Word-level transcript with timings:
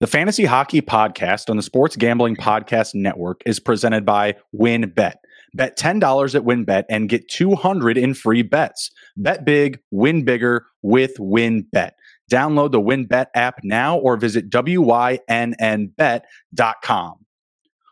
The 0.00 0.06
Fantasy 0.06 0.46
Hockey 0.46 0.80
Podcast 0.80 1.50
on 1.50 1.58
the 1.58 1.62
Sports 1.62 1.94
Gambling 1.94 2.36
Podcast 2.36 2.94
Network 2.94 3.42
is 3.44 3.60
presented 3.60 4.06
by 4.06 4.34
WynnBET. 4.58 5.16
Bet 5.52 5.76
$10 5.76 6.34
at 6.34 6.42
WynnBET 6.42 6.84
and 6.88 7.06
get 7.06 7.28
200 7.28 7.98
in 7.98 8.14
free 8.14 8.40
bets. 8.40 8.90
Bet 9.18 9.44
big, 9.44 9.78
win 9.90 10.24
bigger 10.24 10.64
with 10.80 11.18
WynnBET. 11.18 11.90
Download 12.32 12.72
the 12.72 12.80
WynnBET 12.80 13.26
app 13.34 13.60
now 13.62 13.98
or 13.98 14.16
visit 14.16 14.48
WYNNBet.com. 14.48 15.18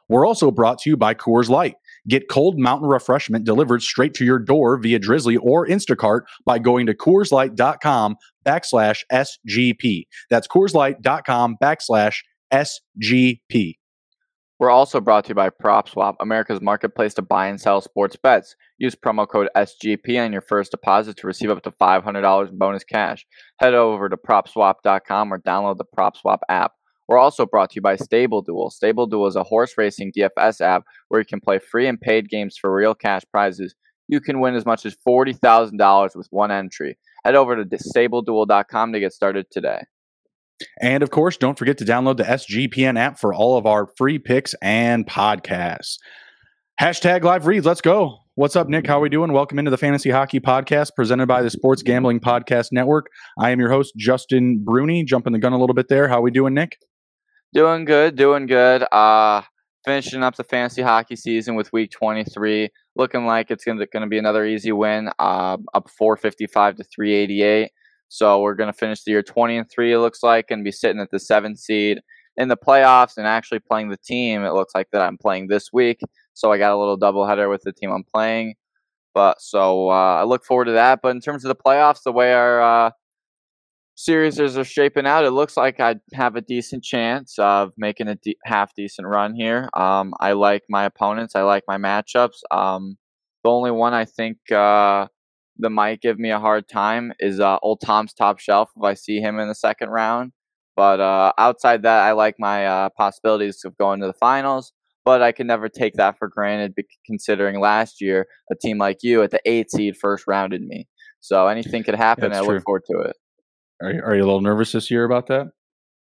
We're 0.08 0.26
also 0.26 0.50
brought 0.50 0.78
to 0.78 0.88
you 0.88 0.96
by 0.96 1.12
Coors 1.12 1.50
Light. 1.50 1.74
Get 2.08 2.28
cold 2.28 2.58
mountain 2.58 2.88
refreshment 2.88 3.44
delivered 3.44 3.82
straight 3.82 4.14
to 4.14 4.24
your 4.24 4.38
door 4.38 4.78
via 4.78 4.98
Drizly 4.98 5.38
or 5.40 5.66
Instacart 5.66 6.22
by 6.44 6.58
going 6.58 6.86
to 6.86 6.94
CoorsLight.com 6.94 8.16
backslash 8.46 9.00
SGP. 9.12 10.06
That's 10.30 10.48
CoorsLight.com 10.48 11.56
backslash 11.62 12.20
SGP. 12.52 13.74
We're 14.58 14.70
also 14.70 15.00
brought 15.00 15.24
to 15.26 15.28
you 15.28 15.34
by 15.36 15.50
PropSwap, 15.50 16.16
America's 16.18 16.60
marketplace 16.60 17.14
to 17.14 17.22
buy 17.22 17.46
and 17.46 17.60
sell 17.60 17.80
sports 17.80 18.16
bets. 18.16 18.56
Use 18.78 18.96
promo 18.96 19.28
code 19.28 19.48
SGP 19.56 20.20
on 20.24 20.32
your 20.32 20.40
first 20.40 20.72
deposit 20.72 21.16
to 21.18 21.28
receive 21.28 21.50
up 21.50 21.62
to 21.62 21.70
$500 21.70 22.48
in 22.48 22.58
bonus 22.58 22.82
cash. 22.82 23.24
Head 23.60 23.74
over 23.74 24.08
to 24.08 24.16
PropSwap.com 24.16 25.32
or 25.32 25.38
download 25.38 25.78
the 25.78 25.84
PropSwap 25.96 26.38
app. 26.48 26.72
We're 27.08 27.18
also 27.18 27.46
brought 27.46 27.70
to 27.70 27.76
you 27.76 27.80
by 27.80 27.96
Stable 27.96 28.42
Duel. 28.42 28.70
Stable 28.70 29.06
Duel 29.06 29.26
is 29.26 29.36
a 29.36 29.42
horse 29.42 29.72
racing 29.78 30.12
DFS 30.12 30.60
app 30.60 30.84
where 31.08 31.20
you 31.20 31.24
can 31.24 31.40
play 31.40 31.58
free 31.58 31.86
and 31.86 31.98
paid 31.98 32.28
games 32.28 32.58
for 32.58 32.72
real 32.72 32.94
cash 32.94 33.22
prizes. 33.32 33.74
You 34.08 34.20
can 34.20 34.40
win 34.40 34.54
as 34.54 34.66
much 34.66 34.84
as 34.84 34.94
$40,000 35.06 36.16
with 36.16 36.28
one 36.30 36.50
entry. 36.50 36.98
Head 37.24 37.34
over 37.34 37.56
to 37.56 37.64
StableDuel.com 37.64 38.92
to 38.92 39.00
get 39.00 39.12
started 39.14 39.46
today. 39.50 39.80
And 40.80 41.02
of 41.02 41.10
course, 41.10 41.36
don't 41.36 41.58
forget 41.58 41.78
to 41.78 41.84
download 41.84 42.18
the 42.18 42.24
SGPN 42.24 42.98
app 42.98 43.18
for 43.18 43.32
all 43.32 43.56
of 43.56 43.64
our 43.64 43.88
free 43.96 44.18
picks 44.18 44.54
and 44.60 45.06
podcasts. 45.06 45.96
Hashtag 46.80 47.22
live 47.22 47.46
reads. 47.46 47.64
Let's 47.64 47.80
go. 47.80 48.18
What's 48.34 48.54
up, 48.54 48.68
Nick? 48.68 48.86
How 48.86 48.98
are 48.98 49.02
we 49.02 49.08
doing? 49.08 49.32
Welcome 49.32 49.58
into 49.58 49.70
the 49.70 49.78
Fantasy 49.78 50.10
Hockey 50.10 50.40
Podcast 50.40 50.90
presented 50.94 51.26
by 51.26 51.42
the 51.42 51.50
Sports 51.50 51.82
Gambling 51.82 52.20
Podcast 52.20 52.68
Network. 52.70 53.06
I 53.38 53.50
am 53.50 53.58
your 53.60 53.70
host, 53.70 53.94
Justin 53.96 54.62
Bruni. 54.64 55.04
Jumping 55.04 55.32
the 55.32 55.38
gun 55.38 55.52
a 55.52 55.58
little 55.58 55.74
bit 55.74 55.88
there. 55.88 56.06
How 56.06 56.18
are 56.18 56.22
we 56.22 56.30
doing, 56.30 56.54
Nick? 56.54 56.76
Doing 57.52 57.84
good, 57.84 58.16
doing 58.16 58.46
good. 58.46 58.82
Uh 58.92 59.42
finishing 59.88 60.22
up 60.22 60.36
the 60.36 60.44
fantasy 60.44 60.82
hockey 60.82 61.16
season 61.16 61.54
with 61.54 61.72
week 61.72 61.90
23. 61.90 62.68
Looking 62.96 63.24
like 63.24 63.50
it's 63.50 63.64
going 63.64 63.78
to 63.78 64.06
be 64.06 64.18
another 64.18 64.44
easy 64.44 64.70
win, 64.70 65.08
uh, 65.18 65.56
up 65.72 65.88
455 65.88 66.76
to 66.76 66.84
388. 66.84 67.70
So 68.08 68.42
we're 68.42 68.54
going 68.54 68.70
to 68.70 68.78
finish 68.78 69.02
the 69.02 69.12
year 69.12 69.22
20 69.22 69.56
and 69.56 69.70
3, 69.70 69.92
it 69.94 69.98
looks 69.98 70.22
like, 70.22 70.50
and 70.50 70.62
be 70.62 70.72
sitting 70.72 71.00
at 71.00 71.10
the 71.10 71.18
seventh 71.18 71.58
seed 71.58 72.00
in 72.36 72.48
the 72.48 72.56
playoffs 72.56 73.16
and 73.16 73.26
actually 73.26 73.60
playing 73.60 73.88
the 73.88 73.96
team. 73.96 74.44
It 74.44 74.52
looks 74.52 74.74
like 74.74 74.88
that 74.92 75.00
I'm 75.00 75.16
playing 75.16 75.48
this 75.48 75.72
week. 75.72 76.00
So 76.34 76.52
I 76.52 76.58
got 76.58 76.72
a 76.72 76.78
little 76.78 76.98
doubleheader 76.98 77.48
with 77.48 77.62
the 77.62 77.72
team 77.72 77.90
I'm 77.90 78.04
playing. 78.04 78.56
But 79.14 79.40
so 79.40 79.90
uh, 79.90 80.16
I 80.20 80.24
look 80.24 80.44
forward 80.44 80.66
to 80.66 80.72
that. 80.72 81.00
But 81.02 81.10
in 81.10 81.20
terms 81.20 81.44
of 81.44 81.48
the 81.48 81.62
playoffs, 81.62 82.02
the 82.04 82.12
way 82.12 82.34
our 82.34 82.60
uh, 82.60 82.90
series 83.98 84.38
are 84.38 84.64
shaping 84.64 85.06
out, 85.06 85.24
it 85.24 85.32
looks 85.32 85.56
like 85.56 85.80
I 85.80 85.96
have 86.14 86.36
a 86.36 86.40
decent 86.40 86.84
chance 86.84 87.34
of 87.36 87.72
making 87.76 88.06
a 88.06 88.14
de- 88.14 88.38
half 88.44 88.72
decent 88.76 89.08
run 89.08 89.34
here. 89.34 89.68
Um, 89.74 90.14
I 90.20 90.32
like 90.32 90.62
my 90.68 90.84
opponents. 90.84 91.34
I 91.34 91.42
like 91.42 91.64
my 91.66 91.78
matchups. 91.78 92.38
Um, 92.52 92.96
the 93.42 93.50
only 93.50 93.72
one 93.72 93.94
I 93.94 94.04
think 94.04 94.38
uh, 94.52 95.08
that 95.58 95.70
might 95.70 96.00
give 96.00 96.16
me 96.16 96.30
a 96.30 96.38
hard 96.38 96.68
time 96.68 97.12
is 97.18 97.40
uh, 97.40 97.58
Old 97.60 97.80
Tom's 97.84 98.14
Top 98.14 98.38
Shelf 98.38 98.70
if 98.76 98.84
I 98.84 98.94
see 98.94 99.18
him 99.18 99.40
in 99.40 99.48
the 99.48 99.54
second 99.54 99.88
round. 99.88 100.30
But 100.76 101.00
uh, 101.00 101.32
outside 101.36 101.82
that, 101.82 102.02
I 102.02 102.12
like 102.12 102.36
my 102.38 102.66
uh, 102.66 102.90
possibilities 102.96 103.62
of 103.64 103.76
going 103.78 104.00
to 104.00 104.06
the 104.06 104.12
finals. 104.12 104.72
But 105.04 105.22
I 105.22 105.32
can 105.32 105.48
never 105.48 105.68
take 105.68 105.94
that 105.94 106.18
for 106.18 106.28
granted, 106.28 106.72
considering 107.04 107.58
last 107.58 108.00
year 108.00 108.28
a 108.52 108.54
team 108.54 108.78
like 108.78 108.98
you 109.02 109.22
at 109.22 109.32
the 109.32 109.40
eight 109.44 109.72
seed 109.72 109.96
first 109.96 110.24
rounded 110.28 110.62
me. 110.62 110.86
So 111.20 111.48
anything 111.48 111.82
could 111.82 111.96
happen. 111.96 112.32
I 112.32 112.44
true. 112.44 112.54
look 112.54 112.62
forward 112.62 112.82
to 112.92 112.98
it. 113.00 113.16
Are 113.82 113.92
you, 113.92 114.02
are 114.02 114.14
you 114.14 114.22
a 114.22 114.26
little 114.26 114.40
nervous 114.40 114.72
this 114.72 114.90
year 114.90 115.04
about 115.04 115.26
that? 115.28 115.50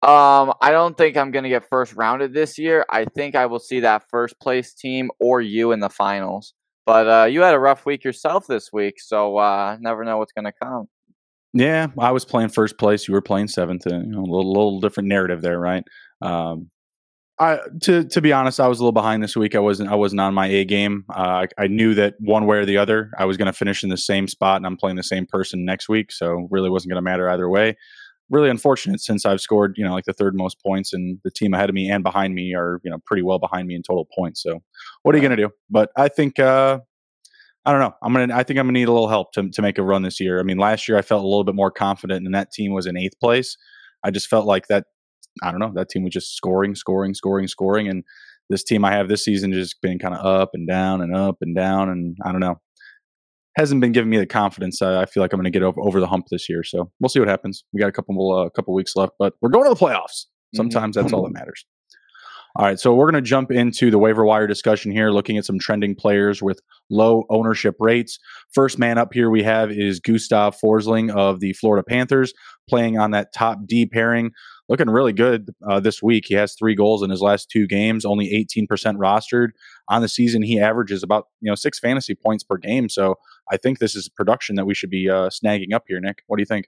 Um, 0.07 0.53
I 0.59 0.71
don't 0.71 0.97
think 0.97 1.15
I'm 1.15 1.31
going 1.31 1.43
to 1.43 1.49
get 1.49 1.69
first 1.69 1.93
rounded 1.93 2.33
this 2.33 2.57
year. 2.57 2.85
I 2.89 3.05
think 3.05 3.35
I 3.35 3.45
will 3.45 3.59
see 3.59 3.79
that 3.79 4.03
first 4.09 4.37
place 4.41 4.73
team 4.73 5.09
or 5.19 5.39
you 5.39 5.71
in 5.71 5.79
the 5.79 5.89
finals. 5.89 6.53
But 6.85 7.07
uh, 7.07 7.25
you 7.25 7.41
had 7.41 7.53
a 7.53 7.59
rough 7.59 7.85
week 7.85 8.03
yourself 8.03 8.45
this 8.45 8.73
week, 8.73 8.99
so 8.99 9.37
uh, 9.37 9.77
never 9.79 10.03
know 10.03 10.17
what's 10.17 10.33
going 10.33 10.43
to 10.43 10.51
come. 10.51 10.89
Yeah, 11.53 11.87
I 11.97 12.11
was 12.11 12.25
playing 12.25 12.49
first 12.49 12.77
place. 12.77 13.07
You 13.07 13.13
were 13.13 13.21
playing 13.21 13.47
seventh. 13.47 13.85
You 13.85 13.99
know, 13.99 14.19
a 14.19 14.21
little, 14.21 14.51
little 14.51 14.81
different 14.81 15.07
narrative 15.07 15.41
there, 15.41 15.59
right? 15.59 15.85
Um, 16.21 16.69
I 17.43 17.59
to 17.81 18.05
to 18.05 18.21
be 18.21 18.31
honest, 18.31 18.59
I 18.59 18.67
was 18.67 18.79
a 18.79 18.83
little 18.83 18.93
behind 18.93 19.21
this 19.21 19.35
week. 19.35 19.53
I 19.53 19.59
wasn't 19.59 19.89
I 19.89 19.95
wasn't 19.95 20.21
on 20.21 20.33
my 20.33 20.47
A 20.47 20.63
game. 20.63 21.03
Uh, 21.09 21.45
I, 21.57 21.63
I, 21.63 21.67
knew 21.67 21.93
that 21.95 22.15
one 22.19 22.45
way 22.45 22.57
or 22.57 22.65
the 22.65 22.77
other, 22.77 23.11
I 23.19 23.25
was 23.25 23.35
going 23.35 23.47
to 23.47 23.53
finish 23.53 23.83
in 23.83 23.89
the 23.89 23.97
same 23.97 24.27
spot, 24.29 24.57
and 24.57 24.65
I'm 24.65 24.77
playing 24.77 24.95
the 24.95 25.03
same 25.03 25.25
person 25.25 25.65
next 25.65 25.89
week, 25.89 26.11
so 26.11 26.47
really 26.51 26.69
wasn't 26.69 26.91
going 26.91 27.03
to 27.03 27.09
matter 27.09 27.29
either 27.29 27.49
way. 27.49 27.75
Really 28.29 28.49
unfortunate 28.49 29.01
since 29.01 29.25
I've 29.25 29.41
scored, 29.41 29.75
you 29.77 29.83
know, 29.83 29.93
like 29.93 30.05
the 30.05 30.13
third 30.13 30.35
most 30.35 30.61
points, 30.61 30.93
and 30.93 31.19
the 31.25 31.31
team 31.31 31.53
ahead 31.53 31.69
of 31.69 31.75
me 31.75 31.91
and 31.91 32.01
behind 32.01 32.33
me 32.33 32.55
are, 32.55 32.79
you 32.81 32.89
know, 32.89 32.99
pretty 33.05 33.23
well 33.23 33.39
behind 33.39 33.67
me 33.67 33.75
in 33.75 33.83
total 33.83 34.07
points. 34.17 34.41
So, 34.41 34.61
what 35.01 35.13
are 35.13 35.17
you 35.17 35.27
going 35.27 35.37
to 35.37 35.43
do? 35.43 35.49
But 35.69 35.89
I 35.97 36.07
think 36.07 36.39
uh, 36.39 36.79
I 37.65 37.71
don't 37.71 37.81
know. 37.81 37.93
I'm 38.01 38.13
gonna. 38.13 38.33
I 38.33 38.43
think 38.43 38.57
I'm 38.57 38.67
gonna 38.67 38.79
need 38.79 38.87
a 38.87 38.93
little 38.93 39.09
help 39.09 39.33
to 39.33 39.49
to 39.49 39.61
make 39.61 39.77
a 39.77 39.83
run 39.83 40.03
this 40.03 40.19
year. 40.21 40.39
I 40.39 40.43
mean, 40.43 40.57
last 40.57 40.87
year 40.87 40.97
I 40.97 41.01
felt 41.01 41.23
a 41.23 41.27
little 41.27 41.43
bit 41.43 41.55
more 41.55 41.71
confident, 41.71 42.25
and 42.25 42.33
that 42.35 42.51
team 42.51 42.71
was 42.71 42.85
in 42.85 42.97
eighth 42.97 43.19
place. 43.19 43.57
I 44.03 44.11
just 44.11 44.27
felt 44.27 44.45
like 44.45 44.67
that 44.67 44.85
I 45.41 45.51
don't 45.51 45.59
know, 45.59 45.71
that 45.75 45.89
team 45.89 46.03
was 46.03 46.13
just 46.13 46.35
scoring, 46.35 46.75
scoring, 46.75 47.13
scoring, 47.13 47.47
scoring. 47.47 47.87
And 47.87 48.03
this 48.49 48.63
team 48.63 48.85
I 48.85 48.91
have 48.91 49.07
this 49.07 49.23
season 49.23 49.51
just 49.53 49.81
been 49.81 49.99
kind 49.99 50.13
of 50.13 50.25
up 50.25 50.49
and 50.53 50.67
down 50.67 51.01
and 51.01 51.15
up 51.15 51.37
and 51.41 51.55
down. 51.55 51.89
And 51.89 52.15
I 52.23 52.31
don't 52.31 52.41
know, 52.41 52.59
hasn't 53.57 53.81
been 53.81 53.91
giving 53.91 54.09
me 54.09 54.17
the 54.17 54.25
confidence. 54.25 54.81
Uh, 54.81 54.99
I 54.99 55.05
feel 55.05 55.21
like 55.21 55.33
I'm 55.33 55.39
going 55.39 55.51
to 55.51 55.57
get 55.57 55.63
over, 55.63 55.79
over 55.81 55.99
the 55.99 56.07
hump 56.07 56.27
this 56.29 56.49
year. 56.49 56.63
So 56.63 56.91
we'll 56.99 57.09
see 57.09 57.19
what 57.19 57.29
happens. 57.29 57.63
We 57.73 57.79
got 57.79 57.89
a 57.89 57.93
couple, 57.93 58.31
uh, 58.31 58.49
couple 58.49 58.73
weeks 58.73 58.95
left, 58.95 59.13
but 59.17 59.33
we're 59.41 59.49
going 59.49 59.65
to 59.65 59.73
the 59.73 59.79
playoffs. 59.79 60.25
Mm-hmm. 60.25 60.57
Sometimes 60.57 60.95
mm-hmm. 60.95 61.03
that's 61.03 61.13
all 61.13 61.23
that 61.23 61.33
matters. 61.33 61.65
All 62.55 62.67
right, 62.67 62.79
so 62.79 62.93
we're 62.93 63.09
going 63.09 63.23
to 63.23 63.27
jump 63.27 63.49
into 63.49 63.89
the 63.89 63.97
waiver 63.97 64.23
wire 64.23 64.45
discussion 64.45 64.91
here, 64.91 65.09
looking 65.09 65.39
at 65.39 65.45
some 65.45 65.57
trending 65.57 65.95
players 65.95 66.39
with 66.39 66.59
low 66.91 67.23
ownership 67.31 67.75
rates. 67.79 68.19
First 68.53 68.77
man 68.77 68.99
up 68.99 69.11
here 69.11 69.31
we 69.31 69.41
have 69.41 69.71
is 69.71 69.99
Gustav 69.99 70.55
Forsling 70.63 71.11
of 71.11 71.39
the 71.39 71.53
Florida 71.53 71.83
Panthers, 71.83 72.31
playing 72.69 72.99
on 72.99 73.09
that 73.09 73.33
top 73.33 73.57
D 73.65 73.87
pairing 73.87 74.29
looking 74.69 74.89
really 74.89 75.13
good 75.13 75.53
uh, 75.69 75.79
this 75.79 76.01
week. 76.01 76.25
He 76.27 76.35
has 76.35 76.55
three 76.55 76.75
goals 76.75 77.03
in 77.03 77.09
his 77.09 77.21
last 77.21 77.49
two 77.49 77.67
games, 77.67 78.05
only 78.05 78.29
18% 78.29 78.67
rostered 78.95 79.49
on 79.89 80.01
the 80.01 80.07
season. 80.07 80.41
He 80.41 80.59
averages 80.59 81.03
about 81.03 81.27
you 81.41 81.49
know 81.49 81.55
six 81.55 81.79
fantasy 81.79 82.15
points 82.15 82.43
per 82.43 82.57
game. 82.57 82.89
So 82.89 83.15
I 83.51 83.57
think 83.57 83.79
this 83.79 83.95
is 83.95 84.09
production 84.09 84.55
that 84.55 84.65
we 84.65 84.73
should 84.73 84.89
be 84.89 85.09
uh, 85.09 85.29
snagging 85.29 85.73
up 85.73 85.83
here. 85.87 85.99
Nick, 85.99 86.23
what 86.27 86.37
do 86.37 86.41
you 86.41 86.47
think? 86.47 86.67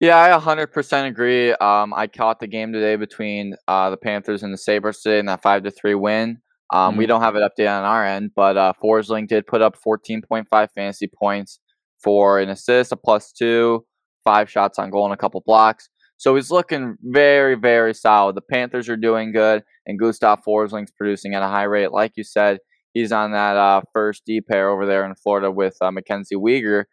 Yeah, 0.00 0.18
I 0.20 0.38
100% 0.38 1.06
agree. 1.06 1.52
Um, 1.52 1.94
I 1.94 2.08
caught 2.08 2.40
the 2.40 2.48
game 2.48 2.72
today 2.72 2.96
between 2.96 3.54
uh, 3.68 3.90
the 3.90 3.96
Panthers 3.96 4.42
and 4.42 4.52
the 4.52 4.58
Sabres 4.58 5.00
today 5.00 5.20
in 5.20 5.26
that 5.26 5.40
5 5.40 5.62
to 5.62 5.70
3 5.70 5.94
win. 5.94 6.40
Um, 6.72 6.90
mm-hmm. 6.90 6.98
We 6.98 7.06
don't 7.06 7.20
have 7.20 7.36
it 7.36 7.42
updated 7.42 7.78
on 7.78 7.84
our 7.84 8.04
end, 8.04 8.32
but 8.34 8.56
uh, 8.56 8.72
Forsling 8.82 9.28
did 9.28 9.46
put 9.46 9.62
up 9.62 9.76
14.5 9.80 10.68
fantasy 10.74 11.06
points 11.06 11.60
for 12.02 12.40
an 12.40 12.48
assist, 12.48 12.92
a 12.92 12.96
plus 12.96 13.32
two, 13.32 13.86
five 14.24 14.50
shots 14.50 14.78
on 14.78 14.90
goal, 14.90 15.04
and 15.04 15.14
a 15.14 15.16
couple 15.16 15.42
blocks. 15.46 15.88
So 16.24 16.36
he's 16.36 16.50
looking 16.50 16.96
very, 17.02 17.54
very 17.54 17.92
solid. 17.92 18.34
The 18.34 18.40
Panthers 18.40 18.88
are 18.88 18.96
doing 18.96 19.30
good, 19.30 19.62
and 19.84 19.98
Gustav 19.98 20.42
Forsling's 20.42 20.90
producing 20.90 21.34
at 21.34 21.42
a 21.42 21.48
high 21.48 21.64
rate. 21.64 21.92
Like 21.92 22.12
you 22.16 22.24
said, 22.24 22.60
he's 22.94 23.12
on 23.12 23.32
that 23.32 23.58
uh, 23.58 23.82
first 23.92 24.22
D 24.24 24.40
pair 24.40 24.70
over 24.70 24.86
there 24.86 25.04
in 25.04 25.14
Florida 25.16 25.50
with 25.50 25.76
uh, 25.82 25.90
Mackenzie 25.90 26.34
Weegar, 26.34 26.84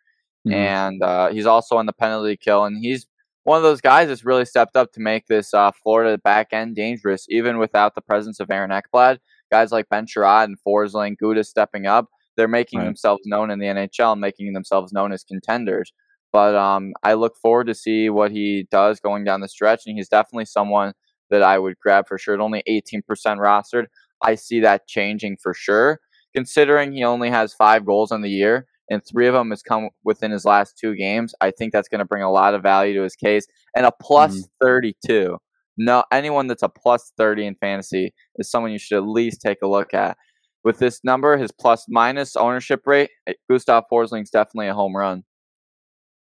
mm-hmm. 0.46 0.52
and 0.52 1.02
uh, 1.02 1.30
he's 1.30 1.46
also 1.46 1.78
on 1.78 1.86
the 1.86 1.94
penalty 1.94 2.36
kill. 2.36 2.66
And 2.66 2.84
he's 2.84 3.08
one 3.44 3.56
of 3.56 3.64
those 3.64 3.80
guys 3.80 4.10
that's 4.10 4.26
really 4.26 4.44
stepped 4.44 4.76
up 4.76 4.92
to 4.96 5.00
make 5.00 5.28
this 5.28 5.54
uh, 5.54 5.72
Florida 5.82 6.18
back 6.18 6.48
end 6.52 6.76
dangerous, 6.76 7.26
even 7.30 7.58
without 7.58 7.96
the 7.96 8.02
presence 8.02 8.42
of 8.42 8.52
Aaron 8.52 8.72
Ekblad. 8.72 9.20
Guys 9.50 9.72
like 9.72 9.88
Ben 9.88 10.08
Chiarot 10.08 10.44
and 10.44 10.58
Forsling, 10.68 11.16
Gudas 11.24 11.46
stepping 11.46 11.86
up. 11.86 12.10
They're 12.36 12.50
making 12.50 12.80
right. 12.80 12.86
themselves 12.86 13.22
known 13.24 13.50
in 13.50 13.60
the 13.60 13.68
NHL 13.68 14.12
and 14.12 14.20
making 14.20 14.52
themselves 14.52 14.92
known 14.92 15.14
as 15.14 15.24
contenders. 15.24 15.94
But 16.34 16.56
um, 16.56 16.94
I 17.04 17.14
look 17.14 17.36
forward 17.38 17.68
to 17.68 17.76
see 17.76 18.10
what 18.10 18.32
he 18.32 18.68
does 18.72 19.00
going 19.00 19.24
down 19.24 19.42
the 19.42 19.48
stretch, 19.48 19.84
and 19.86 19.98
he's 19.98 20.10
definitely 20.10 20.46
someone 20.46 20.94
that 21.30 21.44
I 21.44 21.60
would 21.60 21.78
grab 21.80 22.08
for 22.08 22.18
sure. 22.18 22.34
At 22.34 22.40
only 22.40 22.64
18% 22.70 23.02
rostered, 23.38 23.86
I 24.22 24.36
see 24.36 24.60
that 24.62 24.88
changing 24.88 25.38
for 25.42 25.54
sure. 25.54 26.00
Considering 26.34 26.94
he 26.94 27.04
only 27.04 27.30
has 27.30 27.54
five 27.54 27.86
goals 27.86 28.12
in 28.12 28.22
the 28.22 28.30
year, 28.30 28.68
and 28.90 29.02
three 29.06 29.28
of 29.28 29.34
them 29.34 29.50
has 29.50 29.64
come 29.64 29.90
within 30.04 30.32
his 30.32 30.46
last 30.46 30.78
two 30.78 30.96
games, 30.96 31.34
I 31.40 31.52
think 31.52 31.72
that's 31.72 31.88
going 31.88 32.00
to 32.00 32.06
bring 32.06 32.24
a 32.24 32.32
lot 32.32 32.54
of 32.54 32.62
value 32.62 32.94
to 32.96 33.04
his 33.04 33.16
case. 33.16 33.48
And 33.76 33.86
a 33.86 33.92
plus 34.02 34.36
mm-hmm. 34.36 34.66
32. 34.66 35.38
No, 35.78 36.04
anyone 36.12 36.48
that's 36.48 36.64
a 36.64 36.70
plus 36.70 37.14
30 37.18 37.48
in 37.48 37.56
fantasy 37.56 38.14
is 38.36 38.52
someone 38.52 38.74
you 38.74 38.78
should 38.78 38.98
at 38.98 39.08
least 39.08 39.42
take 39.42 39.60
a 39.64 39.68
look 39.68 39.94
at. 39.94 40.18
With 40.64 40.78
this 40.80 41.00
number, 41.04 41.38
his 41.38 41.52
plus 41.52 41.86
minus 41.90 42.36
ownership 42.36 42.82
rate, 42.86 43.10
Gustav 43.50 43.86
Forsling's 43.90 44.30
definitely 44.30 44.68
a 44.68 44.74
home 44.74 44.96
run. 44.96 45.24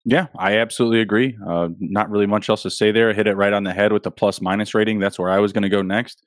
Yeah, 0.05 0.27
I 0.39 0.59
absolutely 0.59 1.01
agree. 1.01 1.37
Uh, 1.47 1.69
not 1.79 2.11
really 2.11 2.27
much 2.27 2.49
else 2.49 2.63
to 2.63 2.71
say 2.71 2.91
there. 2.91 3.13
Hit 3.13 3.27
it 3.27 3.37
right 3.37 3.53
on 3.53 3.65
the 3.65 3.73
head 3.73 3.93
with 3.93 4.03
the 4.03 4.11
plus 4.11 4.41
minus 4.41 4.75
rating. 4.75 4.99
That's 4.99 5.19
where 5.19 5.31
I 5.31 5.39
was 5.39 5.53
going 5.53 5.63
to 5.63 5.69
go 5.69 5.83
next. 5.83 6.25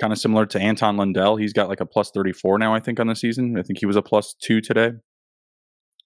Kind 0.00 0.12
of 0.12 0.18
similar 0.18 0.44
to 0.46 0.60
Anton 0.60 0.96
Lundell. 0.96 1.36
He's 1.36 1.52
got 1.52 1.68
like 1.68 1.80
a 1.80 1.86
plus 1.86 2.10
34 2.10 2.58
now, 2.58 2.74
I 2.74 2.80
think, 2.80 3.00
on 3.00 3.06
the 3.06 3.16
season. 3.16 3.58
I 3.58 3.62
think 3.62 3.78
he 3.78 3.86
was 3.86 3.96
a 3.96 4.02
plus 4.02 4.34
two 4.34 4.60
today. 4.60 4.92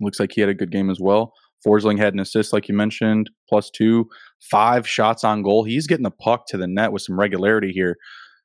Looks 0.00 0.20
like 0.20 0.30
he 0.32 0.40
had 0.40 0.50
a 0.50 0.54
good 0.54 0.70
game 0.70 0.90
as 0.90 1.00
well. 1.00 1.32
Forsling 1.66 1.98
had 1.98 2.14
an 2.14 2.20
assist, 2.20 2.52
like 2.52 2.68
you 2.68 2.74
mentioned, 2.74 3.30
plus 3.48 3.70
two, 3.70 4.08
five 4.40 4.86
shots 4.86 5.24
on 5.24 5.42
goal. 5.42 5.64
He's 5.64 5.88
getting 5.88 6.04
the 6.04 6.10
puck 6.12 6.46
to 6.48 6.56
the 6.56 6.68
net 6.68 6.92
with 6.92 7.02
some 7.02 7.18
regularity 7.18 7.72
here. 7.72 7.96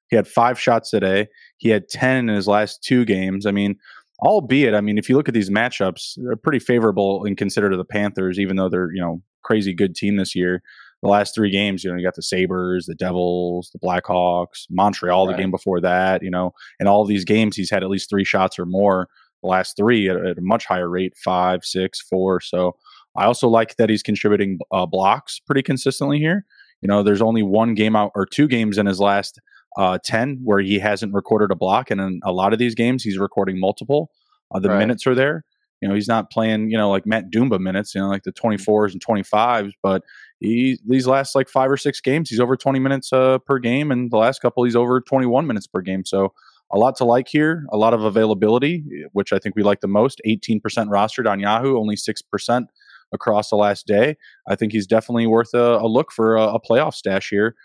He 0.09 0.15
had 0.15 0.27
five 0.27 0.59
shots 0.59 0.89
today. 0.89 1.27
He 1.57 1.69
had 1.69 1.87
10 1.89 2.29
in 2.29 2.35
his 2.35 2.47
last 2.47 2.83
two 2.83 3.05
games. 3.05 3.45
I 3.45 3.51
mean, 3.51 3.75
albeit, 4.21 4.73
I 4.73 4.81
mean, 4.81 4.97
if 4.97 5.09
you 5.09 5.15
look 5.15 5.27
at 5.27 5.33
these 5.33 5.49
matchups, 5.49 6.13
they're 6.17 6.35
pretty 6.35 6.59
favorable 6.59 7.25
in 7.25 7.35
consider 7.35 7.69
to 7.69 7.77
the 7.77 7.85
Panthers, 7.85 8.39
even 8.39 8.55
though 8.55 8.69
they're, 8.69 8.91
you 8.93 9.01
know, 9.01 9.21
crazy 9.43 9.73
good 9.73 9.95
team 9.95 10.17
this 10.17 10.35
year. 10.35 10.61
The 11.01 11.09
last 11.09 11.35
three 11.35 11.51
games, 11.51 11.83
you 11.83 11.91
know, 11.91 11.97
you 11.97 12.05
got 12.05 12.15
the 12.15 12.21
Sabres, 12.21 12.85
the 12.85 12.95
Devils, 12.95 13.69
the 13.73 13.79
Blackhawks, 13.79 14.65
Montreal, 14.69 15.27
right. 15.27 15.35
the 15.35 15.41
game 15.41 15.51
before 15.51 15.81
that, 15.81 16.23
you 16.23 16.31
know, 16.31 16.53
and 16.79 16.87
all 16.87 17.03
these 17.03 17.25
games, 17.25 17.57
he's 17.57 17.69
had 17.69 17.83
at 17.83 17.89
least 17.89 18.09
three 18.09 18.23
shots 18.23 18.57
or 18.57 18.65
more 18.65 19.09
the 19.43 19.49
last 19.49 19.75
three 19.75 20.09
at, 20.09 20.15
at 20.15 20.37
a 20.37 20.41
much 20.41 20.65
higher 20.65 20.89
rate 20.89 21.13
five, 21.17 21.63
six, 21.63 22.01
four. 22.01 22.39
So 22.39 22.77
I 23.15 23.25
also 23.25 23.47
like 23.47 23.75
that 23.75 23.89
he's 23.89 24.01
contributing 24.01 24.57
uh, 24.71 24.85
blocks 24.85 25.39
pretty 25.39 25.61
consistently 25.61 26.19
here. 26.19 26.45
You 26.81 26.87
know, 26.87 27.03
there's 27.03 27.21
only 27.21 27.43
one 27.43 27.75
game 27.75 27.95
out 27.95 28.11
or 28.15 28.25
two 28.25 28.47
games 28.47 28.77
in 28.77 28.85
his 28.85 28.99
last 28.99 29.39
uh, 29.77 29.97
10 30.03 30.41
where 30.43 30.59
he 30.59 30.79
hasn't 30.79 31.13
recorded 31.13 31.51
a 31.51 31.55
block. 31.55 31.91
And 31.91 31.99
in 31.99 32.19
a 32.23 32.31
lot 32.31 32.53
of 32.53 32.59
these 32.59 32.75
games, 32.75 33.03
he's 33.03 33.17
recording 33.17 33.59
multiple. 33.59 34.11
Uh, 34.53 34.59
the 34.59 34.69
right. 34.69 34.77
minutes 34.77 35.07
are 35.07 35.15
there. 35.15 35.45
You 35.81 35.89
know, 35.89 35.95
he's 35.95 36.07
not 36.07 36.31
playing, 36.31 36.69
you 36.71 36.77
know, 36.77 36.89
like 36.89 37.05
Matt 37.05 37.29
Dumba 37.29 37.59
minutes, 37.59 37.93
you 37.93 37.99
know, 37.99 38.07
like 38.07 38.23
the 38.23 38.31
24s 38.31 38.93
and 38.93 39.05
25s, 39.05 39.73
but 39.81 40.03
he, 40.39 40.79
these 40.87 41.07
last 41.07 41.35
like 41.35 41.49
five 41.49 41.69
or 41.69 41.75
six 41.75 41.99
games, 41.99 42.29
he's 42.29 42.39
over 42.39 42.55
20 42.55 42.79
minutes 42.79 43.11
uh, 43.11 43.39
per 43.39 43.59
game. 43.59 43.91
And 43.91 44.09
the 44.09 44.17
last 44.17 44.41
couple, 44.41 44.63
he's 44.63 44.77
over 44.77 45.01
21 45.01 45.45
minutes 45.45 45.67
per 45.67 45.81
game. 45.81 46.05
So 46.05 46.33
a 46.71 46.77
lot 46.77 46.95
to 46.97 47.05
like 47.05 47.27
here, 47.27 47.65
a 47.71 47.77
lot 47.77 47.93
of 47.93 48.03
availability, 48.03 48.85
which 49.11 49.33
I 49.33 49.39
think 49.39 49.55
we 49.55 49.63
like 49.63 49.81
the 49.81 49.87
most. 49.87 50.21
18% 50.25 50.61
rostered 50.61 51.29
on 51.29 51.41
Yahoo, 51.41 51.77
only 51.77 51.95
6% 51.95 52.65
across 53.11 53.49
the 53.49 53.57
last 53.57 53.85
day. 53.85 54.15
I 54.47 54.55
think 54.55 54.71
he's 54.71 54.87
definitely 54.87 55.27
worth 55.27 55.53
a, 55.53 55.79
a 55.79 55.87
look 55.87 56.13
for 56.13 56.37
a, 56.37 56.53
a 56.53 56.61
playoff 56.61 56.93
stash 56.93 57.29
here 57.29 57.55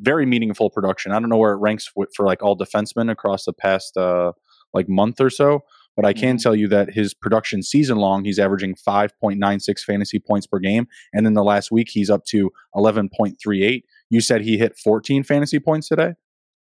very 0.00 0.26
meaningful 0.26 0.70
production. 0.70 1.12
I 1.12 1.20
don't 1.20 1.28
know 1.28 1.36
where 1.36 1.52
it 1.52 1.58
ranks 1.58 1.90
for 2.14 2.26
like 2.26 2.42
all 2.42 2.56
defensemen 2.56 3.10
across 3.10 3.44
the 3.44 3.52
past 3.52 3.96
uh, 3.96 4.32
like 4.72 4.88
month 4.88 5.20
or 5.20 5.30
so, 5.30 5.60
but 5.96 6.04
I 6.04 6.12
can 6.12 6.36
mm-hmm. 6.36 6.42
tell 6.42 6.54
you 6.54 6.68
that 6.68 6.92
his 6.92 7.14
production 7.14 7.62
season 7.62 7.98
long, 7.98 8.24
he's 8.24 8.38
averaging 8.38 8.76
5.96 8.76 9.80
fantasy 9.80 10.18
points 10.18 10.46
per 10.46 10.58
game, 10.58 10.86
and 11.12 11.26
in 11.26 11.34
the 11.34 11.44
last 11.44 11.70
week 11.70 11.88
he's 11.90 12.10
up 12.10 12.24
to 12.26 12.50
11.38. 12.74 13.82
You 14.10 14.20
said 14.20 14.42
he 14.42 14.58
hit 14.58 14.78
14 14.78 15.22
fantasy 15.24 15.58
points 15.58 15.88
today. 15.88 16.14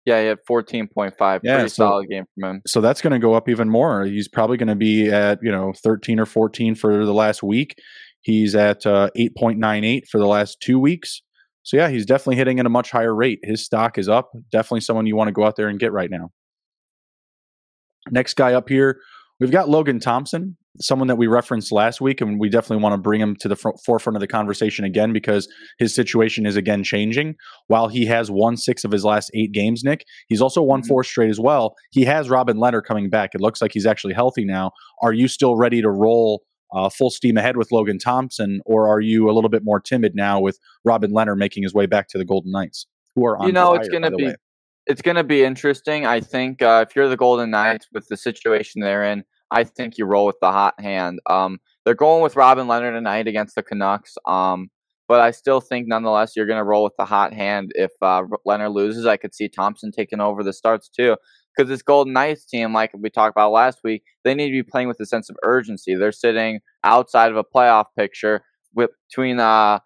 Yeah, 0.05 0.19
he 0.21 0.27
had 0.27 0.39
14.5. 0.49 1.41
Yeah, 1.43 1.55
Pretty 1.55 1.69
so, 1.69 1.75
solid 1.75 2.09
game 2.09 2.25
from 2.33 2.49
him. 2.49 2.61
So 2.65 2.81
that's 2.81 3.01
going 3.01 3.13
to 3.13 3.19
go 3.19 3.35
up 3.35 3.47
even 3.47 3.69
more. 3.69 4.05
He's 4.05 4.27
probably 4.27 4.57
going 4.57 4.69
to 4.69 4.75
be 4.75 5.09
at, 5.09 5.39
you 5.43 5.51
know, 5.51 5.73
13 5.83 6.19
or 6.19 6.25
14 6.25 6.73
for 6.75 7.05
the 7.05 7.13
last 7.13 7.43
week. 7.43 7.75
He's 8.21 8.55
at 8.55 8.85
uh, 8.85 9.09
8.98 9.17 10.07
for 10.07 10.17
the 10.17 10.25
last 10.25 10.59
two 10.59 10.79
weeks. 10.79 11.21
So 11.63 11.77
yeah, 11.77 11.89
he's 11.89 12.05
definitely 12.05 12.37
hitting 12.37 12.59
at 12.59 12.65
a 12.65 12.69
much 12.69 12.91
higher 12.91 13.13
rate. 13.13 13.39
His 13.43 13.63
stock 13.63 13.97
is 13.97 14.09
up. 14.09 14.31
Definitely 14.51 14.81
someone 14.81 15.05
you 15.05 15.15
want 15.15 15.27
to 15.27 15.33
go 15.33 15.45
out 15.45 15.55
there 15.55 15.67
and 15.67 15.79
get 15.79 15.91
right 15.91 16.09
now. 16.09 16.29
Next 18.09 18.33
guy 18.33 18.53
up 18.53 18.67
here, 18.67 18.99
we've 19.39 19.51
got 19.51 19.69
Logan 19.69 19.99
Thompson, 19.99 20.57
someone 20.79 21.07
that 21.07 21.17
we 21.17 21.27
referenced 21.27 21.71
last 21.71 22.01
week, 22.01 22.19
and 22.19 22.39
we 22.39 22.49
definitely 22.49 22.81
want 22.81 22.93
to 22.93 22.97
bring 22.97 23.21
him 23.21 23.35
to 23.41 23.47
the 23.47 23.55
fr- 23.55 23.69
forefront 23.85 24.15
of 24.15 24.21
the 24.21 24.27
conversation 24.27 24.85
again 24.85 25.13
because 25.13 25.47
his 25.77 25.93
situation 25.93 26.47
is 26.47 26.55
again 26.55 26.83
changing. 26.83 27.35
While 27.67 27.89
he 27.89 28.07
has 28.07 28.31
won 28.31 28.57
six 28.57 28.83
of 28.83 28.91
his 28.91 29.05
last 29.05 29.29
eight 29.35 29.51
games, 29.51 29.83
Nick, 29.83 30.03
he's 30.29 30.41
also 30.41 30.63
won 30.63 30.81
mm-hmm. 30.81 30.87
four 30.87 31.03
straight 31.03 31.29
as 31.29 31.39
well. 31.39 31.75
He 31.91 32.05
has 32.05 32.29
Robin 32.29 32.57
Lehner 32.57 32.81
coming 32.83 33.09
back. 33.09 33.35
It 33.35 33.41
looks 33.41 33.61
like 33.61 33.71
he's 33.71 33.85
actually 33.85 34.13
healthy 34.13 34.45
now. 34.45 34.71
Are 35.03 35.13
you 35.13 35.27
still 35.27 35.55
ready 35.55 35.81
to 35.83 35.91
roll 35.91 36.41
uh, 36.73 36.89
full 36.89 37.09
steam 37.09 37.37
ahead 37.37 37.57
with 37.57 37.71
Logan 37.71 37.99
Thompson, 37.99 38.61
or 38.65 38.87
are 38.87 39.01
you 39.01 39.29
a 39.29 39.33
little 39.33 39.49
bit 39.49 39.63
more 39.63 39.79
timid 39.79 40.15
now 40.15 40.39
with 40.39 40.59
Robin 40.83 41.11
Lehner 41.11 41.37
making 41.37 41.63
his 41.63 41.73
way 41.73 41.85
back 41.85 42.07
to 42.09 42.17
the 42.17 42.25
Golden 42.25 42.51
Knights, 42.51 42.87
who 43.15 43.25
are 43.25 43.37
on 43.37 43.47
you 43.47 43.53
know 43.53 43.67
fire, 43.67 43.79
it's 43.79 43.89
going 43.89 44.03
to 44.03 44.11
be 44.11 44.25
way. 44.25 44.35
it's 44.87 45.01
going 45.01 45.17
to 45.17 45.23
be 45.23 45.43
interesting. 45.43 46.05
I 46.05 46.21
think 46.21 46.61
uh, 46.61 46.85
if 46.87 46.95
you're 46.95 47.09
the 47.09 47.17
Golden 47.17 47.49
Knights 47.49 47.87
with 47.93 48.07
the 48.07 48.17
situation 48.17 48.81
they're 48.81 49.03
in, 49.03 49.23
I 49.51 49.63
think 49.63 49.97
you 49.97 50.05
roll 50.05 50.25
with 50.25 50.39
the 50.41 50.51
hot 50.51 50.79
hand. 50.79 51.19
Um, 51.29 51.59
they're 51.83 51.95
going 51.95 52.23
with 52.23 52.35
Robin 52.35 52.67
Lehner 52.67 52.93
tonight 52.93 53.27
against 53.27 53.55
the 53.55 53.63
Canucks. 53.63 54.17
Um, 54.25 54.69
but 55.07 55.19
I 55.19 55.31
still 55.31 55.59
think, 55.59 55.89
nonetheless, 55.89 56.37
you're 56.37 56.45
going 56.45 56.59
to 56.59 56.63
roll 56.63 56.85
with 56.85 56.95
the 56.97 57.03
hot 57.03 57.33
hand. 57.33 57.73
If 57.75 57.91
uh, 58.01 58.23
Lehner 58.47 58.73
loses, 58.73 59.05
I 59.05 59.17
could 59.17 59.35
see 59.35 59.49
Thompson 59.49 59.91
taking 59.91 60.21
over 60.21 60.41
the 60.41 60.53
starts 60.53 60.87
too 60.87 61.17
because 61.55 61.69
this 61.69 61.81
Golden 61.81 62.13
Knights 62.13 62.45
team, 62.45 62.73
like 62.73 62.91
we 62.97 63.09
talked 63.09 63.35
about 63.35 63.51
last 63.51 63.79
week, 63.83 64.03
they 64.23 64.33
need 64.33 64.47
to 64.47 64.51
be 64.51 64.63
playing 64.63 64.87
with 64.87 64.99
a 64.99 65.05
sense 65.05 65.29
of 65.29 65.35
urgency. 65.43 65.95
They're 65.95 66.11
sitting 66.11 66.59
outside 66.83 67.31
of 67.31 67.37
a 67.37 67.43
playoff 67.43 67.85
picture 67.97 68.43
with, 68.73 68.91
between 69.09 69.39
uh, 69.39 69.79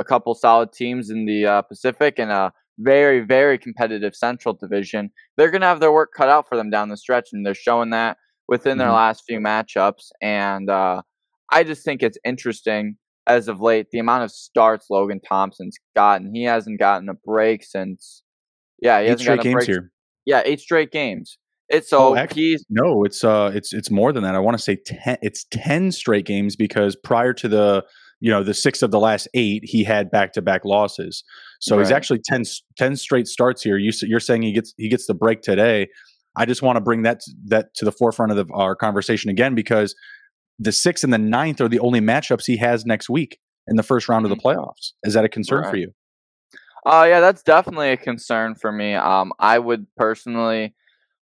a 0.00 0.04
couple 0.04 0.34
solid 0.34 0.72
teams 0.72 1.10
in 1.10 1.26
the 1.26 1.46
uh, 1.46 1.62
Pacific 1.62 2.18
and 2.18 2.30
a 2.30 2.52
very, 2.78 3.20
very 3.20 3.58
competitive 3.58 4.14
Central 4.14 4.54
Division. 4.54 5.10
They're 5.36 5.50
going 5.50 5.60
to 5.60 5.66
have 5.66 5.80
their 5.80 5.92
work 5.92 6.10
cut 6.16 6.28
out 6.28 6.48
for 6.48 6.56
them 6.56 6.70
down 6.70 6.88
the 6.88 6.96
stretch, 6.96 7.28
and 7.32 7.46
they're 7.46 7.54
showing 7.54 7.90
that 7.90 8.16
within 8.48 8.72
mm-hmm. 8.72 8.80
their 8.80 8.92
last 8.92 9.24
few 9.26 9.38
matchups. 9.38 10.08
And 10.20 10.68
uh, 10.68 11.02
I 11.50 11.64
just 11.64 11.84
think 11.84 12.02
it's 12.02 12.18
interesting 12.24 12.96
as 13.26 13.48
of 13.48 13.60
late 13.60 13.86
the 13.90 13.98
amount 13.98 14.24
of 14.24 14.30
starts 14.30 14.86
Logan 14.90 15.20
Thompson's 15.26 15.78
gotten. 15.94 16.34
He 16.34 16.44
hasn't 16.44 16.78
gotten 16.78 17.08
a 17.08 17.14
break 17.14 17.64
since. 17.64 18.22
Yeah, 18.82 19.00
he 19.00 19.06
Eight 19.06 19.10
hasn't 19.10 19.36
gotten 19.36 19.52
a 19.52 19.54
break. 19.54 19.66
Here. 19.66 19.90
Yeah, 20.26 20.42
eight 20.44 20.60
straight 20.60 20.90
games. 20.90 21.38
It's 21.68 21.88
so 21.88 22.08
oh, 22.08 22.16
actually, 22.16 22.42
he's 22.42 22.64
no, 22.68 23.04
it's 23.04 23.24
uh, 23.24 23.50
it's 23.54 23.72
it's 23.72 23.90
more 23.90 24.12
than 24.12 24.22
that. 24.22 24.34
I 24.34 24.38
want 24.38 24.56
to 24.56 24.62
say 24.62 24.76
ten. 24.76 25.16
It's 25.22 25.46
ten 25.50 25.92
straight 25.92 26.26
games 26.26 26.56
because 26.56 26.94
prior 26.94 27.32
to 27.34 27.48
the 27.48 27.84
you 28.20 28.30
know 28.30 28.42
the 28.42 28.54
six 28.54 28.82
of 28.82 28.90
the 28.90 29.00
last 29.00 29.28
eight, 29.34 29.62
he 29.64 29.84
had 29.84 30.10
back 30.10 30.32
to 30.34 30.42
back 30.42 30.64
losses. 30.64 31.24
So 31.60 31.76
right. 31.76 31.82
he's 31.82 31.92
actually 31.92 32.20
10, 32.24 32.44
10 32.76 32.96
straight 32.96 33.26
starts 33.26 33.62
here. 33.62 33.78
You, 33.78 33.90
you're 34.02 34.20
saying 34.20 34.42
he 34.42 34.52
gets 34.52 34.74
he 34.76 34.88
gets 34.88 35.06
the 35.06 35.14
break 35.14 35.42
today. 35.42 35.88
I 36.36 36.46
just 36.46 36.62
want 36.62 36.76
to 36.76 36.80
bring 36.80 37.02
that 37.02 37.20
that 37.46 37.74
to 37.76 37.84
the 37.84 37.92
forefront 37.92 38.32
of 38.32 38.36
the, 38.36 38.52
our 38.54 38.74
conversation 38.74 39.30
again 39.30 39.54
because 39.54 39.94
the 40.58 40.72
sixth 40.72 41.04
and 41.04 41.12
the 41.12 41.18
ninth 41.18 41.60
are 41.60 41.68
the 41.68 41.80
only 41.80 42.00
matchups 42.00 42.46
he 42.46 42.56
has 42.58 42.86
next 42.86 43.08
week 43.08 43.38
in 43.66 43.76
the 43.76 43.82
first 43.82 44.08
round 44.08 44.24
of 44.24 44.30
the 44.30 44.36
mm-hmm. 44.36 44.58
playoffs. 44.58 44.92
Is 45.02 45.14
that 45.14 45.24
a 45.24 45.28
concern 45.28 45.62
right. 45.62 45.70
for 45.70 45.76
you? 45.76 45.92
Uh, 46.84 47.06
yeah, 47.08 47.20
that's 47.20 47.42
definitely 47.42 47.90
a 47.90 47.96
concern 47.96 48.54
for 48.54 48.70
me. 48.70 48.94
Um, 48.94 49.32
I 49.38 49.58
would 49.58 49.86
personally 49.96 50.74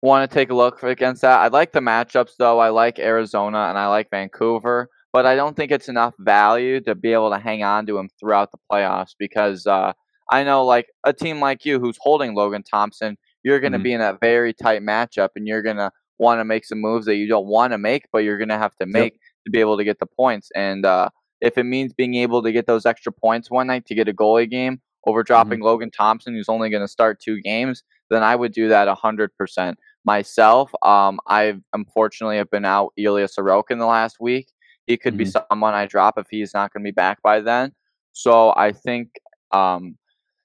want 0.02 0.30
to 0.30 0.34
take 0.34 0.50
a 0.50 0.56
look 0.56 0.82
against 0.82 1.22
that. 1.22 1.40
I 1.40 1.48
like 1.50 1.72
the 1.72 1.80
matchups 1.80 2.32
though. 2.40 2.60
I 2.60 2.70
like 2.70 2.98
Arizona 2.98 3.68
and 3.70 3.78
I 3.78 3.88
like 3.88 4.10
Vancouver, 4.10 4.90
but 5.14 5.28
I 5.28 5.36
don't 5.36 5.56
think 5.56 5.72
it's 5.72 5.90
enough 5.90 6.16
value 6.20 6.82
to 6.82 6.96
be 6.96 7.14
able 7.14 7.30
to 7.30 7.38
hang 7.38 7.64
on 7.64 7.86
to 7.86 8.00
him 8.00 8.10
throughout 8.20 8.52
the 8.52 8.58
playoffs 8.72 9.12
because 9.20 9.68
uh, 9.68 9.94
I 10.32 10.44
know 10.44 10.66
like 10.66 10.88
a 11.06 11.14
team 11.14 11.40
like 11.40 11.64
you 11.64 11.80
who's 11.80 11.98
holding 12.02 12.34
Logan 12.34 12.64
Thompson, 12.64 13.16
you're 13.44 13.60
going 13.60 13.74
to 13.74 13.78
mm-hmm. 13.78 13.84
be 13.84 13.94
in 13.94 14.02
a 14.02 14.18
very 14.20 14.54
tight 14.54 14.82
matchup 14.82 15.30
and 15.36 15.48
you're 15.48 15.62
going 15.62 15.78
to 15.78 15.92
want 16.18 16.40
to 16.40 16.46
make 16.46 16.66
some 16.66 16.82
moves 16.82 17.06
that 17.06 17.16
you 17.16 17.28
don't 17.28 17.48
want 17.48 17.74
to 17.74 17.78
make, 17.78 18.06
but 18.12 18.20
you're 18.20 18.38
going 18.38 18.50
to 18.50 18.58
have 18.58 18.76
to 18.78 18.88
make 18.88 19.14
yep. 19.14 19.22
to 19.46 19.52
be 19.52 19.60
able 19.60 19.78
to 19.78 19.84
get 19.84 20.00
the 20.00 20.06
points. 20.08 20.50
And 20.56 20.86
uh, 20.86 21.10
if 21.42 21.58
it 21.60 21.64
means 21.64 21.94
being 21.94 22.16
able 22.16 22.42
to 22.42 22.52
get 22.52 22.66
those 22.66 22.88
extra 22.88 23.12
points 23.12 23.52
one 23.52 23.68
night 23.68 23.86
to 23.88 23.96
get 23.96 24.08
a 24.08 24.14
goalie 24.14 24.50
game 24.50 24.82
over 25.06 25.24
dropping 25.24 25.60
mm-hmm. 25.60 25.66
Logan 25.66 25.92
Thompson, 25.92 26.34
who's 26.34 26.50
only 26.50 26.70
going 26.70 26.84
to 26.84 26.88
start 26.88 27.20
two 27.20 27.42
games, 27.42 27.84
then 28.10 28.24
I 28.24 28.36
would 28.36 28.54
do 28.54 28.68
that 28.70 28.88
100%. 28.88 29.76
Myself, 30.04 30.72
um, 30.82 31.20
I 31.28 31.56
unfortunately 31.74 32.38
have 32.38 32.50
been 32.50 32.66
out 32.66 32.94
Ilya 32.98 33.28
Sorokin 33.28 33.80
the 33.80 33.86
last 33.86 34.18
week. 34.20 34.48
He 34.88 34.98
could 34.98 35.14
mm-hmm. 35.14 35.18
be 35.20 35.46
someone 35.50 35.74
I 35.74 35.86
drop 35.86 36.18
if 36.18 36.28
he's 36.30 36.54
not 36.54 36.74
going 36.74 36.84
to 36.84 36.88
be 36.88 36.94
back 36.94 37.22
by 37.22 37.40
then. 37.40 37.72
So 38.14 38.54
I 38.56 38.72
think 38.72 39.10
um, 39.52 39.96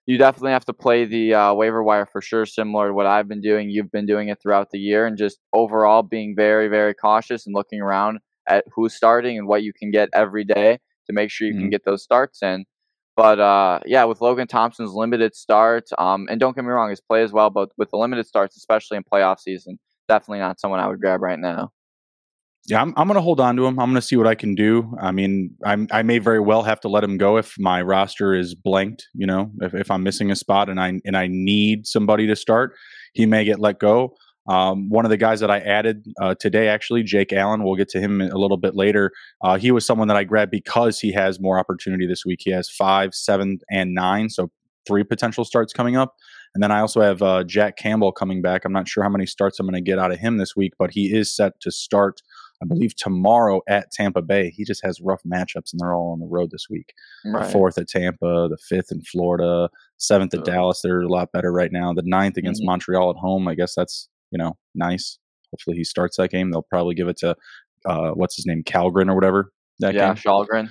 you 0.06 0.18
definitely 0.18 0.52
have 0.52 0.64
to 0.66 0.72
play 0.72 1.04
the 1.04 1.34
uh, 1.34 1.54
waiver 1.54 1.82
wire 1.82 2.06
for 2.06 2.20
sure, 2.20 2.46
similar 2.46 2.88
to 2.88 2.94
what 2.94 3.06
I've 3.06 3.28
been 3.28 3.40
doing. 3.40 3.70
You've 3.70 3.90
been 3.90 4.06
doing 4.06 4.28
it 4.28 4.40
throughout 4.40 4.70
the 4.70 4.78
year, 4.78 5.06
and 5.06 5.18
just 5.18 5.38
overall 5.52 6.02
being 6.02 6.36
very, 6.36 6.68
very 6.68 6.94
cautious 6.94 7.46
and 7.46 7.54
looking 7.54 7.80
around 7.80 8.20
at 8.48 8.64
who's 8.72 8.94
starting 8.94 9.36
and 9.38 9.48
what 9.48 9.64
you 9.64 9.72
can 9.72 9.90
get 9.90 10.08
every 10.12 10.44
day 10.44 10.78
to 11.06 11.12
make 11.12 11.30
sure 11.30 11.46
you 11.46 11.54
mm-hmm. 11.54 11.62
can 11.62 11.70
get 11.70 11.84
those 11.84 12.02
starts 12.02 12.42
in. 12.42 12.64
But 13.16 13.40
uh, 13.40 13.80
yeah, 13.86 14.04
with 14.04 14.20
Logan 14.20 14.46
Thompson's 14.46 14.92
limited 14.92 15.34
starts, 15.34 15.92
um, 15.96 16.26
and 16.30 16.38
don't 16.38 16.54
get 16.54 16.64
me 16.64 16.70
wrong, 16.70 16.90
his 16.90 17.00
play 17.00 17.22
as 17.22 17.32
well, 17.32 17.48
but 17.48 17.70
with 17.78 17.90
the 17.90 17.96
limited 17.96 18.26
starts, 18.26 18.56
especially 18.56 18.98
in 18.98 19.04
playoff 19.04 19.40
season, 19.40 19.78
definitely 20.06 20.40
not 20.40 20.60
someone 20.60 20.80
I 20.80 20.86
would 20.86 21.00
grab 21.00 21.22
right 21.22 21.38
now. 21.38 21.70
Yeah, 22.68 22.82
I'm, 22.82 22.92
I'm 22.96 23.06
going 23.06 23.14
to 23.14 23.22
hold 23.22 23.38
on 23.40 23.56
to 23.56 23.66
him. 23.66 23.78
I'm 23.78 23.90
going 23.90 23.94
to 23.94 24.02
see 24.02 24.16
what 24.16 24.26
I 24.26 24.34
can 24.34 24.54
do. 24.54 24.92
I 25.00 25.12
mean, 25.12 25.54
I'm, 25.64 25.86
I 25.92 26.02
may 26.02 26.18
very 26.18 26.40
well 26.40 26.64
have 26.64 26.80
to 26.80 26.88
let 26.88 27.04
him 27.04 27.16
go 27.16 27.36
if 27.36 27.54
my 27.58 27.80
roster 27.80 28.34
is 28.34 28.54
blanked. 28.56 29.06
You 29.14 29.26
know, 29.26 29.52
if, 29.60 29.72
if 29.72 29.90
I'm 29.90 30.02
missing 30.02 30.30
a 30.32 30.36
spot 30.36 30.68
and 30.68 30.80
I 30.80 31.00
and 31.04 31.16
I 31.16 31.28
need 31.28 31.86
somebody 31.86 32.26
to 32.26 32.34
start, 32.34 32.74
he 33.14 33.24
may 33.24 33.44
get 33.44 33.60
let 33.60 33.78
go. 33.78 34.16
Um, 34.48 34.88
one 34.88 35.04
of 35.04 35.10
the 35.10 35.16
guys 35.16 35.40
that 35.40 35.50
I 35.50 35.58
added 35.58 36.06
uh, 36.20 36.34
today, 36.38 36.68
actually, 36.68 37.02
Jake 37.02 37.32
Allen, 37.32 37.64
we'll 37.64 37.74
get 37.74 37.88
to 37.90 38.00
him 38.00 38.20
a 38.20 38.36
little 38.36 38.56
bit 38.56 38.74
later. 38.74 39.10
Uh, 39.42 39.58
he 39.58 39.70
was 39.70 39.86
someone 39.86 40.08
that 40.08 40.16
I 40.16 40.24
grabbed 40.24 40.50
because 40.50 41.00
he 41.00 41.12
has 41.12 41.40
more 41.40 41.58
opportunity 41.58 42.06
this 42.06 42.24
week. 42.24 42.40
He 42.42 42.50
has 42.52 42.68
five, 42.68 43.14
seven, 43.14 43.58
and 43.70 43.94
nine, 43.94 44.30
so 44.30 44.50
three 44.86 45.04
potential 45.04 45.44
starts 45.44 45.72
coming 45.72 45.96
up. 45.96 46.14
And 46.54 46.62
then 46.62 46.70
I 46.70 46.80
also 46.80 47.00
have 47.00 47.20
uh, 47.22 47.44
Jack 47.44 47.76
Campbell 47.76 48.12
coming 48.12 48.40
back. 48.40 48.64
I'm 48.64 48.72
not 48.72 48.88
sure 48.88 49.02
how 49.02 49.10
many 49.10 49.26
starts 49.26 49.60
I'm 49.60 49.66
going 49.66 49.74
to 49.74 49.80
get 49.80 49.98
out 49.98 50.12
of 50.12 50.18
him 50.18 50.38
this 50.38 50.56
week, 50.56 50.72
but 50.78 50.90
he 50.90 51.14
is 51.14 51.34
set 51.34 51.52
to 51.60 51.70
start, 51.70 52.22
I 52.62 52.66
believe, 52.66 52.96
tomorrow 52.96 53.60
at 53.68 53.90
Tampa 53.90 54.22
Bay. 54.22 54.50
He 54.50 54.64
just 54.64 54.82
has 54.82 55.00
rough 55.02 55.20
matchups, 55.26 55.72
and 55.72 55.80
they're 55.80 55.94
all 55.94 56.12
on 56.12 56.20
the 56.20 56.26
road 56.26 56.50
this 56.52 56.68
week. 56.70 56.94
Right. 57.26 57.44
The 57.44 57.52
fourth 57.52 57.76
at 57.76 57.88
Tampa, 57.88 58.48
the 58.48 58.56
fifth 58.68 58.90
in 58.90 59.02
Florida, 59.02 59.68
seventh 59.98 60.32
at 60.32 60.44
Dallas. 60.44 60.80
They're 60.82 61.02
a 61.02 61.08
lot 61.08 61.32
better 61.32 61.52
right 61.52 61.72
now. 61.72 61.92
The 61.92 62.02
ninth 62.06 62.38
against 62.38 62.62
mm-hmm. 62.62 62.70
Montreal 62.70 63.10
at 63.10 63.16
home. 63.16 63.48
I 63.48 63.54
guess 63.54 63.74
that's 63.74 64.08
you 64.30 64.38
know 64.38 64.56
nice. 64.74 65.18
Hopefully 65.52 65.76
he 65.76 65.84
starts 65.84 66.16
that 66.16 66.30
game. 66.30 66.50
They'll 66.50 66.66
probably 66.70 66.94
give 66.94 67.08
it 67.08 67.18
to 67.18 67.36
uh, 67.84 68.10
what's 68.10 68.36
his 68.36 68.46
name, 68.46 68.62
Kallgren 68.64 69.10
or 69.10 69.14
whatever. 69.14 69.52
That 69.80 69.94
yeah, 69.94 70.14
game. 70.14 70.16
Kallgren. 70.16 70.70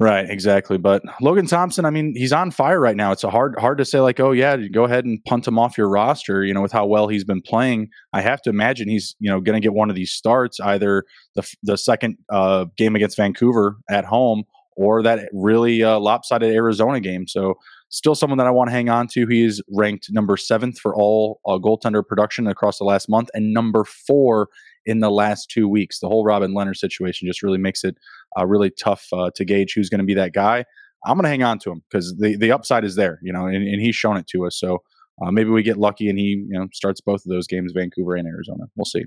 Right, 0.00 0.30
exactly. 0.30 0.78
But 0.78 1.02
Logan 1.20 1.46
Thompson, 1.46 1.84
I 1.84 1.90
mean, 1.90 2.14
he's 2.14 2.32
on 2.32 2.52
fire 2.52 2.78
right 2.78 2.94
now. 2.94 3.10
It's 3.10 3.24
a 3.24 3.30
hard 3.30 3.56
hard 3.58 3.78
to 3.78 3.84
say 3.84 3.98
like, 3.98 4.20
oh 4.20 4.30
yeah, 4.30 4.56
go 4.56 4.84
ahead 4.84 5.04
and 5.04 5.18
punt 5.24 5.48
him 5.48 5.58
off 5.58 5.76
your 5.76 5.88
roster. 5.88 6.44
You 6.44 6.54
know, 6.54 6.62
with 6.62 6.70
how 6.70 6.86
well 6.86 7.08
he's 7.08 7.24
been 7.24 7.42
playing, 7.42 7.88
I 8.12 8.20
have 8.20 8.40
to 8.42 8.50
imagine 8.50 8.88
he's 8.88 9.16
you 9.18 9.28
know 9.28 9.40
going 9.40 9.60
to 9.60 9.64
get 9.64 9.74
one 9.74 9.90
of 9.90 9.96
these 9.96 10.12
starts, 10.12 10.60
either 10.60 11.02
the 11.34 11.42
the 11.64 11.76
second 11.76 12.16
uh, 12.30 12.66
game 12.76 12.94
against 12.94 13.16
Vancouver 13.16 13.78
at 13.90 14.04
home 14.04 14.44
or 14.78 15.02
that 15.02 15.28
really 15.32 15.82
uh, 15.82 15.98
lopsided 15.98 16.54
Arizona 16.54 17.00
game. 17.00 17.26
So 17.26 17.54
still 17.88 18.14
someone 18.14 18.38
that 18.38 18.46
I 18.46 18.50
want 18.50 18.68
to 18.68 18.72
hang 18.72 18.88
on 18.88 19.08
to. 19.08 19.26
He's 19.26 19.60
ranked 19.74 20.06
number 20.10 20.36
seventh 20.36 20.78
for 20.78 20.94
all 20.94 21.40
uh, 21.46 21.58
goaltender 21.58 22.06
production 22.06 22.46
across 22.46 22.78
the 22.78 22.84
last 22.84 23.08
month 23.08 23.28
and 23.34 23.52
number 23.52 23.84
four 23.84 24.48
in 24.86 25.00
the 25.00 25.10
last 25.10 25.50
two 25.50 25.66
weeks. 25.68 25.98
The 25.98 26.06
whole 26.06 26.24
Robin 26.24 26.52
Lehner 26.52 26.76
situation 26.76 27.26
just 27.26 27.42
really 27.42 27.58
makes 27.58 27.82
it 27.82 27.96
uh, 28.38 28.46
really 28.46 28.70
tough 28.70 29.08
uh, 29.12 29.30
to 29.34 29.44
gauge 29.44 29.72
who's 29.74 29.88
going 29.88 29.98
to 29.98 30.04
be 30.04 30.14
that 30.14 30.32
guy. 30.32 30.64
I'm 31.04 31.16
going 31.16 31.24
to 31.24 31.28
hang 31.28 31.42
on 31.42 31.58
to 31.60 31.72
him 31.72 31.82
because 31.90 32.16
the, 32.16 32.36
the 32.36 32.52
upside 32.52 32.84
is 32.84 32.94
there, 32.94 33.18
you 33.20 33.32
know, 33.32 33.46
and, 33.46 33.56
and 33.66 33.80
he's 33.80 33.96
shown 33.96 34.16
it 34.16 34.28
to 34.28 34.46
us. 34.46 34.58
So 34.58 34.78
uh, 35.20 35.32
maybe 35.32 35.50
we 35.50 35.64
get 35.64 35.76
lucky 35.76 36.08
and 36.08 36.18
he, 36.18 36.44
you 36.48 36.58
know, 36.58 36.68
starts 36.72 37.00
both 37.00 37.26
of 37.26 37.30
those 37.30 37.48
games, 37.48 37.72
Vancouver 37.74 38.14
and 38.14 38.28
Arizona. 38.28 38.64
We'll 38.76 38.84
see. 38.84 39.06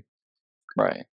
Right. 0.76 1.04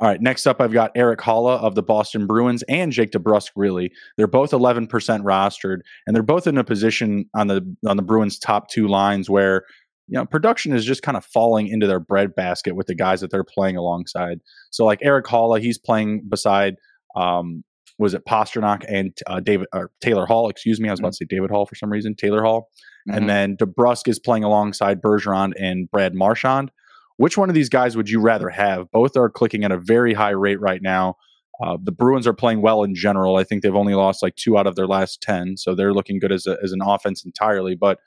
All 0.00 0.06
right, 0.06 0.20
next 0.20 0.46
up, 0.46 0.60
I've 0.60 0.72
got 0.72 0.92
Eric 0.94 1.18
Haula 1.18 1.58
of 1.58 1.74
the 1.74 1.82
Boston 1.82 2.26
Bruins 2.26 2.62
and 2.68 2.92
Jake 2.92 3.10
DeBrusk. 3.10 3.50
Really, 3.56 3.90
they're 4.16 4.28
both 4.28 4.52
11% 4.52 4.88
rostered, 4.88 5.78
and 6.06 6.14
they're 6.14 6.22
both 6.22 6.46
in 6.46 6.56
a 6.56 6.62
position 6.62 7.24
on 7.34 7.48
the 7.48 7.76
on 7.86 7.96
the 7.96 8.02
Bruins' 8.02 8.38
top 8.38 8.68
two 8.68 8.86
lines 8.86 9.28
where 9.28 9.64
you 10.08 10.14
know, 10.14 10.24
production 10.24 10.72
is 10.72 10.84
just 10.84 11.02
kind 11.02 11.16
of 11.16 11.24
falling 11.24 11.68
into 11.68 11.86
their 11.86 12.00
breadbasket 12.00 12.74
with 12.74 12.86
the 12.86 12.94
guys 12.94 13.20
that 13.20 13.30
they're 13.30 13.44
playing 13.44 13.76
alongside. 13.76 14.40
So, 14.70 14.84
like 14.84 15.00
Eric 15.02 15.26
Haula, 15.26 15.60
he's 15.60 15.78
playing 15.78 16.22
beside, 16.28 16.76
um, 17.14 17.62
was 17.98 18.14
it 18.14 18.24
Pastrnak 18.24 18.84
and 18.88 19.16
uh, 19.26 19.40
David 19.40 19.66
or 19.74 19.90
Taylor 20.00 20.24
Hall? 20.24 20.48
Excuse 20.48 20.80
me, 20.80 20.88
I 20.88 20.92
was 20.92 21.00
about 21.00 21.08
mm-hmm. 21.08 21.24
to 21.24 21.26
say 21.30 21.36
David 21.36 21.50
Hall 21.50 21.66
for 21.66 21.74
some 21.74 21.90
reason. 21.90 22.14
Taylor 22.14 22.42
Hall, 22.42 22.70
mm-hmm. 23.08 23.18
and 23.18 23.28
then 23.28 23.56
DeBrusk 23.56 24.08
is 24.08 24.18
playing 24.18 24.44
alongside 24.44 25.02
Bergeron 25.02 25.52
and 25.58 25.90
Brad 25.90 26.14
Marchand. 26.14 26.70
Which 27.18 27.36
one 27.36 27.48
of 27.48 27.54
these 27.54 27.68
guys 27.68 27.96
would 27.96 28.08
you 28.08 28.20
rather 28.20 28.48
have? 28.48 28.90
Both 28.90 29.16
are 29.16 29.28
clicking 29.28 29.64
at 29.64 29.72
a 29.72 29.76
very 29.76 30.14
high 30.14 30.30
rate 30.30 30.60
right 30.60 30.80
now. 30.80 31.16
Uh, 31.62 31.76
the 31.82 31.92
Bruins 31.92 32.26
are 32.26 32.32
playing 32.32 32.62
well 32.62 32.84
in 32.84 32.94
general. 32.94 33.36
I 33.36 33.44
think 33.44 33.62
they've 33.62 33.74
only 33.74 33.94
lost 33.94 34.22
like 34.22 34.36
two 34.36 34.56
out 34.56 34.68
of 34.68 34.76
their 34.76 34.86
last 34.86 35.20
ten, 35.20 35.56
so 35.56 35.74
they're 35.74 35.92
looking 35.92 36.20
good 36.20 36.32
as, 36.32 36.46
a, 36.46 36.56
as 36.62 36.72
an 36.72 36.80
offense 36.80 37.24
entirely. 37.24 37.74
But 37.74 37.98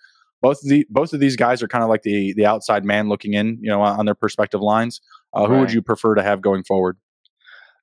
both 0.42 0.64
of 0.64 0.70
the 0.70 0.88
both 0.90 1.14
of 1.14 1.20
these 1.20 1.36
guys 1.36 1.62
are 1.62 1.68
kind 1.68 1.84
of 1.84 1.90
like 1.90 2.04
the 2.04 2.34
the 2.34 2.46
outside 2.46 2.86
man 2.86 3.10
looking 3.10 3.34
in, 3.34 3.60
you 3.62 3.70
know, 3.70 3.82
on 3.82 4.06
their 4.06 4.16
perspective 4.16 4.62
lines. 4.62 5.02
Uh, 5.34 5.46
who 5.46 5.54
right. 5.54 5.60
would 5.60 5.74
you 5.74 5.82
prefer 5.82 6.16
to 6.16 6.24
have 6.24 6.42
going 6.42 6.64
forward? 6.64 6.98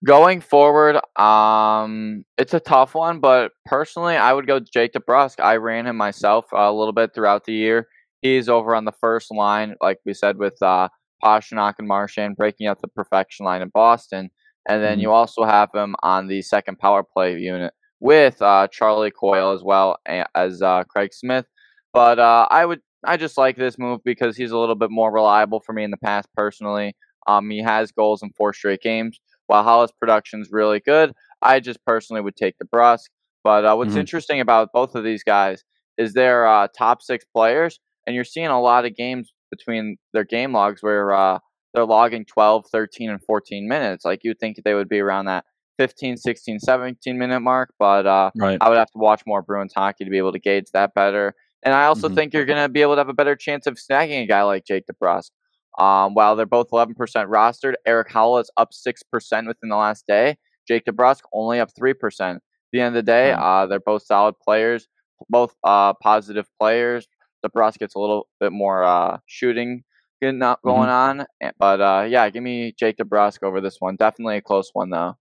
Going 0.04 0.40
forward, 0.40 0.97
um, 1.20 2.25
it's 2.38 2.54
a 2.54 2.61
tough 2.61 2.94
one, 2.94 3.18
but 3.18 3.50
personally, 3.66 4.16
I 4.16 4.32
would 4.32 4.47
go 4.47 4.61
Jake 4.61 4.92
DeBrusk. 4.92 5.40
I 5.40 5.56
ran 5.56 5.87
him 5.87 5.97
myself 5.97 6.47
a 6.52 6.73
little 6.73 6.92
bit 6.92 7.14
throughout 7.14 7.44
the 7.44 7.52
year. 7.52 7.88
He's 8.23 8.49
over 8.49 8.76
on 8.76 8.85
the 8.85 8.92
first 8.92 9.32
line, 9.32 9.75
like 9.80 9.99
we 10.06 10.14
said, 10.14 10.38
with 10.38 10.61
uh, 10.62 10.88
Pastrnak 11.23 11.75
and 11.79 11.89
Marchand 11.89 12.37
breaking 12.37 12.67
up 12.67 12.81
the 12.81 12.89
perfection 12.89 13.45
line 13.45 13.63
in 13.63 13.71
Boston. 13.73 14.31
And 14.69 14.83
then 14.83 14.95
mm-hmm. 14.95 15.03
you 15.03 15.11
also 15.13 15.45
have 15.45 15.71
him 15.75 15.97
on 16.03 16.29
the 16.29 16.43
second 16.43 16.79
power 16.79 17.03
play 17.03 17.39
unit 17.39 17.73
with 18.01 18.41
uh, 18.43 18.69
Charlie 18.69 19.11
Coyle 19.11 19.53
as 19.53 19.63
well 19.63 19.97
as 20.35 20.63
uh, 20.63 20.85
Craig 20.85 21.13
Smith. 21.13 21.47
But 21.93 22.19
uh, 22.19 22.47
I 22.51 22.67
would 22.67 22.81
I 23.05 23.17
just 23.17 23.39
like 23.39 23.57
this 23.57 23.79
move 23.79 24.01
because 24.05 24.37
he's 24.37 24.51
a 24.51 24.59
little 24.59 24.75
bit 24.75 24.91
more 24.91 25.13
reliable 25.13 25.61
for 25.61 25.73
me 25.73 25.85
in 25.85 25.91
the 25.91 25.97
past 25.97 26.29
personally. 26.35 26.95
Um, 27.27 27.49
he 27.51 27.63
has 27.63 27.93
goals 27.93 28.23
in 28.23 28.31
four 28.37 28.53
straight 28.53 28.83
games. 28.83 29.21
While 29.47 29.89
production 29.99 30.43
is 30.43 30.49
really 30.51 30.81
good, 30.81 31.13
I 31.41 31.61
just 31.61 31.79
personally 31.87 32.21
would 32.21 32.37
take 32.37 32.57
DeBrusk. 32.63 33.05
But 33.45 33.65
uh, 33.65 33.77
what's 33.77 33.91
mm-hmm. 33.91 34.01
interesting 34.01 34.41
about 34.41 34.71
both 34.75 34.95
of 34.95 35.05
these 35.05 35.23
guys 35.23 35.65
is 35.97 36.13
they're 36.13 36.47
uh, 36.47 36.69
top 36.77 37.03
six 37.03 37.25
players, 37.35 37.81
and 38.07 38.15
you're 38.15 38.25
seeing 38.25 38.49
a 38.49 38.61
lot 38.61 38.85
of 38.85 38.95
games 38.95 39.33
between 39.50 39.97
their 40.12 40.25
game 40.25 40.52
logs 40.52 40.83
where 40.83 41.12
uh, 41.12 41.38
they're 41.75 41.85
logging 41.85 42.25
12, 42.25 42.67
13, 42.71 43.11
and 43.11 43.23
14 43.23 43.69
minutes. 43.69 44.05
Like 44.05 44.21
you'd 44.23 44.38
think 44.38 44.59
they 44.64 44.75
would 44.75 44.88
be 44.88 45.00
around 45.00 45.26
that 45.26 45.45
15, 45.78 46.17
16, 46.17 46.59
17 46.61 47.19
minute 47.19 47.40
mark, 47.40 47.73
but 47.78 48.07
uh, 48.07 48.31
right. 48.37 48.59
I 48.61 48.69
would 48.69 48.78
have 48.78 48.90
to 48.90 48.99
watch 48.99 49.23
more 49.26 49.43
Bruins 49.43 49.73
hockey 49.75 50.05
to 50.05 50.11
be 50.11 50.19
able 50.19 50.33
to 50.33 50.40
gauge 50.40 50.67
that 50.73 50.95
better. 50.95 51.35
And 51.64 51.75
I 51.75 51.87
also 51.87 52.09
mm-hmm. 52.09 52.17
think 52.17 52.35
you're 52.35 52.45
going 52.45 52.62
to 52.62 52.69
be 52.69 52.83
able 52.83 52.95
to 52.95 53.00
have 53.00 53.09
a 53.09 53.14
better 53.14 53.37
chance 53.37 53.67
of 53.67 53.75
snagging 53.75 54.23
a 54.23 54.26
guy 54.26 54.43
like 54.43 54.64
Jake 54.64 54.85
DeBrusk. 54.90 55.31
Um, 55.78 56.14
while 56.14 56.35
they're 56.35 56.47
both 56.47 56.71
11% 56.71 56.95
rostered, 56.97 57.75
Eric 57.87 58.09
Haula 58.11 58.43
is 58.43 58.50
up 58.57 58.71
6% 58.73 59.47
within 59.47 59.69
the 59.69 59.76
last 59.76 60.05
day. 60.09 60.37
Jake 60.67 60.85
DeBrusk 60.85 61.21
only 61.33 61.61
up 61.61 61.71
3%. 61.81 61.95
At 62.21 62.40
the 62.73 62.81
end 62.81 62.88
of 62.88 62.95
the 62.95 63.02
day, 63.02 63.33
uh, 63.33 63.67
they're 63.67 63.81
both 63.81 64.02
solid 64.05 64.35
players, 64.45 64.88
both 65.31 65.55
uh, 65.64 65.95
positive 65.95 66.47
players. 66.61 67.07
DeBrusk 67.45 67.78
gets 67.78 67.95
a 67.95 67.99
little 67.99 68.28
bit 68.40 68.52
more 68.52 68.85
uh, 68.85 69.18
shooting 69.26 69.85
going 70.21 70.40
mm-hmm. 70.40 71.21
on. 71.21 71.26
But 71.59 71.80
uh, 71.80 72.07
yeah, 72.09 72.28
give 72.30 72.42
me 72.42 72.75
Jake 72.78 72.97
DeBrusk 72.97 73.42
over 73.42 73.61
this 73.61 73.76
one. 73.78 73.97
Definitely 73.97 74.38
a 74.38 74.42
close 74.42 74.71
one, 74.73 74.90
though. 74.90 75.16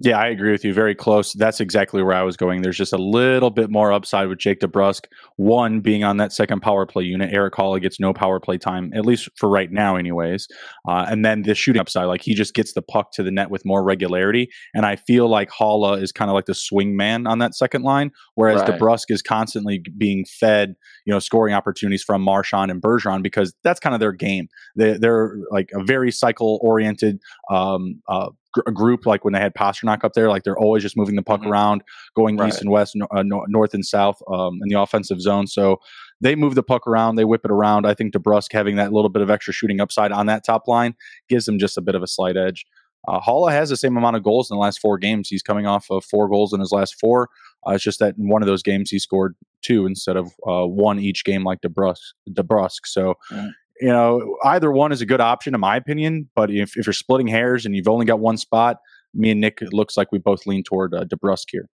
Yeah, 0.00 0.18
I 0.18 0.26
agree 0.26 0.50
with 0.50 0.64
you. 0.64 0.74
Very 0.74 0.94
close. 0.94 1.32
That's 1.34 1.60
exactly 1.60 2.02
where 2.02 2.16
I 2.16 2.22
was 2.22 2.36
going. 2.36 2.62
There's 2.62 2.76
just 2.76 2.92
a 2.92 2.98
little 2.98 3.50
bit 3.50 3.70
more 3.70 3.92
upside 3.92 4.28
with 4.28 4.38
Jake 4.38 4.58
DeBrusk. 4.58 5.04
One 5.36 5.80
being 5.80 6.02
on 6.02 6.16
that 6.16 6.32
second 6.32 6.62
power 6.62 6.84
play 6.84 7.04
unit. 7.04 7.32
Eric 7.32 7.54
Haula 7.54 7.80
gets 7.80 8.00
no 8.00 8.12
power 8.12 8.40
play 8.40 8.58
time, 8.58 8.90
at 8.92 9.06
least 9.06 9.28
for 9.36 9.48
right 9.48 9.70
now, 9.70 9.94
anyways. 9.94 10.48
Uh, 10.88 11.06
and 11.08 11.24
then 11.24 11.42
the 11.42 11.54
shooting 11.54 11.80
upside, 11.80 12.06
like 12.06 12.22
he 12.22 12.34
just 12.34 12.54
gets 12.54 12.72
the 12.72 12.82
puck 12.82 13.12
to 13.12 13.22
the 13.22 13.30
net 13.30 13.50
with 13.50 13.64
more 13.64 13.84
regularity. 13.84 14.48
And 14.74 14.84
I 14.84 14.96
feel 14.96 15.28
like 15.28 15.50
Haula 15.50 16.02
is 16.02 16.10
kind 16.10 16.28
of 16.28 16.34
like 16.34 16.46
the 16.46 16.54
swing 16.54 16.96
man 16.96 17.28
on 17.28 17.38
that 17.38 17.54
second 17.54 17.82
line, 17.82 18.10
whereas 18.34 18.62
right. 18.62 18.78
DeBrusk 18.78 19.10
is 19.10 19.22
constantly 19.22 19.80
being 19.96 20.24
fed, 20.24 20.74
you 21.06 21.12
know, 21.12 21.20
scoring 21.20 21.54
opportunities 21.54 22.02
from 22.02 22.20
Marchand 22.20 22.72
and 22.72 22.82
Bergeron 22.82 23.22
because 23.22 23.54
that's 23.62 23.78
kind 23.78 23.94
of 23.94 24.00
their 24.00 24.12
game. 24.12 24.48
They, 24.74 24.98
are 25.04 25.38
like 25.52 25.70
a 25.72 25.84
very 25.84 26.10
cycle 26.10 26.58
oriented 26.62 27.20
um, 27.48 28.02
uh, 28.08 28.30
a 28.66 28.72
group 28.72 29.06
like 29.06 29.24
when 29.24 29.32
they 29.32 29.40
had 29.40 29.54
Pastrnak 29.54 30.04
up 30.04 30.12
there, 30.14 30.28
like 30.28 30.42
they're 30.42 30.58
always 30.58 30.82
just 30.82 30.96
moving 30.96 31.16
the 31.16 31.22
puck 31.22 31.40
mm-hmm. 31.40 31.50
around, 31.50 31.82
going 32.14 32.36
right. 32.36 32.48
east 32.48 32.60
and 32.60 32.70
west, 32.70 32.96
uh, 33.10 33.22
north 33.22 33.74
and 33.74 33.84
south 33.84 34.20
um, 34.32 34.60
in 34.62 34.68
the 34.68 34.80
offensive 34.80 35.20
zone. 35.20 35.46
So 35.46 35.80
they 36.20 36.34
move 36.34 36.54
the 36.54 36.62
puck 36.62 36.86
around, 36.86 37.16
they 37.16 37.24
whip 37.24 37.44
it 37.44 37.50
around. 37.50 37.86
I 37.86 37.94
think 37.94 38.14
DeBrusk 38.14 38.52
having 38.52 38.76
that 38.76 38.92
little 38.92 39.10
bit 39.10 39.22
of 39.22 39.30
extra 39.30 39.52
shooting 39.52 39.80
upside 39.80 40.12
on 40.12 40.26
that 40.26 40.44
top 40.44 40.68
line 40.68 40.94
gives 41.28 41.46
them 41.46 41.58
just 41.58 41.76
a 41.76 41.82
bit 41.82 41.94
of 41.94 42.02
a 42.02 42.06
slight 42.06 42.36
edge. 42.36 42.64
Uh, 43.06 43.20
Haula 43.20 43.50
has 43.50 43.68
the 43.68 43.76
same 43.76 43.96
amount 43.96 44.16
of 44.16 44.22
goals 44.22 44.50
in 44.50 44.56
the 44.56 44.60
last 44.60 44.80
four 44.80 44.96
games. 44.96 45.28
He's 45.28 45.42
coming 45.42 45.66
off 45.66 45.90
of 45.90 46.04
four 46.04 46.28
goals 46.28 46.54
in 46.54 46.60
his 46.60 46.72
last 46.72 46.98
four. 46.98 47.28
Uh, 47.66 47.72
it's 47.72 47.84
just 47.84 47.98
that 47.98 48.16
in 48.16 48.28
one 48.28 48.42
of 48.42 48.46
those 48.46 48.62
games 48.62 48.90
he 48.90 48.98
scored 48.98 49.34
two 49.60 49.84
instead 49.86 50.16
of 50.16 50.32
uh, 50.48 50.66
one 50.66 50.98
each 50.98 51.24
game 51.24 51.44
like 51.44 51.60
DeBrusque. 51.60 52.14
DeBrusk. 52.30 52.86
So 52.86 53.14
mm 53.30 53.50
you 53.80 53.88
know, 53.88 54.36
either 54.44 54.70
one 54.70 54.92
is 54.92 55.00
a 55.00 55.06
good 55.06 55.20
option 55.20 55.54
in 55.54 55.60
my 55.60 55.76
opinion. 55.76 56.28
But 56.34 56.50
if, 56.50 56.76
if 56.76 56.86
you're 56.86 56.92
splitting 56.92 57.26
hairs 57.26 57.66
and 57.66 57.74
you've 57.74 57.88
only 57.88 58.06
got 58.06 58.20
one 58.20 58.36
spot, 58.36 58.78
me 59.12 59.30
and 59.30 59.40
Nick, 59.40 59.58
it 59.60 59.72
looks 59.72 59.96
like 59.96 60.12
we 60.12 60.18
both 60.18 60.46
lean 60.46 60.62
toward 60.62 60.94
uh, 60.94 61.04
DeBrusk 61.04 61.44
here. 61.50 61.68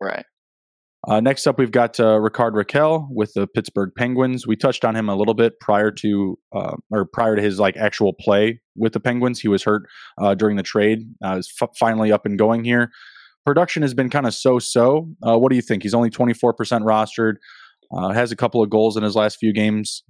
Right. 0.00 0.24
Uh, 1.06 1.20
next 1.20 1.46
up, 1.46 1.58
we've 1.58 1.70
got 1.70 2.00
uh, 2.00 2.18
Rickard 2.18 2.54
Rakell 2.54 3.08
with 3.10 3.34
the 3.34 3.46
Pittsburgh 3.46 3.90
Penguins. 3.96 4.46
We 4.46 4.56
touched 4.56 4.86
on 4.86 4.96
him 4.96 5.10
a 5.10 5.14
little 5.14 5.34
bit 5.34 5.60
prior 5.60 5.90
to, 5.90 6.38
uh, 6.54 6.76
or 6.90 7.04
prior 7.04 7.36
to 7.36 7.42
his 7.42 7.58
like 7.58 7.76
actual 7.76 8.14
play 8.14 8.60
with 8.74 8.94
the 8.94 9.00
Penguins. 9.00 9.38
He 9.38 9.48
was 9.48 9.62
hurt 9.62 9.82
uh, 10.18 10.34
during 10.34 10.56
the 10.56 10.62
trade. 10.62 11.00
Uh, 11.22 11.36
is 11.36 11.52
f- 11.60 11.76
finally 11.78 12.10
up 12.10 12.24
and 12.24 12.38
going 12.38 12.64
here. 12.64 12.90
Production 13.44 13.82
has 13.82 13.92
been 13.92 14.08
kind 14.08 14.26
of 14.26 14.32
so-so. 14.32 15.10
Uh, 15.26 15.38
what 15.38 15.50
do 15.50 15.56
you 15.56 15.62
think? 15.62 15.82
He's 15.82 15.92
only 15.92 16.08
24% 16.08 16.54
rostered. 16.54 17.34
Uh, 17.94 18.08
has 18.08 18.32
a 18.32 18.36
couple 18.36 18.62
of 18.62 18.70
goals 18.70 18.96
in 18.96 19.02
his 19.02 19.14
last 19.14 19.36
few 19.36 19.52
games 19.52 20.02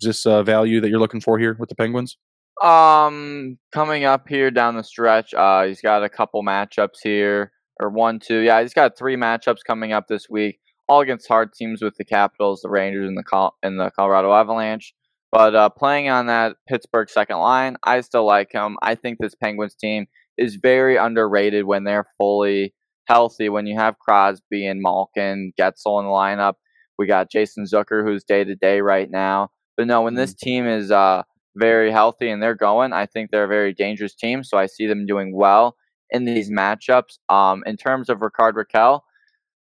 this 0.00 0.26
uh, 0.26 0.42
value 0.42 0.80
that 0.80 0.88
you're 0.88 1.00
looking 1.00 1.20
for 1.20 1.38
here 1.38 1.56
with 1.58 1.68
the 1.68 1.74
Penguins? 1.74 2.16
Um, 2.62 3.58
coming 3.72 4.04
up 4.04 4.28
here 4.28 4.50
down 4.50 4.76
the 4.76 4.82
stretch, 4.82 5.34
uh, 5.34 5.64
he's 5.64 5.80
got 5.80 6.02
a 6.02 6.08
couple 6.08 6.42
matchups 6.42 6.98
here, 7.02 7.52
or 7.80 7.90
one, 7.90 8.18
two. 8.18 8.38
Yeah, 8.38 8.62
he's 8.62 8.74
got 8.74 8.96
three 8.96 9.16
matchups 9.16 9.58
coming 9.66 9.92
up 9.92 10.08
this 10.08 10.28
week, 10.30 10.58
all 10.88 11.00
against 11.00 11.28
hard 11.28 11.52
teams 11.52 11.82
with 11.82 11.96
the 11.96 12.04
Capitals, 12.04 12.62
the 12.62 12.70
Rangers, 12.70 13.08
and 13.08 13.18
the 13.18 13.22
Col- 13.22 13.56
and 13.62 13.78
the 13.78 13.90
Colorado 13.90 14.32
Avalanche. 14.32 14.94
But 15.32 15.54
uh, 15.54 15.68
playing 15.68 16.08
on 16.08 16.26
that 16.26 16.56
Pittsburgh 16.66 17.10
second 17.10 17.38
line, 17.38 17.76
I 17.84 18.00
still 18.00 18.24
like 18.24 18.52
him. 18.52 18.78
I 18.80 18.94
think 18.94 19.18
this 19.18 19.34
Penguins 19.34 19.74
team 19.74 20.06
is 20.38 20.56
very 20.56 20.96
underrated 20.96 21.64
when 21.64 21.84
they're 21.84 22.06
fully 22.16 22.74
healthy. 23.06 23.48
When 23.48 23.66
you 23.66 23.76
have 23.76 23.98
Crosby 23.98 24.66
and 24.66 24.80
Malkin, 24.80 25.52
Guentzel 25.58 26.00
in 26.00 26.06
the 26.06 26.12
lineup, 26.12 26.54
we 26.98 27.06
got 27.06 27.30
Jason 27.30 27.64
Zucker 27.64 28.02
who's 28.02 28.24
day 28.24 28.44
to 28.44 28.54
day 28.54 28.80
right 28.80 29.10
now. 29.10 29.50
But 29.76 29.86
no, 29.86 30.02
when 30.02 30.14
this 30.14 30.32
mm-hmm. 30.32 30.44
team 30.44 30.66
is 30.66 30.90
uh, 30.90 31.22
very 31.56 31.90
healthy 31.90 32.30
and 32.30 32.42
they're 32.42 32.54
going, 32.54 32.92
I 32.92 33.06
think 33.06 33.30
they're 33.30 33.44
a 33.44 33.48
very 33.48 33.72
dangerous 33.72 34.14
team. 34.14 34.44
So 34.44 34.58
I 34.58 34.66
see 34.66 34.86
them 34.86 35.06
doing 35.06 35.34
well 35.34 35.76
in 36.10 36.24
these 36.24 36.50
matchups. 36.50 37.18
Um, 37.28 37.62
in 37.66 37.76
terms 37.76 38.08
of 38.08 38.22
Rickard 38.22 38.54
Rakell, 38.54 39.00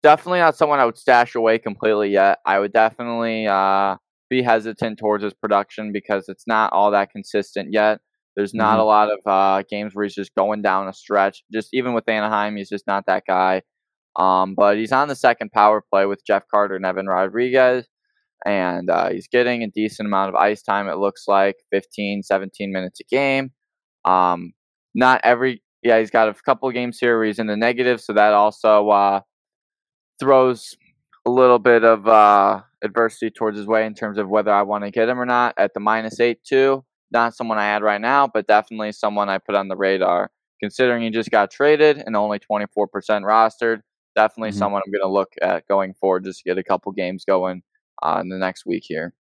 definitely 0.02 0.40
not 0.40 0.58
someone 0.58 0.80
I 0.80 0.86
would 0.86 0.98
stash 0.98 1.36
away 1.36 1.60
completely 1.60 2.10
yet. 2.10 2.40
I 2.46 2.60
would 2.60 2.74
definitely 2.74 3.48
uh, 3.48 3.98
be 4.30 4.42
hesitant 4.42 5.00
towards 5.00 5.24
his 5.24 5.34
production 5.34 5.92
because 5.92 6.28
it's 6.28 6.48
not 6.48 6.74
all 6.74 6.92
that 6.92 7.12
consistent 7.12 7.70
yet. 7.72 8.00
There's 8.36 8.54
not 8.54 8.74
mm-hmm. 8.74 8.80
a 8.82 8.86
lot 8.86 9.10
of 9.12 9.20
uh, 9.26 9.64
games 9.70 9.94
where 9.94 10.06
he's 10.06 10.16
just 10.16 10.34
going 10.36 10.62
down 10.64 10.88
a 10.88 10.94
stretch. 10.94 11.44
Just 11.54 11.70
even 11.72 11.94
with 11.94 12.10
Anaheim, 12.10 12.56
he's 12.56 12.70
just 12.70 12.88
not 12.88 13.06
that 13.06 13.24
guy. 13.28 13.62
Um, 14.16 14.56
but 14.56 14.78
he's 14.78 14.92
on 14.92 15.08
the 15.08 15.16
second 15.16 15.52
power 15.52 15.84
play 15.92 16.06
with 16.06 16.26
Jeff 16.26 16.44
Carter 16.50 16.76
and 16.76 16.86
Evan 16.86 17.08
Rodrigues, 17.08 17.88
and 18.46 18.90
uh, 18.90 19.10
he's 19.10 19.28
getting 19.28 19.64
a 19.64 19.68
decent 19.68 20.08
amount 20.08 20.30
of 20.30 20.36
ice 20.36 20.62
time. 20.62 20.88
It 20.88 20.98
looks 20.98 21.28
like 21.28 21.56
15, 21.72 22.24
17 22.24 22.72
minutes 22.72 23.00
a 23.00 23.04
game. 23.04 23.52
Um, 24.06 24.54
not 24.94 25.22
every, 25.24 25.64
yeah, 25.82 26.00
he's 26.00 26.12
got 26.12 26.30
a 26.30 26.34
couple 26.34 26.68
of 26.68 26.74
games 26.74 27.00
here 27.00 27.18
where 27.18 27.26
he's 27.26 27.40
in 27.40 27.48
the 27.48 27.58
negative, 27.58 28.02
so 28.02 28.14
that 28.14 28.34
also 28.34 28.90
uh, 28.90 29.22
throws 30.20 30.76
a 31.26 31.30
little 31.30 31.60
bit 31.60 31.84
of 31.84 32.08
uh, 32.08 32.62
adversity 32.84 33.32
towards 33.32 33.58
his 33.58 33.68
way 33.68 33.86
in 33.86 33.94
terms 33.94 34.18
of 34.18 34.30
whether 34.30 34.52
I 34.52 34.64
want 34.64 34.84
to 34.84 34.92
get 34.92 35.10
him 35.10 35.20
or 35.20 35.26
not. 35.26 35.56
At 35.58 35.74
the 35.74 35.80
minus 35.80 36.20
eight, 36.20 36.44
too, 36.44 36.84
not 37.12 37.36
someone 37.36 37.58
I 37.58 37.68
add 37.68 37.84
right 37.84 38.02
now, 38.02 38.28
but 38.28 38.48
definitely 38.48 38.92
someone 38.92 39.30
I 39.30 39.38
put 39.38 39.56
on 39.56 39.68
the 39.68 39.78
radar. 39.78 40.32
Considering 40.60 41.04
he 41.04 41.10
just 41.10 41.30
got 41.30 41.52
traded 41.52 42.02
and 42.06 42.16
only 42.16 42.40
24% 42.40 42.88
rostered, 42.88 43.82
definitely 44.16 44.52
mm-hmm. 44.52 44.60
someone 44.60 44.82
I'm 44.86 44.92
going 44.92 45.02
to 45.02 45.14
look 45.14 45.34
at 45.42 45.68
going 45.68 45.94
forward 45.94 46.24
just 46.24 46.40
to 46.40 46.50
get 46.50 46.58
a 46.58 46.64
couple 46.64 46.92
games 46.94 47.26
going 47.26 47.64
uh, 48.04 48.20
in 48.22 48.30
the 48.30 48.38
next 48.38 48.66
week 48.66 48.84
here. 48.86 49.14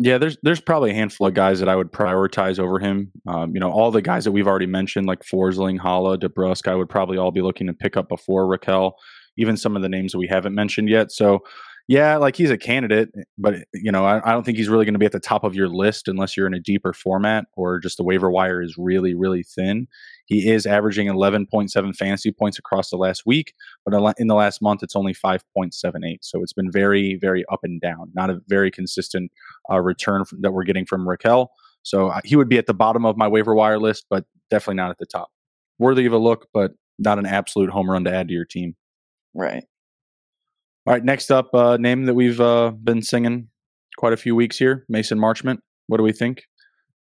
Yeah, 0.00 0.18
there's 0.18 0.38
there's 0.42 0.60
probably 0.60 0.92
a 0.92 0.94
handful 0.94 1.26
of 1.26 1.34
guys 1.34 1.58
that 1.58 1.68
I 1.68 1.74
would 1.74 1.90
prioritize 1.90 2.60
over 2.60 2.78
him. 2.78 3.10
Um, 3.26 3.52
you 3.52 3.60
know, 3.60 3.70
all 3.70 3.90
the 3.90 4.02
guys 4.02 4.24
that 4.24 4.32
we've 4.32 4.46
already 4.46 4.66
mentioned, 4.66 5.06
like 5.06 5.24
Forsling, 5.24 5.80
Haula, 5.80 6.16
DeBrusk, 6.18 6.68
I 6.68 6.76
would 6.76 6.88
probably 6.88 7.18
all 7.18 7.32
be 7.32 7.42
looking 7.42 7.66
to 7.66 7.74
pick 7.74 7.96
up 7.96 8.08
before 8.08 8.44
Rakell. 8.46 8.92
Even 9.36 9.56
some 9.56 9.74
of 9.74 9.82
the 9.82 9.88
names 9.88 10.14
we 10.14 10.28
haven't 10.28 10.54
mentioned 10.54 10.88
yet. 10.88 11.10
So 11.10 11.40
yeah, 11.88 12.16
like 12.18 12.36
he's 12.36 12.50
a 12.50 12.58
candidate, 12.58 13.08
but 13.38 13.64
you 13.72 13.90
know, 13.90 14.04
I, 14.04 14.20
I 14.28 14.32
don't 14.32 14.44
think 14.44 14.58
he's 14.58 14.68
really 14.68 14.84
going 14.84 14.94
to 14.94 14.98
be 14.98 15.06
at 15.06 15.12
the 15.12 15.18
top 15.18 15.42
of 15.42 15.54
your 15.54 15.68
list 15.68 16.06
unless 16.06 16.36
you're 16.36 16.46
in 16.46 16.54
a 16.54 16.60
deeper 16.60 16.92
format 16.92 17.46
or 17.56 17.80
just 17.80 17.96
the 17.96 18.04
waiver 18.04 18.30
wire 18.30 18.60
is 18.60 18.76
really, 18.76 19.14
really 19.14 19.42
thin. 19.42 19.88
He 20.28 20.50
is 20.50 20.66
averaging 20.66 21.08
11.7 21.08 21.96
fantasy 21.96 22.30
points 22.30 22.58
across 22.58 22.90
the 22.90 22.98
last 22.98 23.22
week, 23.24 23.54
but 23.84 24.14
in 24.18 24.26
the 24.26 24.34
last 24.34 24.60
month, 24.60 24.82
it's 24.82 24.94
only 24.94 25.14
5.78. 25.14 26.18
So 26.20 26.42
it's 26.42 26.52
been 26.52 26.70
very, 26.70 27.18
very 27.18 27.44
up 27.50 27.60
and 27.62 27.80
down. 27.80 28.12
Not 28.14 28.28
a 28.28 28.40
very 28.46 28.70
consistent 28.70 29.32
uh, 29.72 29.80
return 29.80 30.26
from, 30.26 30.42
that 30.42 30.52
we're 30.52 30.64
getting 30.64 30.84
from 30.84 31.06
Rakell. 31.06 31.48
So 31.82 32.08
uh, 32.08 32.20
he 32.24 32.36
would 32.36 32.50
be 32.50 32.58
at 32.58 32.66
the 32.66 32.74
bottom 32.74 33.06
of 33.06 33.16
my 33.16 33.26
waiver 33.26 33.54
wire 33.54 33.78
list, 33.78 34.04
but 34.10 34.24
definitely 34.50 34.76
not 34.76 34.90
at 34.90 34.98
the 34.98 35.06
top. 35.06 35.30
Worthy 35.78 36.04
of 36.04 36.12
a 36.12 36.18
look, 36.18 36.46
but 36.52 36.72
not 36.98 37.18
an 37.18 37.24
absolute 37.24 37.70
home 37.70 37.90
run 37.90 38.04
to 38.04 38.12
add 38.12 38.28
to 38.28 38.34
your 38.34 38.44
team. 38.44 38.76
Right. 39.34 39.64
All 40.86 40.92
right, 40.92 41.04
next 41.04 41.30
up, 41.30 41.54
uh, 41.54 41.78
name 41.78 42.04
that 42.04 42.14
we've 42.14 42.40
uh, 42.40 42.70
been 42.70 43.02
singing 43.02 43.48
quite 43.96 44.12
a 44.12 44.16
few 44.18 44.34
weeks 44.34 44.58
here, 44.58 44.84
Mason 44.90 45.18
Marchment. 45.18 45.58
What 45.86 45.96
do 45.96 46.02
we 46.02 46.12
think? 46.12 46.47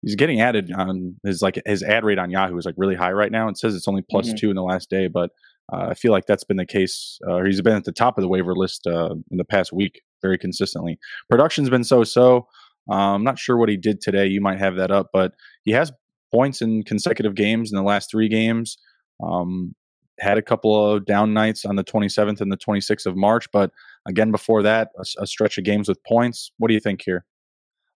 He's 0.07 0.15
getting 0.15 0.41
added 0.41 0.71
on 0.71 1.17
his 1.25 1.43
like 1.43 1.61
his 1.67 1.83
ad 1.83 2.05
rate 2.05 2.19
on 2.19 2.31
Yahoo 2.31 2.57
is 2.57 2.65
like 2.65 2.77
really 2.79 2.95
high 2.95 3.11
right 3.11 3.33
now. 3.33 3.49
It 3.49 3.59
says 3.59 3.75
it's 3.75 3.89
only 3.89 4.05
plus 4.09 4.29
mm-hmm. 4.29 4.37
two 4.37 4.51
in 4.51 4.55
the 4.55 4.63
last 4.63 4.89
day, 4.89 5.09
but 5.09 5.31
uh, 5.73 5.89
I 5.91 5.95
feel 5.95 6.13
like 6.13 6.27
that's 6.27 6.45
been 6.45 6.59
the 6.59 6.65
case. 6.65 7.19
Uh, 7.29 7.43
he's 7.43 7.61
been 7.61 7.75
at 7.75 7.83
the 7.83 7.91
top 7.91 8.17
of 8.17 8.23
the 8.23 8.29
waiver 8.29 8.55
list 8.55 8.87
uh, 8.87 9.17
in 9.33 9.37
the 9.37 9.45
past 9.45 9.73
week 9.73 10.03
very 10.23 10.39
consistently. 10.39 10.97
Production's 11.29 11.71
been 11.71 11.83
so-so. 11.83 12.47
I'm 12.89 13.25
not 13.25 13.37
sure 13.37 13.57
what 13.57 13.69
he 13.69 13.77
did 13.77 14.01
today. 14.01 14.29
You 14.29 14.41
might 14.41 14.61
have 14.61 14.77
that 14.77 14.93
up, 14.93 15.09
but 15.13 15.33
he 15.65 15.73
has 15.73 15.91
points 16.33 16.63
in 16.63 16.85
consecutive 16.85 17.35
games 17.35 17.73
in 17.73 17.77
the 17.77 17.83
last 17.83 18.09
three 18.09 18.29
games. 18.29 18.79
Um, 19.21 19.75
had 20.21 20.39
a 20.39 20.43
couple 20.43 20.93
of 20.93 21.05
down 21.05 21.35
nights 21.35 21.65
on 21.65 21.75
the 21.75 21.85
27th 21.85 22.41
and 22.41 22.51
the 22.53 22.57
26th 22.57 23.07
of 23.07 23.17
March, 23.17 23.51
but 23.53 23.71
again 24.07 24.31
before 24.31 24.63
that, 24.63 24.91
a, 24.97 25.23
a 25.23 25.27
stretch 25.27 25.59
of 25.59 25.65
games 25.65 25.89
with 25.89 26.03
points. 26.05 26.53
What 26.59 26.69
do 26.69 26.75
you 26.75 26.81
think 26.81 27.03
here? 27.05 27.25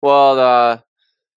Well, 0.02 0.38
uh, 0.38 0.78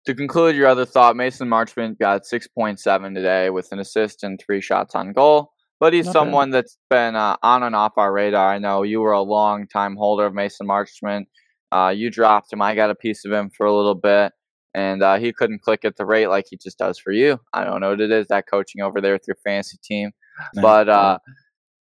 to 0.05 0.15
conclude 0.15 0.55
your 0.55 0.67
other 0.67 0.85
thought, 0.85 1.15
Mason 1.15 1.47
Marchment 1.47 1.99
got 1.99 2.23
6.7 2.23 3.13
today 3.15 3.49
with 3.49 3.71
an 3.71 3.79
assist 3.79 4.23
and 4.23 4.39
three 4.39 4.61
shots 4.61 4.95
on 4.95 5.13
goal. 5.13 5.51
But 5.79 5.93
he's 5.93 6.05
Not 6.05 6.13
someone 6.13 6.51
bad. 6.51 6.57
that's 6.57 6.77
been 6.89 7.15
uh, 7.15 7.37
on 7.41 7.63
and 7.63 7.75
off 7.75 7.93
our 7.97 8.13
radar. 8.13 8.53
I 8.53 8.59
know 8.59 8.83
you 8.83 9.01
were 9.01 9.13
a 9.13 9.21
long 9.21 9.67
time 9.67 9.95
holder 9.95 10.27
of 10.27 10.33
Mason 10.33 10.67
Marchment. 10.67 11.25
Uh, 11.71 11.91
you 11.95 12.11
dropped 12.11 12.53
him. 12.53 12.61
I 12.61 12.75
got 12.75 12.91
a 12.91 12.95
piece 12.95 13.25
of 13.25 13.31
him 13.31 13.49
for 13.49 13.65
a 13.65 13.75
little 13.75 13.95
bit, 13.95 14.31
and 14.75 15.01
uh, 15.01 15.17
he 15.17 15.33
couldn't 15.33 15.63
click 15.63 15.83
at 15.83 15.95
the 15.95 16.05
rate 16.05 16.27
like 16.27 16.45
he 16.49 16.57
just 16.57 16.77
does 16.77 16.99
for 16.99 17.11
you. 17.11 17.39
I 17.53 17.63
don't 17.63 17.81
know 17.81 17.89
what 17.89 18.01
it 18.01 18.11
is 18.11 18.27
that 18.27 18.45
coaching 18.47 18.81
over 18.81 19.01
there 19.01 19.13
with 19.13 19.23
your 19.27 19.37
fantasy 19.43 19.77
team. 19.83 20.11
But 20.55 20.87
uh, 20.89 21.17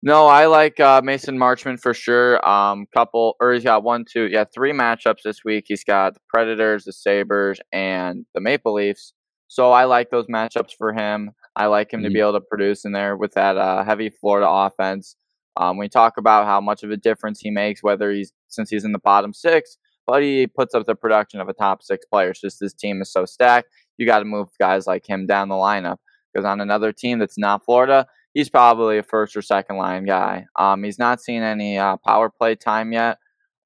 no, 0.02 0.26
I 0.26 0.46
like 0.46 0.80
uh, 0.80 1.00
Mason 1.02 1.38
Marchment 1.38 1.80
for 1.80 1.94
sure. 1.94 2.46
Um, 2.46 2.86
couple 2.92 3.36
or 3.40 3.52
he's 3.52 3.62
got 3.62 3.84
one, 3.84 4.04
two, 4.10 4.28
yeah, 4.30 4.44
three 4.52 4.72
matchups 4.72 5.22
this 5.24 5.44
week. 5.44 5.66
He's 5.68 5.84
got 5.84 6.14
the 6.14 6.20
Predators, 6.28 6.84
the 6.84 6.92
Sabres, 6.92 7.60
and 7.72 8.26
the 8.34 8.40
Maple 8.40 8.74
Leafs. 8.74 9.12
So 9.46 9.70
I 9.70 9.84
like 9.84 10.10
those 10.10 10.26
matchups 10.26 10.72
for 10.76 10.92
him. 10.92 11.30
I 11.54 11.66
like 11.66 11.92
him 11.92 12.00
mm-hmm. 12.00 12.04
to 12.04 12.10
be 12.10 12.14
mm-hmm. 12.18 12.28
able 12.28 12.40
to 12.40 12.46
produce 12.48 12.84
in 12.84 12.92
there 12.92 13.16
with 13.16 13.34
that 13.34 13.56
uh, 13.56 13.84
heavy 13.84 14.10
Florida 14.10 14.48
offense. 14.48 15.14
Um, 15.56 15.76
we 15.76 15.88
talk 15.88 16.14
about 16.16 16.46
how 16.46 16.60
much 16.60 16.82
of 16.82 16.90
a 16.90 16.96
difference 16.96 17.40
he 17.40 17.50
makes, 17.50 17.82
whether 17.82 18.10
he's 18.10 18.32
since 18.48 18.70
he's 18.70 18.84
in 18.84 18.92
the 18.92 18.98
bottom 18.98 19.32
six, 19.32 19.76
but 20.06 20.22
he 20.22 20.46
puts 20.46 20.74
up 20.74 20.86
the 20.86 20.94
production 20.94 21.40
of 21.40 21.48
a 21.48 21.52
top 21.52 21.82
six 21.82 22.04
player. 22.06 22.30
It's 22.30 22.40
just 22.40 22.58
this 22.58 22.74
team 22.74 23.02
is 23.02 23.12
so 23.12 23.24
stacked, 23.24 23.68
you 23.98 24.06
got 24.06 24.20
to 24.20 24.24
move 24.24 24.48
guys 24.58 24.86
like 24.86 25.06
him 25.06 25.26
down 25.26 25.48
the 25.48 25.54
lineup. 25.54 25.98
Because 26.32 26.46
on 26.46 26.62
another 26.62 26.92
team 26.92 27.18
that's 27.18 27.36
not 27.36 27.62
Florida, 27.64 28.06
he's 28.34 28.48
probably 28.48 28.98
a 28.98 29.02
first 29.02 29.36
or 29.36 29.42
second 29.42 29.76
line 29.76 30.04
guy. 30.04 30.46
Um, 30.58 30.82
he's 30.82 30.98
not 30.98 31.20
seen 31.20 31.42
any 31.42 31.78
uh, 31.78 31.96
power 31.98 32.30
play 32.30 32.54
time 32.54 32.92
yet 32.92 33.18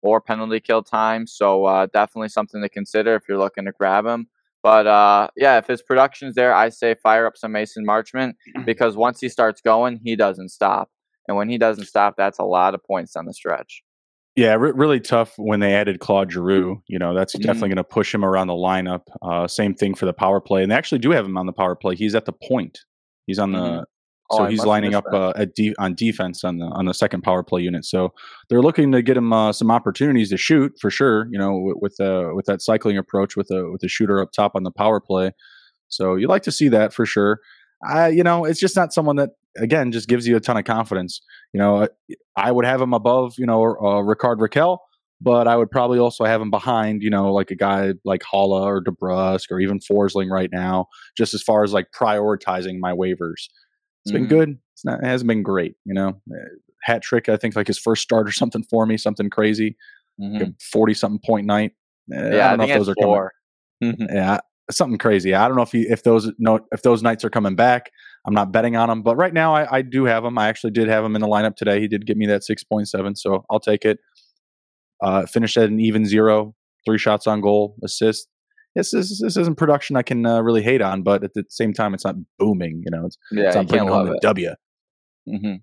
or 0.02 0.20
penalty 0.20 0.60
kill 0.60 0.82
time, 0.82 1.26
so 1.26 1.64
uh, 1.64 1.86
definitely 1.92 2.28
something 2.28 2.62
to 2.62 2.68
consider 2.68 3.14
if 3.14 3.22
you're 3.28 3.38
looking 3.38 3.64
to 3.64 3.72
grab 3.72 4.06
him. 4.06 4.28
But 4.62 4.86
uh, 4.86 5.28
yeah, 5.36 5.58
if 5.58 5.66
his 5.66 5.82
production's 5.82 6.34
there, 6.34 6.54
I 6.54 6.70
say 6.70 6.96
fire 7.02 7.26
up 7.26 7.36
some 7.36 7.52
Mason 7.52 7.86
Marchment 7.86 8.34
because 8.64 8.96
once 8.96 9.20
he 9.20 9.28
starts 9.28 9.60
going, 9.60 10.00
he 10.02 10.16
doesn't 10.16 10.48
stop. 10.48 10.90
And 11.28 11.36
when 11.36 11.48
he 11.48 11.58
doesn't 11.58 11.86
stop, 11.86 12.14
that's 12.16 12.38
a 12.38 12.44
lot 12.44 12.74
of 12.74 12.82
points 12.84 13.16
on 13.16 13.26
the 13.26 13.34
stretch. 13.34 13.82
Yeah, 14.36 14.54
re- 14.54 14.72
really 14.72 15.00
tough 15.00 15.32
when 15.38 15.60
they 15.60 15.72
added 15.74 15.98
Claude 15.98 16.30
Giroux. 16.30 16.82
You 16.88 16.98
know, 16.98 17.14
that's 17.14 17.34
mm-hmm. 17.34 17.46
definitely 17.46 17.70
going 17.70 17.76
to 17.76 17.84
push 17.84 18.14
him 18.14 18.24
around 18.24 18.48
the 18.48 18.54
lineup. 18.54 19.02
Uh, 19.22 19.46
same 19.48 19.74
thing 19.74 19.94
for 19.94 20.04
the 20.04 20.12
power 20.12 20.40
play. 20.40 20.62
And 20.62 20.70
they 20.70 20.76
actually 20.76 20.98
do 20.98 21.10
have 21.10 21.24
him 21.24 21.38
on 21.38 21.46
the 21.46 21.52
power 21.52 21.74
play. 21.74 21.96
He's 21.96 22.14
at 22.14 22.26
the 22.26 22.32
point. 22.32 22.80
He's 23.26 23.38
on 23.38 23.52
the 23.52 23.58
mm-hmm. 23.58 23.82
So 24.32 24.44
oh, 24.44 24.46
he's 24.46 24.64
lining 24.64 24.94
up 24.94 25.04
uh, 25.12 25.32
at 25.36 25.54
de- 25.54 25.74
on 25.78 25.94
defense 25.94 26.42
on 26.42 26.58
the 26.58 26.66
on 26.66 26.86
the 26.86 26.94
second 26.94 27.22
power 27.22 27.42
play 27.42 27.62
unit. 27.62 27.84
So 27.84 28.12
they're 28.48 28.62
looking 28.62 28.90
to 28.92 29.02
get 29.02 29.16
him 29.16 29.32
uh, 29.32 29.52
some 29.52 29.70
opportunities 29.70 30.30
to 30.30 30.36
shoot 30.36 30.72
for 30.80 30.90
sure. 30.90 31.28
You 31.30 31.38
know, 31.38 31.56
with 31.56 31.76
with, 31.80 32.00
uh, 32.00 32.30
with 32.34 32.46
that 32.46 32.60
cycling 32.60 32.98
approach 32.98 33.36
with 33.36 33.50
a 33.50 33.70
with 33.70 33.82
a 33.84 33.88
shooter 33.88 34.20
up 34.20 34.32
top 34.32 34.52
on 34.56 34.64
the 34.64 34.72
power 34.72 35.00
play. 35.00 35.32
So 35.88 36.16
you 36.16 36.26
like 36.26 36.42
to 36.42 36.52
see 36.52 36.68
that 36.68 36.92
for 36.92 37.06
sure. 37.06 37.40
I 37.86 38.08
you 38.08 38.24
know 38.24 38.44
it's 38.44 38.58
just 38.58 38.74
not 38.74 38.92
someone 38.92 39.16
that 39.16 39.30
again 39.56 39.92
just 39.92 40.08
gives 40.08 40.26
you 40.26 40.36
a 40.36 40.40
ton 40.40 40.56
of 40.56 40.64
confidence. 40.64 41.20
You 41.52 41.60
know, 41.60 41.88
I 42.36 42.50
would 42.50 42.64
have 42.64 42.80
him 42.80 42.94
above 42.94 43.34
you 43.38 43.46
know 43.46 43.62
uh, 43.62 44.00
Rickard 44.00 44.38
Rakell, 44.38 44.78
but 45.20 45.48
I 45.48 45.56
would 45.56 45.70
probably 45.70 45.98
also 45.98 46.24
have 46.24 46.40
him 46.40 46.50
behind, 46.50 47.02
you 47.02 47.10
know, 47.10 47.32
like 47.32 47.50
a 47.50 47.54
guy 47.54 47.94
like 48.04 48.22
Haula 48.22 48.62
or 48.62 48.82
DeBrusk 48.82 49.50
or 49.50 49.60
even 49.60 49.78
Forsling 49.78 50.30
right 50.30 50.50
now, 50.52 50.86
just 51.16 51.32
as 51.34 51.42
far 51.42 51.64
as 51.64 51.72
like 51.72 51.88
prioritizing 51.92 52.78
my 52.78 52.92
waivers. 52.92 53.48
It's 54.06 54.12
mm-hmm. 54.12 54.22
been 54.22 54.28
good. 54.28 54.58
It's 54.74 54.84
not. 54.84 55.00
It 55.02 55.06
hasn't 55.06 55.26
been 55.26 55.42
great. 55.42 55.74
You 55.84 55.94
know, 55.94 56.22
hat 56.84 57.02
trick. 57.02 57.28
I 57.28 57.36
think 57.36 57.56
like 57.56 57.66
his 57.66 57.78
first 57.78 58.02
start 58.02 58.28
or 58.28 58.32
something 58.32 58.62
for 58.62 58.86
me, 58.86 58.96
something 58.96 59.28
crazy. 59.30 59.76
Forty 60.16 60.92
mm-hmm. 60.92 60.96
something 60.96 61.20
point 61.24 61.44
night. 61.44 61.72
Eh, 62.14 62.36
yeah, 62.36 62.46
I 62.46 62.50
don't 62.50 62.60
I 62.60 62.66
know 62.66 62.72
if 62.72 62.78
those 62.78 62.88
are 62.90 62.94
four. 63.02 63.32
coming. 63.82 63.96
Mm-hmm. 63.96 64.14
Yeah, 64.14 64.38
something 64.70 64.96
crazy. 64.96 65.34
I 65.34 65.48
don't 65.48 65.56
know 65.56 65.64
if 65.64 65.72
he, 65.72 65.82
if 65.82 66.04
those 66.04 66.30
no 66.38 66.60
if 66.70 66.82
those 66.82 67.02
nights 67.02 67.24
are 67.24 67.30
coming 67.30 67.56
back. 67.56 67.90
I'm 68.26 68.34
not 68.34 68.52
betting 68.52 68.76
on 68.76 68.90
him, 68.90 69.02
but 69.02 69.16
right 69.16 69.32
now 69.32 69.54
I, 69.54 69.78
I 69.78 69.82
do 69.82 70.04
have 70.04 70.24
him. 70.24 70.38
I 70.38 70.48
actually 70.48 70.72
did 70.72 70.88
have 70.88 71.04
him 71.04 71.16
in 71.16 71.20
the 71.20 71.28
lineup 71.28 71.56
today. 71.56 71.80
He 71.80 71.88
did 71.88 72.06
give 72.06 72.16
me 72.16 72.26
that 72.26 72.44
six 72.44 72.62
point 72.62 72.88
seven, 72.88 73.16
so 73.16 73.44
I'll 73.50 73.60
take 73.60 73.84
it. 73.84 73.98
Uh, 75.02 75.26
finished 75.26 75.56
at 75.56 75.68
an 75.68 75.80
even 75.80 76.06
zero, 76.06 76.54
three 76.84 76.98
shots 76.98 77.26
on 77.26 77.40
goal, 77.40 77.76
assist 77.82 78.28
this, 78.76 78.92
this, 78.92 79.20
this 79.20 79.36
isn't 79.36 79.56
production 79.56 79.96
I 79.96 80.02
can 80.02 80.24
uh, 80.24 80.40
really 80.42 80.62
hate 80.62 80.82
on, 80.82 81.02
but 81.02 81.24
at 81.24 81.34
the 81.34 81.44
same 81.48 81.72
time, 81.72 81.94
it's 81.94 82.04
not 82.04 82.14
booming. 82.38 82.82
You 82.84 82.90
know, 82.90 83.06
it's, 83.06 83.18
yeah, 83.32 83.46
it's 83.46 83.56
not 83.56 83.68
bringing 83.68 83.88
home 83.88 84.06
the 84.06 84.12
it. 84.12 84.22
W. 84.22 84.50
Mm-hmm. 85.28 85.54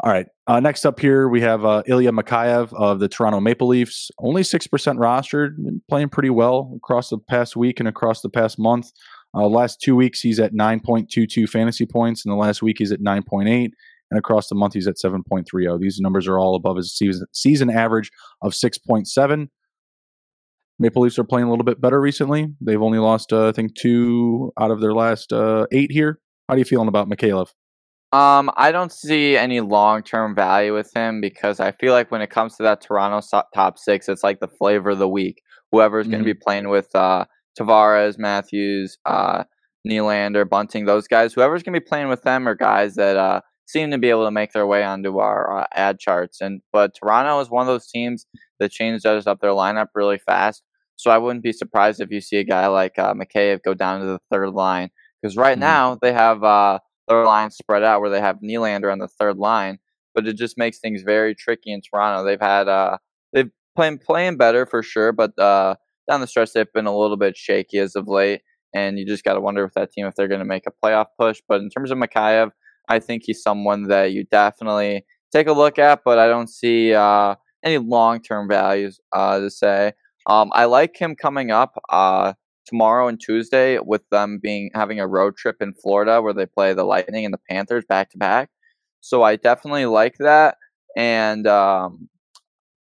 All 0.00 0.12
right. 0.12 0.26
Uh, 0.46 0.60
next 0.60 0.84
up 0.84 1.00
here, 1.00 1.28
we 1.28 1.40
have 1.40 1.64
uh, 1.64 1.82
Ilya 1.86 2.12
Mikheyev 2.12 2.72
of 2.74 3.00
the 3.00 3.08
Toronto 3.08 3.40
Maple 3.40 3.68
Leafs. 3.68 4.10
Only 4.18 4.42
6% 4.42 4.68
rostered, 4.98 5.56
playing 5.88 6.10
pretty 6.10 6.28
well 6.28 6.72
across 6.76 7.08
the 7.08 7.18
past 7.18 7.56
week 7.56 7.80
and 7.80 7.88
across 7.88 8.20
the 8.20 8.28
past 8.28 8.58
month. 8.58 8.90
Uh, 9.34 9.46
last 9.46 9.80
two 9.80 9.96
weeks, 9.96 10.20
he's 10.20 10.38
at 10.38 10.52
9.22 10.52 11.48
fantasy 11.48 11.86
points. 11.86 12.24
and 12.24 12.32
the 12.32 12.36
last 12.36 12.62
week, 12.62 12.76
he's 12.78 12.92
at 12.92 13.00
9.8. 13.00 13.70
And 14.10 14.18
across 14.18 14.48
the 14.48 14.54
month, 14.54 14.74
he's 14.74 14.86
at 14.86 14.96
7.30. 14.96 15.80
These 15.80 15.98
numbers 15.98 16.28
are 16.28 16.38
all 16.38 16.54
above 16.54 16.76
his 16.76 16.96
season, 16.96 17.26
season 17.32 17.70
average 17.70 18.10
of 18.42 18.52
6.7. 18.52 19.48
Maple 20.78 21.02
Leafs 21.02 21.18
are 21.18 21.24
playing 21.24 21.46
a 21.46 21.50
little 21.50 21.64
bit 21.64 21.80
better 21.80 22.00
recently. 22.00 22.48
They've 22.60 22.82
only 22.82 22.98
lost, 22.98 23.32
uh, 23.32 23.48
I 23.48 23.52
think, 23.52 23.74
two 23.74 24.52
out 24.58 24.70
of 24.70 24.80
their 24.80 24.92
last 24.92 25.32
uh, 25.32 25.66
eight 25.72 25.90
here. 25.90 26.18
How 26.48 26.54
are 26.54 26.58
you 26.58 26.64
feeling 26.64 26.88
about 26.88 27.08
Mikheyev? 27.08 27.48
Um, 28.12 28.50
I 28.56 28.70
don't 28.72 28.92
see 28.92 29.36
any 29.36 29.60
long 29.60 30.02
term 30.02 30.34
value 30.34 30.74
with 30.74 30.90
him 30.94 31.20
because 31.20 31.60
I 31.60 31.72
feel 31.72 31.92
like 31.92 32.10
when 32.10 32.22
it 32.22 32.30
comes 32.30 32.56
to 32.56 32.62
that 32.62 32.80
Toronto 32.80 33.20
top 33.54 33.78
six, 33.78 34.08
it's 34.08 34.22
like 34.22 34.40
the 34.40 34.48
flavor 34.48 34.90
of 34.90 34.98
the 34.98 35.08
week. 35.08 35.42
Whoever's 35.72 36.04
mm-hmm. 36.04 36.12
going 36.12 36.24
to 36.24 36.34
be 36.34 36.38
playing 36.40 36.68
with 36.68 36.94
uh, 36.94 37.24
Tavares, 37.58 38.18
Matthews, 38.18 38.96
uh, 39.06 39.44
Nylander, 39.88 40.48
Bunting, 40.48 40.84
those 40.84 41.08
guys, 41.08 41.34
whoever's 41.34 41.62
going 41.62 41.74
to 41.74 41.80
be 41.80 41.86
playing 41.86 42.08
with 42.08 42.22
them 42.22 42.46
are 42.48 42.54
guys 42.54 42.94
that 42.94 43.16
uh, 43.16 43.40
seem 43.66 43.90
to 43.90 43.98
be 43.98 44.10
able 44.10 44.24
to 44.24 44.30
make 44.30 44.52
their 44.52 44.66
way 44.66 44.84
onto 44.84 45.18
our 45.18 45.60
uh, 45.62 45.66
ad 45.74 45.98
charts. 45.98 46.40
And 46.40 46.60
but 46.72 46.92
Toronto 46.94 47.40
is 47.40 47.50
one 47.50 47.62
of 47.62 47.66
those 47.66 47.88
teams 47.88 48.26
that 48.58 48.72
changes 48.72 49.26
up 49.26 49.40
their 49.40 49.50
lineup 49.50 49.88
really 49.94 50.18
fast. 50.18 50.62
So 50.96 51.10
I 51.10 51.18
wouldn't 51.18 51.42
be 51.42 51.52
surprised 51.52 52.00
if 52.00 52.10
you 52.10 52.20
see 52.20 52.38
a 52.38 52.44
guy 52.44 52.66
like 52.68 52.98
uh, 52.98 53.14
Mikheyev 53.14 53.62
go 53.62 53.74
down 53.74 54.00
to 54.00 54.06
the 54.06 54.20
third 54.30 54.50
line 54.50 54.90
because 55.20 55.36
right 55.36 55.54
mm-hmm. 55.54 55.60
now 55.60 55.98
they 56.00 56.12
have 56.12 56.42
uh, 56.42 56.78
third 57.08 57.26
line 57.26 57.50
spread 57.50 57.82
out 57.82 58.00
where 58.00 58.10
they 58.10 58.20
have 58.20 58.40
Nylander 58.40 58.90
on 58.90 58.98
the 58.98 59.08
third 59.08 59.36
line, 59.36 59.78
but 60.14 60.26
it 60.26 60.36
just 60.36 60.56
makes 60.56 60.78
things 60.78 61.02
very 61.02 61.34
tricky 61.34 61.72
in 61.72 61.80
Toronto. 61.82 62.24
They've 62.24 62.40
had 62.40 62.68
uh, 62.68 62.98
they've 63.32 63.50
playing 63.74 63.98
playing 63.98 64.38
better 64.38 64.66
for 64.66 64.82
sure, 64.82 65.12
but 65.12 65.38
uh, 65.38 65.76
down 66.08 66.20
the 66.20 66.26
stretch 66.26 66.52
they've 66.52 66.72
been 66.72 66.86
a 66.86 66.96
little 66.96 67.16
bit 67.16 67.36
shaky 67.36 67.78
as 67.78 67.94
of 67.94 68.08
late, 68.08 68.40
and 68.74 68.98
you 68.98 69.06
just 69.06 69.24
got 69.24 69.34
to 69.34 69.40
wonder 69.40 69.64
with 69.64 69.74
that 69.74 69.92
team 69.92 70.06
if 70.06 70.14
they're 70.14 70.28
going 70.28 70.40
to 70.40 70.46
make 70.46 70.64
a 70.66 70.86
playoff 70.86 71.06
push. 71.18 71.40
But 71.46 71.60
in 71.60 71.68
terms 71.68 71.90
of 71.90 71.98
Mikheyev, 71.98 72.50
I 72.88 72.98
think 72.98 73.22
he's 73.26 73.42
someone 73.42 73.84
that 73.84 74.12
you 74.12 74.24
definitely 74.24 75.04
take 75.32 75.46
a 75.46 75.52
look 75.52 75.78
at, 75.78 76.00
but 76.04 76.18
I 76.18 76.28
don't 76.28 76.48
see 76.48 76.94
uh, 76.94 77.34
any 77.64 77.78
long 77.78 78.20
term 78.22 78.48
values 78.48 79.00
uh, 79.12 79.38
to 79.40 79.50
say. 79.50 79.92
Um, 80.26 80.50
I 80.52 80.64
like 80.64 80.96
him 80.96 81.14
coming 81.14 81.50
up. 81.50 81.74
Uh, 81.88 82.32
tomorrow 82.66 83.08
and 83.08 83.20
Tuesday 83.20 83.78
with 83.78 84.02
them 84.10 84.38
being 84.42 84.70
having 84.74 85.00
a 85.00 85.06
road 85.06 85.36
trip 85.36 85.56
in 85.60 85.72
Florida 85.72 86.20
where 86.20 86.34
they 86.34 86.46
play 86.46 86.74
the 86.74 86.84
Lightning 86.84 87.24
and 87.24 87.32
the 87.32 87.40
Panthers 87.48 87.84
back 87.88 88.10
to 88.10 88.18
back. 88.18 88.50
So 89.00 89.22
I 89.22 89.36
definitely 89.36 89.86
like 89.86 90.16
that, 90.18 90.56
and 90.96 91.46
um, 91.46 92.08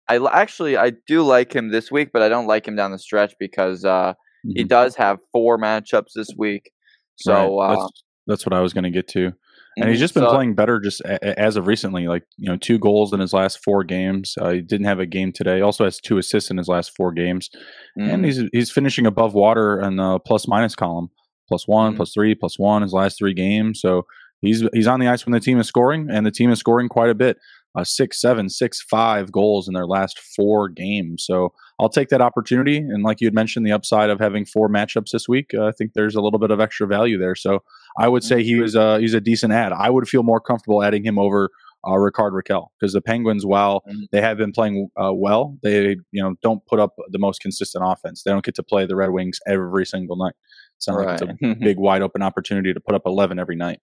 I 0.10 0.18
actually 0.32 0.76
I 0.76 0.92
do 1.08 1.24
like 1.24 1.54
him 1.54 1.72
this 1.72 1.90
week, 1.90 2.10
but 2.12 2.22
I 2.22 2.30
don't 2.30 2.48
like 2.48 2.68
him 2.68 2.76
down 2.76 2.92
the 2.92 3.00
stretch 3.00 3.34
because 3.40 3.86
uh, 3.86 4.14
mm-hmm. 4.14 4.52
he 4.56 4.64
does 4.66 4.96
have 4.98 5.20
four 5.32 5.58
matchups 5.58 6.12
this 6.16 6.30
week. 6.38 6.72
So 7.16 7.60
right. 7.60 7.70
that's, 7.70 7.82
uh, 7.82 7.88
that's 8.28 8.46
what 8.46 8.54
I 8.54 8.60
was 8.60 8.74
going 8.74 8.84
to 8.84 8.90
get 8.90 9.08
to 9.10 9.32
and 9.78 9.88
he's 9.88 9.96
mm-hmm. 9.96 10.02
just 10.02 10.14
been 10.14 10.24
so, 10.24 10.32
playing 10.32 10.56
better 10.56 10.80
just 10.80 11.02
a, 11.02 11.40
as 11.40 11.56
of 11.56 11.68
recently. 11.68 12.08
Like 12.08 12.24
you 12.38 12.50
know, 12.50 12.58
two 12.58 12.78
goals 12.78 13.14
in 13.14 13.20
his 13.20 13.34
last 13.34 13.64
four 13.64 13.84
games. 13.84 14.36
Uh, 14.40 14.52
he 14.52 14.62
didn't 14.62 14.88
have 14.88 15.00
a 15.00 15.06
game 15.06 15.32
today. 15.32 15.58
He 15.58 15.62
also 15.62 15.86
has 15.86 16.00
two 16.00 16.18
assists 16.18 16.52
in 16.52 16.58
his 16.58 16.68
last 16.68 16.96
four 16.96 17.12
games, 17.12 17.50
mm. 17.98 18.12
and 18.12 18.26
he's 18.26 18.42
he's 18.52 18.72
finishing 18.72 19.06
above 19.06 19.34
water 19.34 19.80
in 19.80 19.96
the 19.96 20.20
plus 20.20 20.48
minus 20.48 20.76
column. 20.76 21.10
Plus 21.48 21.68
one, 21.68 21.94
mm. 21.94 21.96
plus 21.98 22.14
three, 22.14 22.36
plus 22.36 22.58
one 22.58 22.82
his 22.82 22.94
last 22.94 23.18
three 23.18 23.34
games. 23.34 23.82
So 23.82 24.06
he's 24.42 24.64
he's 24.74 24.88
on 24.88 25.00
the 25.00 25.08
ice 25.08 25.26
when 25.26 25.34
the 25.34 25.40
team 25.40 25.60
is 25.60 25.68
scoring, 25.68 26.08
and 26.10 26.26
the 26.26 26.32
team 26.32 26.52
is 26.52 26.60
scoring 26.60 26.90
quite 26.90 27.10
a 27.10 27.16
bit. 27.16 27.38
Uh, 27.74 27.86
six, 27.86 28.20
seven, 28.20 28.50
six, 28.50 28.82
five 28.82 29.32
goals 29.32 29.68
in 29.68 29.74
their 29.74 29.88
last 29.88 30.20
four 30.20 30.68
games. 30.68 31.24
So 31.26 31.54
I'll 31.80 31.90
take 31.90 32.10
that 32.10 32.20
opportunity. 32.20 32.78
And 32.78 33.02
like 33.02 33.22
you 33.22 33.28
had 33.28 33.34
mentioned, 33.34 33.66
the 33.66 33.72
upside 33.72 34.10
of 34.10 34.20
having 34.20 34.46
four 34.46 34.68
matchups 34.68 35.12
this 35.12 35.30
week, 35.30 35.52
uh, 35.54 35.68
I 35.68 35.72
think 35.72 35.94
there's 35.94 36.16
a 36.16 36.22
little 36.22 36.40
bit 36.40 36.52
of 36.52 36.60
extra 36.60 36.86
value 36.86 37.18
there. 37.18 37.36
So 37.36 37.64
I 37.98 38.10
would 38.10 38.24
say 38.24 38.44
he 38.44 38.56
was 38.56 38.76
uh, 38.76 38.98
he's 38.98 39.14
a 39.14 39.22
decent 39.22 39.54
ad. 39.54 39.72
I 39.72 39.90
would 39.90 40.10
feel 40.10 40.24
more 40.24 40.42
comfortable 40.42 40.84
adding 40.84 41.06
him 41.06 41.18
over 41.18 41.50
uh, 41.88 41.98
Rickard 41.98 42.34
Rakell 42.34 42.68
because 42.80 42.94
the 42.94 43.02
Penguins, 43.02 43.46
while 43.46 43.82
mm-hmm. 43.88 44.04
they 44.12 44.22
have 44.22 44.38
been 44.38 44.52
playing 44.52 44.90
uh, 45.02 45.14
well, 45.14 45.58
they 45.64 45.98
you 46.12 46.22
know 46.22 46.36
don't 46.42 46.66
put 46.68 46.80
up 46.80 46.94
the 47.10 47.20
most 47.20 47.42
consistent 47.42 47.84
offense. 47.88 48.24
They 48.24 48.32
don't 48.32 48.46
get 48.46 48.56
to 48.56 48.64
play 48.64 48.86
the 48.86 48.96
Red 48.96 49.12
Wings 49.12 49.40
every 49.48 49.86
single 49.86 50.16
night. 50.16 50.36
It's 50.78 50.88
not 50.88 50.98
right. 50.98 51.22
like 51.22 51.38
it's 51.40 51.42
a 51.42 51.56
big 51.60 51.78
wide 51.78 52.02
open 52.02 52.22
opportunity 52.22 52.74
to 52.74 52.80
put 52.80 52.96
up 52.96 53.04
11 53.06 53.40
every 53.40 53.56
night. 53.56 53.80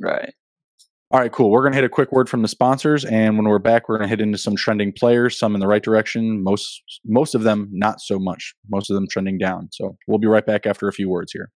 right. 0.00 0.34
All 1.10 1.20
right, 1.20 1.30
cool. 1.30 1.50
We're 1.50 1.60
going 1.60 1.72
to 1.72 1.76
hit 1.76 1.84
a 1.84 1.88
quick 1.88 2.10
word 2.10 2.28
from 2.28 2.42
the 2.42 2.48
sponsors, 2.48 3.04
and 3.04 3.36
when 3.36 3.46
we're 3.46 3.60
back, 3.60 3.88
we're 3.88 3.98
going 3.98 4.08
to 4.08 4.10
hit 4.10 4.20
into 4.20 4.38
some 4.38 4.56
trending 4.56 4.92
players. 4.92 5.38
Some 5.38 5.54
in 5.54 5.60
the 5.60 5.68
right 5.68 5.82
direction, 5.82 6.42
most 6.42 6.82
most 7.04 7.34
of 7.34 7.42
them 7.42 7.68
not 7.70 8.00
so 8.00 8.18
much. 8.18 8.54
Most 8.68 8.90
of 8.90 8.94
them 8.94 9.06
trending 9.08 9.38
down. 9.38 9.68
So 9.70 9.96
we'll 10.08 10.18
be 10.18 10.26
right 10.26 10.44
back 10.44 10.66
after 10.66 10.88
a 10.88 10.92
few 10.92 11.08
words 11.08 11.30
here. 11.30 11.50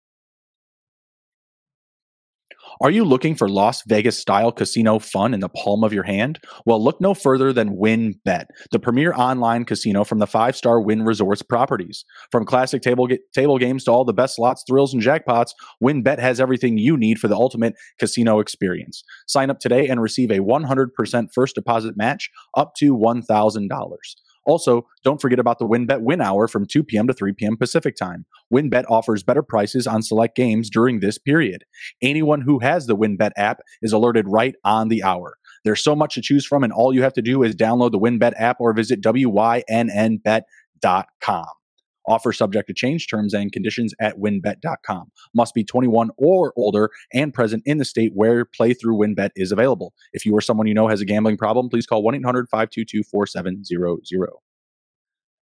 Are 2.80 2.90
you 2.90 3.04
looking 3.04 3.34
for 3.34 3.48
Las 3.48 3.82
Vegas 3.86 4.18
style 4.18 4.50
casino 4.50 4.98
fun 4.98 5.32
in 5.32 5.40
the 5.40 5.48
palm 5.48 5.84
of 5.84 5.92
your 5.92 6.02
hand? 6.02 6.40
Well, 6.66 6.82
look 6.82 7.00
no 7.00 7.14
further 7.14 7.52
than 7.52 7.76
WynnBET, 7.76 8.46
the 8.72 8.78
premier 8.78 9.12
online 9.14 9.64
casino 9.64 10.04
from 10.04 10.18
the 10.18 10.26
five 10.26 10.56
star 10.56 10.80
Wynn 10.80 11.02
Resorts 11.02 11.42
properties. 11.42 12.04
From 12.32 12.44
classic 12.44 12.82
table, 12.82 13.08
table 13.32 13.58
games 13.58 13.84
to 13.84 13.92
all 13.92 14.04
the 14.04 14.12
best 14.12 14.36
slots, 14.36 14.64
thrills, 14.66 14.92
and 14.92 15.02
jackpots, 15.02 15.50
WynnBET 15.82 16.18
has 16.18 16.40
everything 16.40 16.78
you 16.78 16.96
need 16.96 17.18
for 17.18 17.28
the 17.28 17.36
ultimate 17.36 17.74
casino 17.98 18.40
experience. 18.40 19.04
Sign 19.26 19.50
up 19.50 19.60
today 19.60 19.88
and 19.88 20.02
receive 20.02 20.30
a 20.30 20.40
100% 20.40 21.28
first 21.32 21.54
deposit 21.54 21.96
match 21.96 22.30
up 22.56 22.74
to 22.76 22.96
$1,000. 22.96 23.68
Also, 24.46 24.86
don't 25.02 25.20
forget 25.20 25.38
about 25.38 25.58
the 25.58 25.66
WynnBET 25.66 26.02
Win 26.02 26.20
Hour 26.20 26.48
from 26.48 26.66
2 26.66 26.84
p.m. 26.84 27.06
to 27.06 27.14
3 27.14 27.32
p.m. 27.32 27.56
Pacific 27.56 27.96
Time. 27.96 28.26
WynnBET 28.54 28.84
offers 28.88 29.24
better 29.24 29.42
prices 29.42 29.86
on 29.88 30.02
select 30.02 30.36
games 30.36 30.70
during 30.70 31.00
this 31.00 31.18
period. 31.18 31.64
Anyone 32.00 32.42
who 32.42 32.60
has 32.60 32.86
the 32.86 32.96
WynnBET 32.96 33.32
app 33.36 33.58
is 33.82 33.92
alerted 33.92 34.28
right 34.28 34.54
on 34.64 34.88
the 34.88 35.02
hour. 35.02 35.36
There's 35.64 35.82
so 35.82 35.96
much 35.96 36.14
to 36.14 36.20
choose 36.20 36.46
from, 36.46 36.62
and 36.62 36.72
all 36.72 36.94
you 36.94 37.02
have 37.02 37.14
to 37.14 37.22
do 37.22 37.42
is 37.42 37.56
download 37.56 37.90
the 37.90 37.98
WynnBET 37.98 38.34
app 38.38 38.60
or 38.60 38.72
visit 38.72 39.00
WYNNBet.com. 39.00 40.44
Offer 42.06 42.32
subject 42.32 42.68
to 42.68 42.74
change 42.74 43.08
terms 43.08 43.32
and 43.32 43.50
conditions 43.50 43.94
at 43.98 44.18
wynnbet.com. 44.18 45.10
Must 45.34 45.54
be 45.54 45.64
21 45.64 46.10
or 46.18 46.52
older 46.56 46.90
and 47.12 47.32
present 47.32 47.62
in 47.64 47.78
the 47.78 47.84
state 47.84 48.12
where 48.14 48.44
playthrough 48.44 48.98
WynnBET 48.98 49.30
is 49.36 49.52
available. 49.52 49.94
If 50.12 50.26
you 50.26 50.34
or 50.36 50.42
someone 50.42 50.66
you 50.66 50.74
know 50.74 50.88
has 50.88 51.00
a 51.00 51.06
gambling 51.06 51.38
problem, 51.38 51.70
please 51.70 51.86
call 51.86 52.02
1 52.02 52.14
800 52.16 52.48
522 52.50 53.02
4700. 53.04 54.43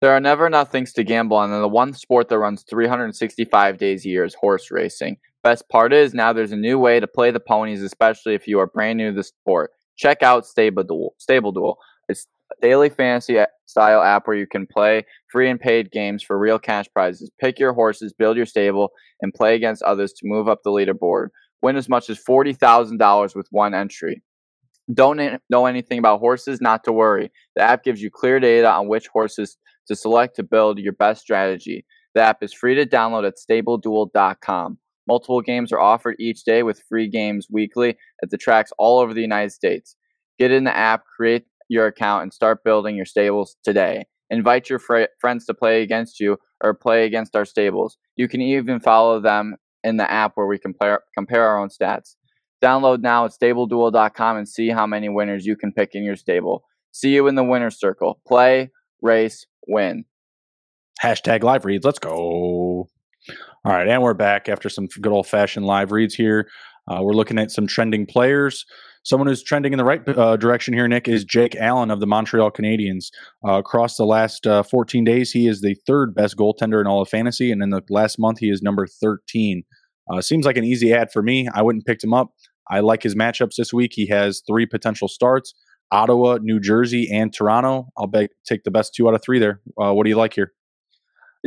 There 0.05 0.15
are 0.15 0.19
never 0.19 0.45
enough 0.45 0.71
things 0.71 0.93
to 0.93 1.03
gamble 1.03 1.35
on, 1.35 1.51
and 1.51 1.63
the 1.63 1.67
one 1.67 1.91
sport 1.93 2.29
that 2.29 2.37
runs 2.37 2.61
365 2.69 3.79
days 3.79 4.05
a 4.05 4.09
year 4.09 4.23
is 4.23 4.35
horse 4.35 4.69
racing. 4.69 5.17
Best 5.43 5.67
part 5.67 5.93
is 5.93 6.13
now 6.13 6.31
there's 6.31 6.51
a 6.51 6.55
new 6.55 6.77
way 6.77 6.99
to 6.99 7.07
play 7.07 7.31
the 7.31 7.39
ponies, 7.39 7.81
especially 7.81 8.35
if 8.35 8.47
you 8.47 8.59
are 8.59 8.67
brand 8.67 8.97
new 8.97 9.09
to 9.09 9.15
the 9.15 9.23
sport. 9.23 9.71
Check 9.97 10.21
out 10.21 10.45
Stable 10.45 10.83
Duel. 10.83 11.15
Stable 11.17 11.51
Duel. 11.51 11.79
It's 12.07 12.27
a 12.51 12.61
daily 12.61 12.89
fantasy 12.89 13.39
style 13.65 14.03
app 14.03 14.27
where 14.27 14.37
you 14.37 14.45
can 14.45 14.67
play 14.67 15.07
free 15.31 15.49
and 15.49 15.59
paid 15.59 15.91
games 15.91 16.21
for 16.21 16.37
real 16.37 16.59
cash 16.59 16.85
prizes. 16.93 17.31
Pick 17.41 17.57
your 17.57 17.73
horses, 17.73 18.13
build 18.13 18.37
your 18.37 18.45
stable, 18.45 18.91
and 19.21 19.33
play 19.33 19.55
against 19.55 19.81
others 19.81 20.13
to 20.13 20.27
move 20.27 20.47
up 20.47 20.59
the 20.63 20.69
leaderboard. 20.69 21.29
Win 21.63 21.77
as 21.77 21.89
much 21.89 22.11
as 22.11 22.23
$40,000 22.23 23.35
with 23.35 23.47
one 23.49 23.73
entry. 23.73 24.21
Don't 24.93 25.41
know 25.49 25.65
anything 25.65 25.97
about 25.97 26.19
horses? 26.19 26.61
Not 26.61 26.83
to 26.83 26.91
worry. 26.91 27.31
The 27.55 27.63
app 27.63 27.83
gives 27.83 28.03
you 28.03 28.11
clear 28.11 28.39
data 28.39 28.69
on 28.69 28.87
which 28.87 29.07
horses 29.07 29.57
to 29.87 29.95
select 29.95 30.35
to 30.35 30.43
build 30.43 30.79
your 30.79 30.93
best 30.93 31.21
strategy. 31.21 31.85
The 32.13 32.21
app 32.21 32.41
is 32.41 32.53
free 32.53 32.75
to 32.75 32.85
download 32.85 33.27
at 33.27 33.35
stableduel.com. 33.37 34.77
Multiple 35.07 35.41
games 35.41 35.71
are 35.71 35.79
offered 35.79 36.15
each 36.19 36.43
day 36.43 36.63
with 36.63 36.81
free 36.89 37.09
games 37.09 37.47
weekly 37.51 37.97
at 38.23 38.29
the 38.29 38.37
tracks 38.37 38.71
all 38.77 38.99
over 38.99 39.13
the 39.13 39.21
United 39.21 39.51
States. 39.51 39.95
Get 40.39 40.51
in 40.51 40.63
the 40.63 40.75
app, 40.75 41.03
create 41.15 41.45
your 41.69 41.87
account 41.87 42.23
and 42.23 42.33
start 42.33 42.63
building 42.63 42.95
your 42.95 43.05
stables 43.05 43.55
today. 43.63 44.05
Invite 44.29 44.69
your 44.69 44.79
fr- 44.79 45.11
friends 45.19 45.45
to 45.45 45.53
play 45.53 45.83
against 45.83 46.19
you 46.19 46.37
or 46.63 46.73
play 46.73 47.05
against 47.05 47.35
our 47.35 47.45
stables. 47.45 47.97
You 48.15 48.27
can 48.27 48.41
even 48.41 48.79
follow 48.79 49.19
them 49.19 49.55
in 49.83 49.97
the 49.97 50.09
app 50.09 50.31
where 50.35 50.47
we 50.47 50.57
compare 50.57 51.01
compare 51.15 51.47
our 51.47 51.59
own 51.59 51.69
stats. 51.69 52.15
Download 52.63 53.01
now 53.01 53.25
at 53.25 53.31
stableduel.com 53.31 54.37
and 54.37 54.49
see 54.49 54.69
how 54.69 54.87
many 54.87 55.09
winners 55.09 55.45
you 55.45 55.55
can 55.55 55.71
pick 55.71 55.91
in 55.93 56.03
your 56.03 56.15
stable. 56.15 56.63
See 56.91 57.13
you 57.13 57.27
in 57.27 57.35
the 57.35 57.43
winner's 57.43 57.79
circle. 57.79 58.19
Play, 58.27 58.71
race, 59.01 59.45
win. 59.67 60.05
Hashtag 61.01 61.43
live 61.43 61.65
reads. 61.65 61.85
Let's 61.85 61.99
go. 61.99 62.87
All 63.65 63.71
right, 63.71 63.87
and 63.87 64.01
we're 64.03 64.13
back 64.13 64.47
after 64.47 64.69
some 64.69 64.87
good 65.01 65.11
old 65.11 65.27
fashioned 65.27 65.65
live 65.65 65.91
reads 65.91 66.13
here. 66.13 66.47
Uh, 66.87 66.99
we're 67.01 67.13
looking 67.13 67.39
at 67.39 67.51
some 67.51 67.67
trending 67.67 68.05
players. 68.05 68.65
Someone 69.03 69.27
who's 69.27 69.43
trending 69.43 69.71
in 69.71 69.77
the 69.77 69.85
right 69.85 70.01
uh, 70.07 70.35
direction 70.35 70.73
here, 70.73 70.87
Nick, 70.87 71.07
is 71.07 71.23
Jake 71.23 71.55
Allen 71.55 71.91
of 71.91 71.99
the 71.99 72.07
Montreal 72.07 72.51
Canadiens. 72.51 73.05
Uh, 73.47 73.53
across 73.53 73.97
the 73.97 74.05
last 74.05 74.47
uh, 74.47 74.63
14 74.63 75.03
days, 75.03 75.31
he 75.31 75.47
is 75.47 75.61
the 75.61 75.75
third 75.85 76.15
best 76.15 76.37
goaltender 76.37 76.81
in 76.81 76.87
all 76.87 77.01
of 77.01 77.09
fantasy, 77.09 77.51
and 77.51 77.61
in 77.61 77.69
the 77.69 77.81
last 77.89 78.17
month, 78.17 78.39
he 78.39 78.49
is 78.49 78.61
number 78.61 78.87
13. 78.87 79.63
Uh, 80.11 80.21
seems 80.21 80.45
like 80.45 80.57
an 80.57 80.63
easy 80.63 80.93
ad 80.93 81.11
for 81.11 81.21
me. 81.21 81.47
I 81.53 81.61
wouldn't 81.61 81.85
pick 81.85 82.03
him 82.03 82.13
up. 82.13 82.29
I 82.69 82.79
like 82.79 83.03
his 83.03 83.15
matchups 83.15 83.55
this 83.57 83.73
week. 83.73 83.91
He 83.93 84.07
has 84.07 84.41
three 84.47 84.65
potential 84.65 85.07
starts: 85.07 85.53
Ottawa, 85.91 86.39
New 86.41 86.59
Jersey, 86.59 87.09
and 87.11 87.33
Toronto. 87.33 87.87
I'll 87.97 88.07
bet 88.07 88.31
take 88.45 88.63
the 88.63 88.71
best 88.71 88.93
two 88.95 89.07
out 89.07 89.13
of 89.13 89.23
three 89.23 89.39
there. 89.39 89.61
Uh, 89.79 89.93
what 89.93 90.03
do 90.03 90.09
you 90.09 90.17
like 90.17 90.33
here? 90.33 90.53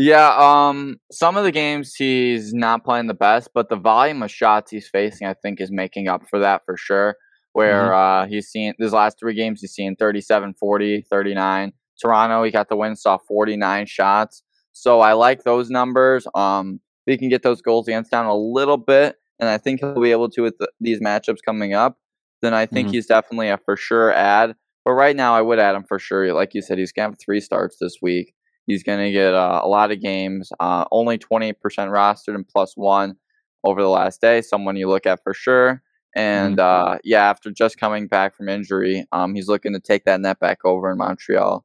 Yeah, 0.01 0.33
um, 0.39 1.01
some 1.11 1.37
of 1.37 1.43
the 1.43 1.51
games 1.51 1.95
he's 1.95 2.55
not 2.55 2.85
playing 2.85 3.09
the 3.09 3.15
best, 3.15 3.51
but 3.53 3.69
the 3.69 3.77
volume 3.77 4.23
of 4.23 4.31
shots 4.31 4.71
he's 4.71 4.89
facing, 4.89 5.27
I 5.27 5.35
think, 5.35 5.61
is 5.61 5.73
making 5.73 6.07
up 6.07 6.23
for 6.31 6.39
that 6.39 6.65
for 6.65 6.77
sure. 6.77 7.17
Where 7.53 7.91
mm-hmm. 7.91 8.25
uh, 8.25 8.27
he's 8.29 8.47
seen 8.47 8.75
these 8.79 8.93
last 8.93 9.19
three 9.19 9.35
games, 9.35 9.61
he's 9.61 9.73
seen 9.73 9.97
37, 9.97 10.55
40, 10.55 11.05
39. 11.11 11.73
Toronto, 12.01 12.45
he 12.45 12.53
got 12.53 12.69
the 12.69 12.77
win, 12.77 12.95
saw 12.95 13.19
49 13.19 13.87
shots. 13.87 14.45
So 14.73 15.01
I 15.01 15.15
like 15.15 15.43
those 15.43 15.69
numbers. 15.69 16.29
Um, 16.33 16.79
he 17.07 17.19
can 17.19 17.29
get 17.29 17.43
those 17.43 17.61
goals 17.61 17.89
against 17.89 18.13
down 18.13 18.27
a 18.27 18.37
little 18.37 18.77
bit, 18.77 19.17
and 19.41 19.49
I 19.49 19.59
think 19.59 19.81
he'll 19.81 20.01
be 20.01 20.13
able 20.13 20.31
to 20.31 20.43
with 20.43 20.59
the, 20.59 20.71
these 20.81 21.01
matchups 21.01 21.39
coming 21.45 21.75
up. 21.75 21.99
Then 22.43 22.55
I 22.55 22.67
think 22.67 22.89
mm-hmm. 22.89 22.95
he's 22.95 23.07
definitely 23.07 23.49
a 23.49 23.59
for 23.59 23.77
sure 23.77 24.13
add. 24.13 24.55
But 24.85 24.93
right 24.93 25.17
now, 25.17 25.35
I 25.35 25.43
would 25.43 25.59
add 25.59 25.75
him 25.75 25.85
for 25.85 25.99
sure. 25.99 26.33
Like 26.33 26.55
you 26.55 26.63
said, 26.63 26.79
he's 26.79 26.93
gonna 26.93 27.11
have 27.11 27.19
three 27.19 27.41
starts 27.41 27.77
this 27.81 27.97
week. 28.01 28.35
He's 28.69 28.83
going 28.83 28.99
to 28.99 29.11
get 29.11 29.33
uh, 29.33 29.63
a 29.65 29.67
lot 29.67 29.91
of 29.91 30.03
games, 30.03 30.53
uh, 30.61 30.85
only 30.93 31.17
20% 31.17 31.55
rostered 31.57 32.35
and 32.35 32.47
plus 32.47 32.75
one 32.77 33.17
over 33.65 33.81
the 33.81 33.89
last 33.89 34.21
day. 34.21 34.43
Someone 34.43 34.77
you 34.77 34.91
look 34.91 35.07
at 35.07 35.23
for 35.25 35.33
sure. 35.33 35.83
And 36.15 36.59
mm-hmm. 36.59 36.93
uh, 36.93 36.99
yeah, 37.03 37.31
after 37.31 37.51
just 37.51 37.81
coming 37.81 38.09
back 38.09 38.37
from 38.37 38.51
injury, 38.51 39.07
um, 39.11 39.35
he's 39.35 39.49
looking 39.49 39.73
to 39.73 39.81
take 39.81 40.05
that 40.05 40.21
net 40.21 40.39
back 40.39 40.67
over 40.67 40.91
in 40.91 40.99
Montreal. 40.99 41.65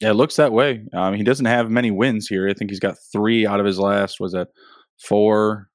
Yeah, 0.00 0.10
it 0.10 0.14
looks 0.14 0.34
that 0.34 0.52
way. 0.52 0.84
Um, 0.92 1.14
he 1.14 1.22
doesn't 1.22 1.46
have 1.46 1.70
many 1.70 1.92
wins 1.92 2.26
here. 2.26 2.48
I 2.48 2.54
think 2.54 2.72
he's 2.72 2.80
got 2.80 2.96
three 3.12 3.46
out 3.46 3.60
of 3.60 3.66
his 3.66 3.78
last, 3.78 4.18
was 4.18 4.32
that 4.32 4.48
four, 4.98 5.68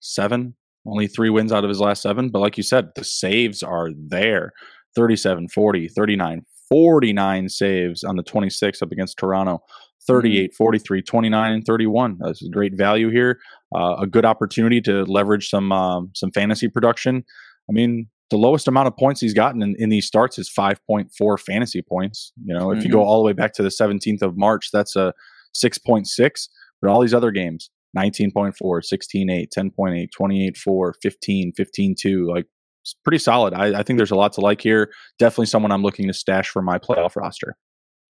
seven? 0.00 0.54
Only 0.86 1.06
three 1.06 1.30
wins 1.30 1.52
out 1.52 1.64
of 1.64 1.68
his 1.68 1.80
last 1.80 2.02
seven. 2.02 2.30
But 2.30 2.40
like 2.40 2.56
you 2.56 2.62
said, 2.62 2.90
the 2.94 3.04
saves 3.04 3.62
are 3.62 3.90
there 3.96 4.52
37, 4.94 5.48
40, 5.48 5.88
39, 5.88 6.42
49 6.68 7.48
saves 7.48 8.04
on 8.04 8.16
the 8.16 8.22
26th 8.22 8.82
up 8.82 8.92
against 8.92 9.18
Toronto. 9.18 9.62
38, 10.06 10.54
43, 10.54 11.02
29, 11.02 11.52
and 11.52 11.64
31. 11.64 12.18
That's 12.20 12.44
a 12.44 12.48
great 12.48 12.74
value 12.76 13.10
here. 13.10 13.40
Uh, 13.74 13.96
a 13.98 14.06
good 14.06 14.24
opportunity 14.24 14.80
to 14.82 15.04
leverage 15.04 15.48
some 15.50 15.72
um, 15.72 16.10
some 16.14 16.30
fantasy 16.30 16.68
production. 16.68 17.24
I 17.68 17.72
mean, 17.72 18.08
the 18.30 18.36
lowest 18.36 18.68
amount 18.68 18.88
of 18.88 18.96
points 18.96 19.20
he's 19.20 19.34
gotten 19.34 19.62
in, 19.62 19.74
in 19.78 19.88
these 19.88 20.06
starts 20.06 20.38
is 20.38 20.50
5.4 20.50 21.40
fantasy 21.40 21.82
points. 21.82 22.32
You 22.44 22.54
know, 22.54 22.68
mm-hmm. 22.68 22.78
if 22.78 22.84
you 22.84 22.90
go 22.90 22.98
mm-hmm. 22.98 23.08
all 23.08 23.18
the 23.18 23.26
way 23.26 23.32
back 23.32 23.52
to 23.54 23.62
the 23.62 23.68
17th 23.68 24.22
of 24.22 24.36
March, 24.36 24.70
that's 24.72 24.96
a 24.96 25.12
6.6. 25.54 26.48
But 26.80 26.90
all 26.90 27.00
these 27.00 27.14
other 27.14 27.30
games, 27.30 27.70
19.4, 27.96 28.52
16.8, 28.62 29.48
10.8, 29.56 30.08
28.4, 30.18 30.92
15, 31.02 31.52
15.2, 31.52 32.28
like 32.28 32.46
it's 32.82 32.94
pretty 33.04 33.18
solid. 33.18 33.52
I, 33.52 33.80
I, 33.80 33.82
think 33.82 33.96
there's 33.96 34.12
a 34.12 34.16
lot 34.16 34.32
to 34.34 34.40
like 34.40 34.60
here. 34.60 34.92
Definitely 35.18 35.46
someone 35.46 35.72
I'm 35.72 35.82
looking 35.82 36.06
to 36.06 36.14
stash 36.14 36.48
for 36.48 36.62
my 36.62 36.78
playoff 36.78 37.16
roster. 37.16 37.56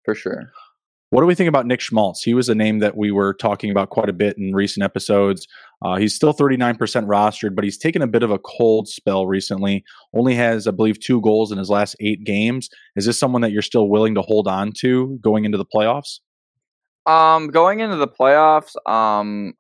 For 0.05 0.15
sure. 0.15 0.53
What 1.11 1.21
do 1.21 1.27
we 1.27 1.35
think 1.35 1.49
about 1.49 1.67
Nick 1.67 1.81
Schmaltz? 1.81 2.23
He 2.23 2.35
was 2.35 2.49
a 2.49 2.55
name 2.55 2.81
that 2.81 2.97
we 2.97 3.13
were 3.13 3.33
talking 3.33 3.71
about 3.71 3.91
quite 3.91 4.11
a 4.11 4.13
bit 4.13 4.37
in 4.37 4.55
recent 4.55 4.85
episodes. 4.85 5.47
Uh, 5.81 5.97
he's 5.97 6.15
still 6.15 6.35
39% 6.35 6.77
rostered, 7.07 7.55
but 7.55 7.65
he's 7.65 7.79
taken 7.79 8.03
a 8.03 8.09
bit 8.09 8.23
of 8.23 8.31
a 8.31 8.39
cold 8.41 8.89
spell 8.89 9.27
recently. 9.27 9.85
Only 10.13 10.35
has, 10.35 10.67
I 10.67 10.73
believe, 10.73 10.99
two 10.99 11.21
goals 11.21 11.53
in 11.53 11.59
his 11.59 11.71
last 11.71 11.95
eight 12.01 12.25
games. 12.25 12.69
Is 12.97 13.07
this 13.07 13.19
someone 13.19 13.43
that 13.43 13.53
you're 13.53 13.63
still 13.63 13.89
willing 13.89 14.15
to 14.17 14.23
hold 14.23 14.49
on 14.49 14.73
to 14.81 15.19
going 15.23 15.45
into 15.45 15.57
the 15.57 15.65
playoffs? 15.65 16.19
Um, 17.07 17.49
going 17.49 17.81
into 17.81 17.97
the 17.97 18.09
playoffs, 18.09 18.75
um, 18.91 19.55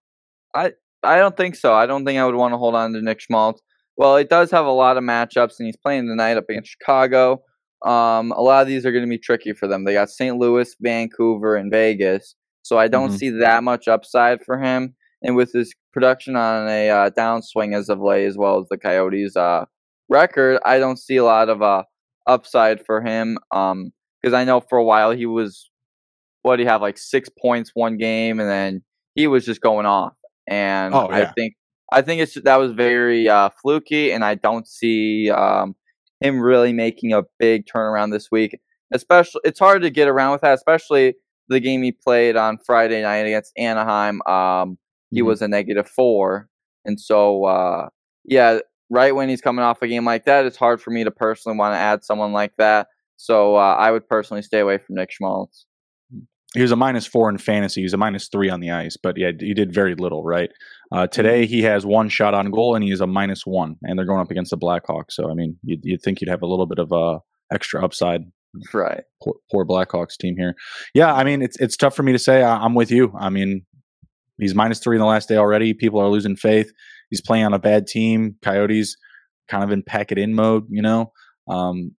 I 0.57 0.73
I 1.03 1.19
don't 1.19 1.37
think 1.37 1.55
so. 1.55 1.75
I 1.75 1.87
don't 1.87 2.05
think 2.05 2.19
I 2.19 2.25
would 2.27 2.35
want 2.35 2.53
to 2.53 2.59
hold 2.59 2.75
on 2.75 2.92
to 2.95 3.03
Nick 3.03 3.21
Schmaltz. 3.21 3.62
Well, 3.97 4.16
it 4.16 4.29
does 4.29 4.51
have 4.51 4.66
a 4.66 4.71
lot 4.71 4.97
of 4.97 5.05
matchups, 5.05 5.59
and 5.59 5.66
he's 5.66 5.77
playing 5.77 6.07
tonight 6.07 6.37
up 6.37 6.45
against 6.49 6.71
Chicago. 6.71 7.42
Um, 7.85 8.33
a 8.33 8.40
lot 8.40 8.62
of 8.62 8.69
these 8.69 8.85
are 8.85 8.92
going 8.92 9.05
to 9.05 9.09
be 9.09 9.19
tricky 9.19 9.53
for 9.53 9.66
them. 9.69 9.85
They 9.85 9.92
got 9.92 10.11
St. 10.11 10.37
Louis, 10.37 10.75
Vancouver, 10.81 11.57
and 11.57 11.71
Vegas, 11.71 12.35
so 12.62 12.79
I 12.79 12.88
don't 12.88 13.09
mm-hmm. 13.09 13.16
see 13.16 13.31
that 13.31 13.62
much 13.62 13.87
upside 13.88 14.45
for 14.45 14.59
him. 14.59 14.95
And 15.23 15.37
with 15.37 15.53
his 15.53 15.75
production 15.92 16.37
on 16.37 16.69
a 16.69 16.90
uh, 16.90 17.11
downswing 17.11 17.75
as 17.75 17.88
of 17.88 18.01
late, 18.01 18.27
as 18.27 18.37
well 18.37 18.61
as 18.61 18.66
the 18.69 18.79
Coyotes' 18.79 19.37
uh, 19.37 19.64
record, 20.09 20.61
I 20.64 20.79
don't 20.79 20.99
see 20.99 21.16
a 21.16 21.25
lot 21.25 21.49
of 21.49 21.62
uh, 21.62 21.85
upside 22.27 22.85
for 22.85 23.03
him. 23.03 23.38
Um, 23.51 23.92
because 24.23 24.35
I 24.35 24.45
know 24.45 24.61
for 24.61 24.79
a 24.79 24.85
while 24.85 25.12
he 25.12 25.27
was, 25.27 25.71
what 26.42 26.57
do 26.57 26.64
you 26.64 26.69
have 26.69 26.83
like 26.83 26.99
six 26.99 27.29
points 27.29 27.71
one 27.75 27.97
game, 27.97 28.40
and 28.40 28.49
then 28.49 28.83
he 29.14 29.27
was 29.27 29.45
just 29.45 29.61
going 29.61 29.87
off. 29.87 30.12
And 30.48 30.94
oh, 30.94 31.09
yeah. 31.11 31.16
I 31.16 31.32
think 31.32 31.54
I 31.92 32.02
think 32.02 32.20
it's 32.20 32.35
that 32.35 32.56
was 32.56 32.72
very 32.72 33.28
uh, 33.28 33.50
fluky, 33.62 34.12
and 34.12 34.24
I 34.24 34.35
don't 34.35 34.66
see 34.66 35.30
um, 35.30 35.74
him 36.20 36.40
really 36.40 36.72
making 36.72 37.12
a 37.12 37.22
big 37.38 37.66
turnaround 37.66 38.12
this 38.12 38.30
week. 38.30 38.59
Especially, 38.92 39.40
it's 39.44 39.59
hard 39.59 39.82
to 39.82 39.90
get 39.90 40.09
around 40.09 40.32
with 40.32 40.40
that, 40.42 40.54
especially 40.54 41.14
the 41.48 41.61
game 41.61 41.82
he 41.82 41.92
played 41.92 42.37
on 42.37 42.59
Friday 42.59 43.02
night 43.02 43.26
against 43.26 43.52
Anaheim. 43.56 44.20
Um, 44.26 44.78
he 45.11 45.20
mm-hmm. 45.20 45.28
was 45.28 45.42
a 45.42 45.48
negative 45.48 45.88
four, 45.88 46.48
and 46.85 47.00
so 47.00 47.44
uh, 47.44 47.88
yeah, 48.24 48.59
right 48.90 49.14
when 49.14 49.28
he's 49.28 49.40
coming 49.40 49.64
off 49.64 49.82
a 49.82 49.88
game 49.88 50.04
like 50.04 50.24
that, 50.24 50.46
it's 50.46 50.56
hard 50.56 50.80
for 50.80 50.90
me 50.90 51.04
to 51.04 51.11
personally 51.11 51.59
want 51.59 51.74
to 51.74 51.78
add 51.78 52.04
someone 52.04 52.32
like 52.32 52.56
that. 52.56 52.88
So 53.16 53.56
uh, 53.56 53.76
I 53.78 53.90
would 53.90 54.09
personally 54.09 54.42
stay 54.42 54.61
away 54.61 54.78
from 54.78 54.96
Nick 54.96 55.11
Schmaltz. 55.11 55.66
He 56.57 56.62
was 56.62 56.73
a 56.73 56.77
minus 56.77 57.07
four 57.07 57.29
in 57.29 57.38
fantasy. 57.38 57.81
He 57.81 57.85
was 57.85 57.95
a 57.95 57.99
minus 57.99 58.29
three 58.29 58.49
on 58.49 58.61
the 58.61 58.71
ice, 58.71 58.97
but 58.97 59.16
yeah, 59.16 59.31
he 59.38 59.55
did 59.55 59.73
very 59.73 59.95
little, 59.95 60.25
right? 60.25 60.51
Uh, 60.90 61.07
today 61.07 61.47
he 61.47 61.62
has 61.62 61.85
one 61.85 62.09
shot 62.09 62.35
on 62.35 62.51
goal 62.51 62.75
and 62.75 62.85
he 62.85 62.90
is 62.90 63.01
a 63.01 63.07
minus 63.07 63.45
one, 63.45 63.77
and 63.83 63.99
they're 63.99 64.07
going 64.07 64.21
up 64.21 64.31
against 64.31 64.51
the 64.51 64.59
Blackhawks. 64.59 65.11
So 65.11 65.31
I 65.31 65.35
mean, 65.35 65.59
you'd, 65.62 65.81
you'd 65.83 66.03
think 66.03 66.21
you'd 66.21 66.31
have 66.31 66.42
a 66.42 66.47
little 66.47 66.66
bit 66.66 66.79
of 66.79 66.92
uh, 66.92 67.19
extra 67.53 67.85
upside. 67.85 68.23
Right. 68.73 69.03
Poor, 69.23 69.35
poor, 69.51 69.66
Blackhawks 69.66 70.16
team 70.16 70.37
here. 70.37 70.55
Yeah, 70.95 71.12
I 71.12 71.25
mean, 71.25 71.42
it's 71.42 71.59
it's 71.61 71.77
tough 71.77 71.95
for 71.95 72.03
me 72.03 72.12
to 72.12 72.19
say. 72.19 72.42
I, 72.42 72.57
I'm 72.57 72.75
with 72.75 72.90
you. 72.90 73.12
I 73.19 73.29
mean, 73.29 73.66
he's 74.38 74.55
minus 74.55 74.79
three 74.79 74.97
in 74.97 75.01
the 75.01 75.07
last 75.07 75.29
day 75.29 75.37
already. 75.37 75.75
People 75.75 76.01
are 76.01 76.09
losing 76.09 76.37
faith. 76.37 76.73
He's 77.11 77.21
playing 77.21 77.45
on 77.45 77.55
a 77.55 77.59
bad 77.59 77.87
team. 77.87 78.37
Coyotes 78.42 78.97
kind 79.49 79.62
of 79.62 79.71
in 79.71 79.83
pack 79.83 80.11
it 80.11 80.19
in 80.19 80.35
mode, 80.35 80.64
you 80.71 80.83
know. 80.83 81.12
Um, 81.49 81.92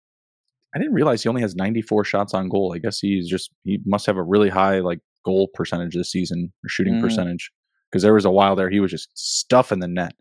I 0.77 0.79
didn't 0.79 0.93
realize 0.93 1.23
he 1.23 1.29
only 1.29 1.41
has 1.41 1.55
94 1.55 2.03
shots 2.03 2.35
on 2.35 2.49
goal. 2.49 2.71
I 2.75 2.77
guess 2.77 2.99
he's 2.99 3.27
just 3.27 3.49
he 3.63 3.79
must 3.83 4.05
have 4.05 4.15
a 4.15 4.21
really 4.21 4.49
high 4.49 4.77
like 4.79 4.99
goal 5.25 5.47
percentage 5.55 5.95
this 5.95 6.11
season 6.11 6.53
or 6.63 6.69
shooting 6.69 6.95
mm. 6.95 7.01
percentage 7.01 7.51
because 7.89 8.03
there 8.03 8.13
was 8.13 8.25
a 8.25 8.29
while 8.29 8.55
there 8.55 8.69
he 8.69 8.79
was 8.79 8.91
just 8.91 9.09
stuffing 9.15 9.79
the 9.79 9.87
net. 9.87 10.13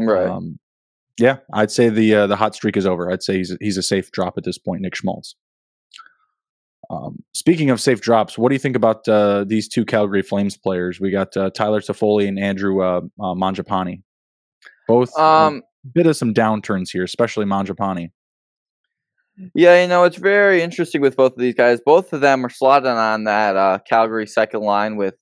Right. 0.00 0.26
Um, 0.26 0.58
yeah, 1.20 1.36
I'd 1.52 1.70
say 1.70 1.88
the 1.88 2.16
uh, 2.16 2.26
the 2.26 2.34
hot 2.34 2.56
streak 2.56 2.76
is 2.76 2.84
over. 2.84 3.12
I'd 3.12 3.22
say 3.22 3.36
he's 3.36 3.52
a, 3.52 3.56
he's 3.60 3.76
a 3.76 3.82
safe 3.82 4.10
drop 4.10 4.34
at 4.36 4.42
this 4.42 4.58
point, 4.58 4.80
Nick 4.82 4.96
Schmaltz. 4.96 5.36
Um, 6.90 7.22
speaking 7.32 7.70
of 7.70 7.80
safe 7.80 8.00
drops, 8.00 8.36
what 8.36 8.48
do 8.48 8.56
you 8.56 8.58
think 8.58 8.74
about 8.74 9.06
uh, 9.06 9.44
these 9.46 9.68
two 9.68 9.84
Calgary 9.84 10.22
Flames 10.22 10.56
players? 10.56 10.98
We 10.98 11.12
got 11.12 11.36
uh, 11.36 11.50
Tyler 11.50 11.80
Toffoli 11.80 12.26
and 12.26 12.40
Andrew 12.40 12.82
uh, 12.82 13.02
uh 13.20 13.34
Mangiapane. 13.34 14.02
Both 14.88 15.16
um, 15.16 15.62
a 15.84 15.88
bit 15.94 16.08
of 16.08 16.16
some 16.16 16.34
downturns 16.34 16.90
here, 16.90 17.04
especially 17.04 17.46
Mangiapane. 17.46 18.10
Yeah, 19.54 19.80
you 19.80 19.88
know, 19.88 20.04
it's 20.04 20.18
very 20.18 20.62
interesting 20.62 21.00
with 21.00 21.16
both 21.16 21.32
of 21.32 21.38
these 21.38 21.54
guys. 21.54 21.80
Both 21.84 22.12
of 22.12 22.20
them 22.20 22.44
are 22.44 22.50
slotted 22.50 22.88
on 22.88 23.24
that 23.24 23.56
uh, 23.56 23.78
Calgary 23.88 24.26
second 24.26 24.60
line 24.60 24.96
with 24.96 25.14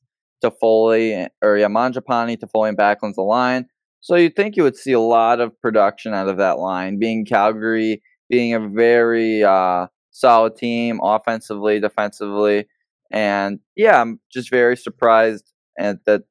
Toffoli, 0.44 1.28
or 1.42 1.56
yeah, 1.56 1.68
Mangiapane, 1.68 2.36
Toffoli, 2.38 2.68
and 2.68 2.76
Backlund's 2.76 3.16
the 3.16 3.22
line. 3.22 3.66
So 4.00 4.16
you'd 4.16 4.34
think 4.34 4.56
you 4.56 4.62
would 4.64 4.76
see 4.76 4.92
a 4.92 5.00
lot 5.00 5.40
of 5.40 5.58
production 5.60 6.12
out 6.14 6.28
of 6.28 6.38
that 6.38 6.58
line, 6.58 6.98
being 6.98 7.24
Calgary, 7.24 8.02
being 8.28 8.54
a 8.54 8.68
very 8.68 9.44
uh, 9.44 9.86
solid 10.10 10.56
team 10.56 11.00
offensively, 11.02 11.78
defensively. 11.78 12.66
And 13.12 13.60
yeah, 13.76 14.00
I'm 14.00 14.20
just 14.32 14.50
very 14.50 14.76
surprised 14.76 15.52
at 15.78 16.04
that 16.06 16.22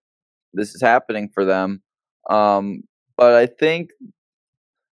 this 0.53 0.75
is 0.75 0.81
happening 0.81 1.29
for 1.33 1.45
them. 1.45 1.81
Um, 2.29 2.81
but 3.15 3.35
I 3.35 3.45
think 3.45 3.91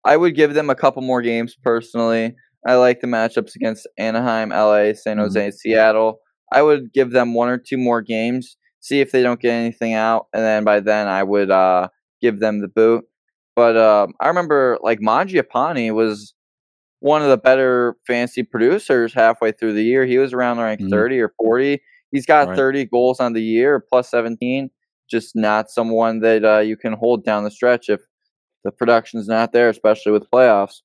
I 0.05 0.16
would 0.16 0.35
give 0.35 0.55
them 0.55 0.70
a 0.70 0.75
couple 0.75 1.03
more 1.03 1.23
games 1.23 1.57
personally. 1.62 2.35
I 2.66 2.77
like 2.77 3.00
the 3.00 3.07
matchups 3.07 3.55
against 3.55 3.87
Anaheim, 3.98 4.50
LA, 4.50 4.94
San 4.94 5.18
Jose, 5.18 5.40
mm-hmm. 5.40 5.55
Seattle. 5.55 6.20
I 6.53 6.62
would 6.62 6.92
give 6.92 7.11
them 7.11 7.35
one 7.35 7.48
or 7.48 7.59
two 7.59 7.77
more 7.77 8.00
games, 8.00 8.57
see 8.81 9.00
if 9.00 9.12
they 9.12 9.22
don't 9.22 9.40
get 9.40 9.53
anything 9.53 9.94
out, 9.94 10.27
and 10.33 10.42
then 10.42 10.64
by 10.64 10.81
then 10.81 11.09
I 11.09 11.22
would 11.22 11.50
uh, 11.50 11.88
give 12.20 12.40
them 12.40 12.61
the 12.61 12.68
boot. 12.68 13.05
But 13.57 13.77
uh, 13.77 14.07
I 14.20 14.29
remember 14.29 14.79
like 14.83 15.00
Mangiapane 15.00 15.94
was 15.94 16.35
one 17.00 17.22
of 17.22 17.29
the 17.29 17.37
better 17.37 17.96
fantasy 18.07 18.42
producers 18.42 19.12
halfway 19.12 19.53
through 19.53 19.74
the 19.74 19.85
year. 19.85 20.07
He 20.07 20.18
was 20.18 20.33
around 20.33 20.57
like 20.57 20.79
mm-hmm. 20.79 20.88
30 20.88 21.20
or 21.20 21.35
40. 21.38 21.81
He's 22.12 22.27
got 22.27 22.48
right. 22.48 22.57
30 22.57 22.87
goals 22.87 23.20
on 23.20 23.33
the 23.33 23.42
year, 23.42 23.85
plus 23.92 24.11
17. 24.11 24.70
Just 25.11 25.37
not 25.37 25.70
someone 25.70 26.20
that 26.20 26.44
uh, 26.44 26.61
you 26.61 26.77
can 26.77 26.94
hold 26.94 27.24
down 27.24 27.44
the 27.44 27.50
stretch 27.50 27.88
if 27.88 28.00
the 28.64 28.72
production's 28.72 29.29
not 29.29 29.53
there, 29.53 29.68
especially 29.68 30.12
with 30.12 30.31
playoffs 30.31 30.81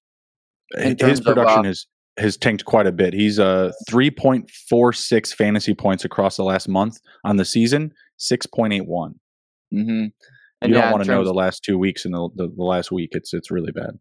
his 0.78 1.22
production 1.22 1.60
of, 1.60 1.66
uh, 1.66 1.68
has 1.68 1.86
has 2.18 2.38
tanked 2.38 2.66
quite 2.66 2.88
a 2.88 2.92
bit. 2.92 3.14
He's 3.14 3.40
uh 3.40 3.72
3.46 3.90 5.34
fantasy 5.34 5.74
points 5.74 6.06
across 6.06 6.38
the 6.38 6.44
last 6.44 6.68
month 6.68 7.00
on 7.24 7.38
the 7.38 7.46
season, 7.46 7.94
6.81. 8.20 9.14
Mm-hmm. 9.74 10.06
you 10.68 10.74
don't 10.74 10.92
want 10.92 11.04
to 11.04 11.10
know 11.10 11.24
the 11.24 11.34
last 11.34 11.64
two 11.64 11.78
weeks 11.78 12.06
and 12.06 12.14
the, 12.14 12.30
the, 12.36 12.48
the 12.56 12.64
last 12.64 12.92
week. 12.92 13.10
It's 13.14 13.34
it's 13.34 13.52
really 13.52 13.72
bad. 13.72 13.92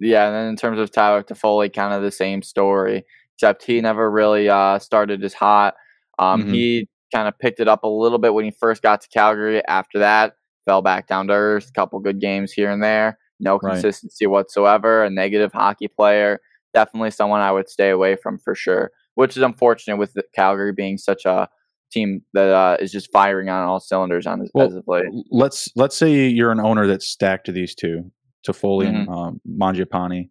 Yeah, 0.00 0.26
and 0.26 0.34
then 0.34 0.48
in 0.48 0.56
terms 0.56 0.80
of 0.80 0.90
Tyler 0.90 1.22
Toffoli, 1.22 1.72
kind 1.72 1.94
of 1.94 2.02
the 2.02 2.10
same 2.10 2.42
story, 2.42 3.04
except 3.36 3.64
he 3.64 3.80
never 3.80 4.10
really 4.10 4.48
uh, 4.48 4.78
started 4.80 5.22
as 5.24 5.32
hot. 5.32 5.74
Um, 6.18 6.42
mm-hmm. 6.42 6.52
He 6.52 6.88
kind 7.14 7.28
of 7.28 7.38
picked 7.38 7.60
it 7.60 7.68
up 7.68 7.84
a 7.84 7.88
little 7.88 8.18
bit 8.18 8.34
when 8.34 8.44
he 8.44 8.50
first 8.50 8.82
got 8.82 9.00
to 9.02 9.08
Calgary. 9.08 9.62
After 9.66 10.00
that, 10.00 10.34
fell 10.64 10.82
back 10.82 11.06
down 11.06 11.28
to 11.28 11.34
earth. 11.34 11.68
A 11.68 11.72
couple 11.72 12.00
good 12.00 12.20
games 12.20 12.52
here 12.52 12.70
and 12.70 12.82
there. 12.82 13.18
No 13.42 13.58
consistency 13.58 14.26
right. 14.26 14.32
whatsoever. 14.32 15.04
A 15.04 15.10
negative 15.10 15.52
hockey 15.52 15.88
player. 15.88 16.40
Definitely 16.72 17.10
someone 17.10 17.40
I 17.40 17.52
would 17.52 17.68
stay 17.68 17.90
away 17.90 18.16
from 18.16 18.38
for 18.38 18.54
sure. 18.54 18.92
Which 19.14 19.36
is 19.36 19.42
unfortunate 19.42 19.98
with 19.98 20.16
Calgary 20.34 20.72
being 20.72 20.96
such 20.96 21.26
a 21.26 21.48
team 21.92 22.22
that 22.32 22.48
uh, 22.48 22.76
is 22.80 22.90
just 22.90 23.12
firing 23.12 23.48
on 23.48 23.68
all 23.68 23.80
cylinders 23.80 24.26
on 24.26 24.40
this 24.40 24.50
well, 24.54 24.68
as 24.68 24.74
of 24.74 24.84
late. 24.86 25.04
Let's 25.30 25.68
let's 25.76 25.96
say 25.96 26.28
you're 26.28 26.52
an 26.52 26.60
owner 26.60 26.86
that's 26.86 27.06
stacked 27.06 27.46
to 27.46 27.52
these 27.52 27.74
two, 27.74 28.10
Toffoli 28.46 28.86
mm-hmm. 28.86 28.96
and 28.96 29.08
um, 29.08 29.40
Mangiapane, 29.46 30.30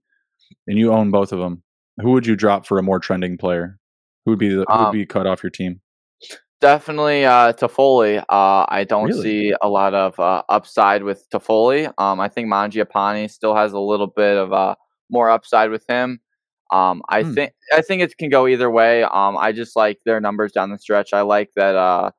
and 0.67 0.77
you 0.79 0.91
own 0.91 1.11
both 1.11 1.31
of 1.31 1.39
them. 1.39 1.61
Who 2.01 2.11
would 2.11 2.25
you 2.25 2.35
drop 2.35 2.65
for 2.65 2.79
a 2.79 2.83
more 2.83 2.99
trending 2.99 3.37
player? 3.37 3.77
Who 4.25 4.31
would 4.31 4.39
be 4.39 4.49
the, 4.49 4.65
who 4.67 4.77
would 4.77 4.85
um, 4.85 4.91
be 4.91 5.05
cut 5.05 5.27
off 5.27 5.43
your 5.43 5.51
team? 5.51 5.81
Definitely 6.61 7.25
uh, 7.25 7.53
Toffoli. 7.53 8.19
Uh, 8.19 8.65
I 8.69 8.85
don't 8.87 9.07
really? 9.07 9.21
see 9.23 9.53
a 9.63 9.67
lot 9.67 9.95
of 9.95 10.19
uh, 10.19 10.43
upside 10.47 11.01
with 11.01 11.27
Toffoli. 11.31 11.91
Um, 11.97 12.19
I 12.19 12.27
think 12.29 12.47
Mangiapane 12.49 13.31
still 13.31 13.55
has 13.55 13.73
a 13.73 13.79
little 13.79 14.05
bit 14.05 14.37
of 14.37 14.53
uh, 14.53 14.75
more 15.09 15.31
upside 15.31 15.71
with 15.71 15.83
him. 15.89 16.19
Um, 16.71 17.01
I 17.09 17.23
hmm. 17.23 17.33
think 17.33 17.53
I 17.73 17.81
think 17.81 18.03
it 18.03 18.15
can 18.17 18.29
go 18.29 18.47
either 18.47 18.69
way. 18.69 19.03
Um, 19.03 19.37
I 19.37 19.51
just 19.51 19.75
like 19.75 19.99
their 20.05 20.21
numbers 20.21 20.51
down 20.51 20.69
the 20.69 20.77
stretch. 20.77 21.13
I 21.13 21.21
like 21.21 21.49
that 21.55 21.75
uh, 21.75 22.11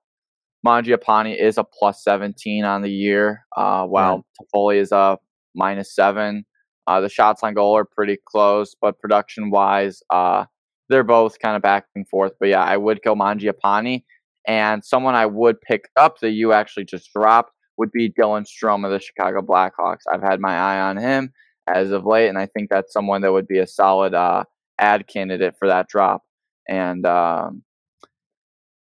Mangiapane 0.67 1.39
is 1.41 1.57
a 1.57 1.65
plus 1.65 2.03
17 2.03 2.65
on 2.65 2.83
the 2.83 2.91
year, 2.91 3.47
uh, 3.57 3.87
while 3.87 4.17
right. 4.17 4.25
Toffoli 4.55 4.77
is 4.77 4.91
a 4.91 5.19
minus 5.55 5.95
seven. 5.95 6.45
Uh, 6.89 7.01
the 7.01 7.09
shots 7.09 7.45
on 7.45 7.55
goal 7.55 7.77
are 7.77 7.85
pretty 7.85 8.19
close, 8.27 8.75
but 8.81 8.99
production 8.99 9.51
wise, 9.51 10.03
uh, 10.11 10.45
they're 10.89 11.05
both 11.05 11.39
kind 11.39 11.55
of 11.55 11.63
back 11.63 11.87
and 11.95 12.09
forth. 12.09 12.33
But 12.41 12.49
yeah, 12.49 12.63
I 12.63 12.77
would 12.77 13.03
go 13.03 13.15
Mangiapane. 13.15 14.03
And 14.47 14.85
someone 14.85 15.15
I 15.15 15.27
would 15.27 15.61
pick 15.61 15.89
up 15.97 16.19
that 16.21 16.31
you 16.31 16.53
actually 16.53 16.85
just 16.85 17.11
dropped 17.13 17.53
would 17.77 17.93
be 17.93 18.11
Dylan 18.11 18.45
Strome 18.47 18.85
of 18.85 18.91
the 18.91 19.01
Chicago 19.01 19.41
Blackhawks. 19.41 20.03
I've 20.13 20.23
had 20.23 20.41
my 20.41 20.57
eye 20.57 20.81
on 20.81 20.97
him 20.97 21.33
as 21.73 21.91
of 21.91 22.05
late, 22.05 22.29
and 22.29 22.39
I 22.39 22.47
think 22.47 22.71
that's 22.71 22.93
someone 22.93 23.23
that 23.23 23.33
would 23.33 23.47
be 23.47 23.59
a 23.59 23.67
solid 23.67 24.15
uh, 24.15 24.45
ad 24.79 25.07
candidate 25.07 25.55
for 25.59 25.69
that 25.69 25.89
drop. 25.89 26.23
And 26.69 27.07
um, 27.07 27.63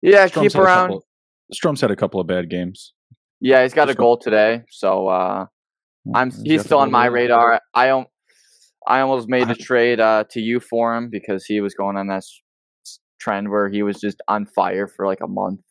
yeah, 0.01 0.27
Strome's 0.27 0.53
keep 0.53 0.61
around. 0.61 0.87
Couple, 0.87 1.05
Strome's 1.51 1.81
had 1.81 1.91
a 1.91 1.95
couple 1.95 2.19
of 2.19 2.27
bad 2.27 2.49
games. 2.49 2.93
Yeah, 3.39 3.63
he's 3.63 3.73
got 3.73 3.89
a 3.89 3.93
goal 3.93 4.17
today, 4.17 4.63
so 4.69 5.07
uh, 5.07 5.45
I'm 6.15 6.31
he's 6.43 6.63
still 6.63 6.79
on 6.79 6.91
my 6.91 7.05
radar. 7.07 7.59
I 7.73 7.87
don't. 7.87 8.07
I 8.85 8.99
almost 8.99 9.29
made 9.29 9.49
a 9.49 9.55
trade 9.55 9.99
uh, 9.99 10.25
to 10.31 10.41
you 10.41 10.59
for 10.59 10.95
him 10.95 11.09
because 11.09 11.45
he 11.45 11.61
was 11.61 11.73
going 11.73 11.95
on 11.95 12.07
that 12.07 12.23
trend 13.23 13.49
where 13.49 13.69
he 13.69 13.83
was 13.83 13.99
just 13.99 14.21
on 14.27 14.45
fire 14.45 14.87
for 14.87 15.05
like 15.07 15.21
a 15.21 15.27
month. 15.27 15.61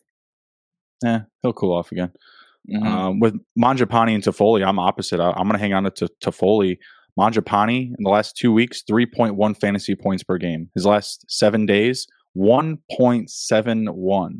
Yeah, 1.02 1.22
he'll 1.42 1.52
cool 1.52 1.72
off 1.76 1.92
again. 1.92 2.12
Mm-hmm. 2.72 2.86
Um, 2.86 3.20
with 3.20 3.34
Mangiapane 3.60 4.14
and 4.14 4.22
Toffoli, 4.22 4.66
I'm 4.66 4.78
opposite. 4.78 5.20
I, 5.20 5.30
am 5.30 5.48
going 5.48 5.52
to 5.52 5.58
hang 5.58 5.74
on 5.74 5.84
to 5.84 6.08
Toffoli. 6.22 6.78
Mangiapane 7.18 7.88
in 7.88 7.96
the 7.98 8.10
last 8.10 8.36
two 8.36 8.52
weeks, 8.52 8.82
3.1 8.88 9.60
fantasy 9.60 9.94
points 9.94 10.22
per 10.22 10.38
game. 10.38 10.70
His 10.74 10.86
last 10.86 11.24
seven 11.28 11.66
days, 11.66 12.06
1.71. 12.36 14.30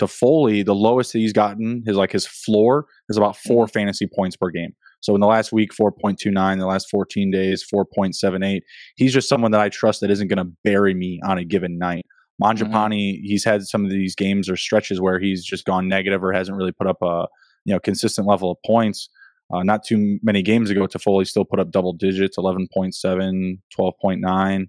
Toffoli, 0.00 0.64
the 0.64 0.74
lowest 0.74 1.12
that 1.12 1.18
he's 1.20 1.32
gotten, 1.32 1.82
his 1.86 1.96
like 1.96 2.12
his 2.12 2.26
floor 2.26 2.86
is 3.08 3.16
about 3.16 3.36
four 3.36 3.64
mm-hmm. 3.64 3.72
fantasy 3.78 4.08
points 4.14 4.36
per 4.36 4.50
game. 4.50 4.74
So 5.00 5.14
in 5.14 5.20
the 5.20 5.26
last 5.26 5.52
week, 5.52 5.70
4.29, 5.80 6.58
the 6.58 6.66
last 6.66 6.88
14 6.90 7.30
days, 7.30 7.64
4.78. 7.72 8.60
He's 8.96 9.12
just 9.12 9.28
someone 9.28 9.52
that 9.52 9.60
I 9.60 9.68
trust 9.68 10.00
that 10.00 10.10
isn't 10.10 10.28
going 10.28 10.44
to 10.44 10.52
bury 10.64 10.94
me 10.94 11.20
on 11.24 11.38
a 11.38 11.44
given 11.44 11.78
night. 11.78 12.04
Mangiapane, 12.42 13.16
mm-hmm. 13.16 13.24
he's 13.24 13.44
had 13.44 13.62
some 13.64 13.84
of 13.84 13.90
these 13.90 14.14
games 14.14 14.48
or 14.48 14.56
stretches 14.56 15.00
where 15.00 15.18
he's 15.18 15.44
just 15.44 15.64
gone 15.64 15.88
negative 15.88 16.22
or 16.22 16.32
hasn't 16.32 16.56
really 16.56 16.72
put 16.72 16.86
up 16.86 16.98
a 17.02 17.26
you 17.64 17.74
know 17.74 17.80
consistent 17.80 18.26
level 18.26 18.50
of 18.50 18.58
points. 18.64 19.08
Uh, 19.52 19.62
not 19.62 19.82
too 19.82 20.18
many 20.22 20.42
games 20.42 20.70
ago, 20.70 20.86
Toffoli 20.86 21.26
still 21.26 21.44
put 21.44 21.58
up 21.58 21.70
double 21.70 21.94
digits, 21.94 22.36
11.7, 22.36 23.58
12.9. 23.78 24.66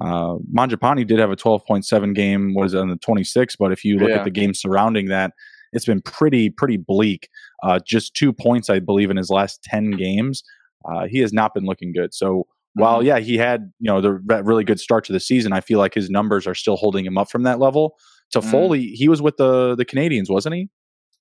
Uh, 0.00 0.36
Mangiapane 0.54 1.06
did 1.06 1.18
have 1.18 1.30
a 1.30 1.36
12.7 1.36 2.14
game, 2.14 2.54
was 2.54 2.74
on 2.74 2.88
the 2.88 2.96
26th, 2.96 3.56
but 3.58 3.72
if 3.72 3.84
you 3.84 3.98
look 3.98 4.08
yeah. 4.08 4.16
at 4.16 4.24
the 4.24 4.30
game 4.30 4.54
surrounding 4.54 5.08
that, 5.08 5.32
it's 5.72 5.84
been 5.84 6.00
pretty, 6.00 6.48
pretty 6.48 6.78
bleak. 6.78 7.28
Uh, 7.62 7.78
just 7.86 8.14
two 8.14 8.32
points, 8.32 8.70
I 8.70 8.78
believe, 8.78 9.10
in 9.10 9.16
his 9.18 9.30
last 9.30 9.62
10 9.64 9.92
games. 9.92 10.42
Uh, 10.90 11.06
he 11.06 11.18
has 11.18 11.32
not 11.32 11.52
been 11.52 11.64
looking 11.64 11.92
good. 11.92 12.14
So 12.14 12.46
while 12.76 12.98
mm-hmm. 12.98 13.06
yeah 13.06 13.18
he 13.18 13.36
had 13.36 13.72
you 13.80 13.88
know 13.88 14.00
the 14.00 14.12
really 14.12 14.64
good 14.64 14.78
start 14.78 15.04
to 15.04 15.12
the 15.12 15.20
season 15.20 15.52
i 15.52 15.60
feel 15.60 15.78
like 15.78 15.94
his 15.94 16.10
numbers 16.10 16.46
are 16.46 16.54
still 16.54 16.76
holding 16.76 17.04
him 17.04 17.18
up 17.18 17.30
from 17.30 17.42
that 17.42 17.58
level 17.58 17.96
to 18.30 18.40
mm. 18.40 18.50
foley 18.50 18.88
he 18.88 19.08
was 19.08 19.20
with 19.20 19.36
the 19.38 19.74
the 19.74 19.84
Canadiens 19.84 20.30
wasn't 20.30 20.54
he 20.54 20.68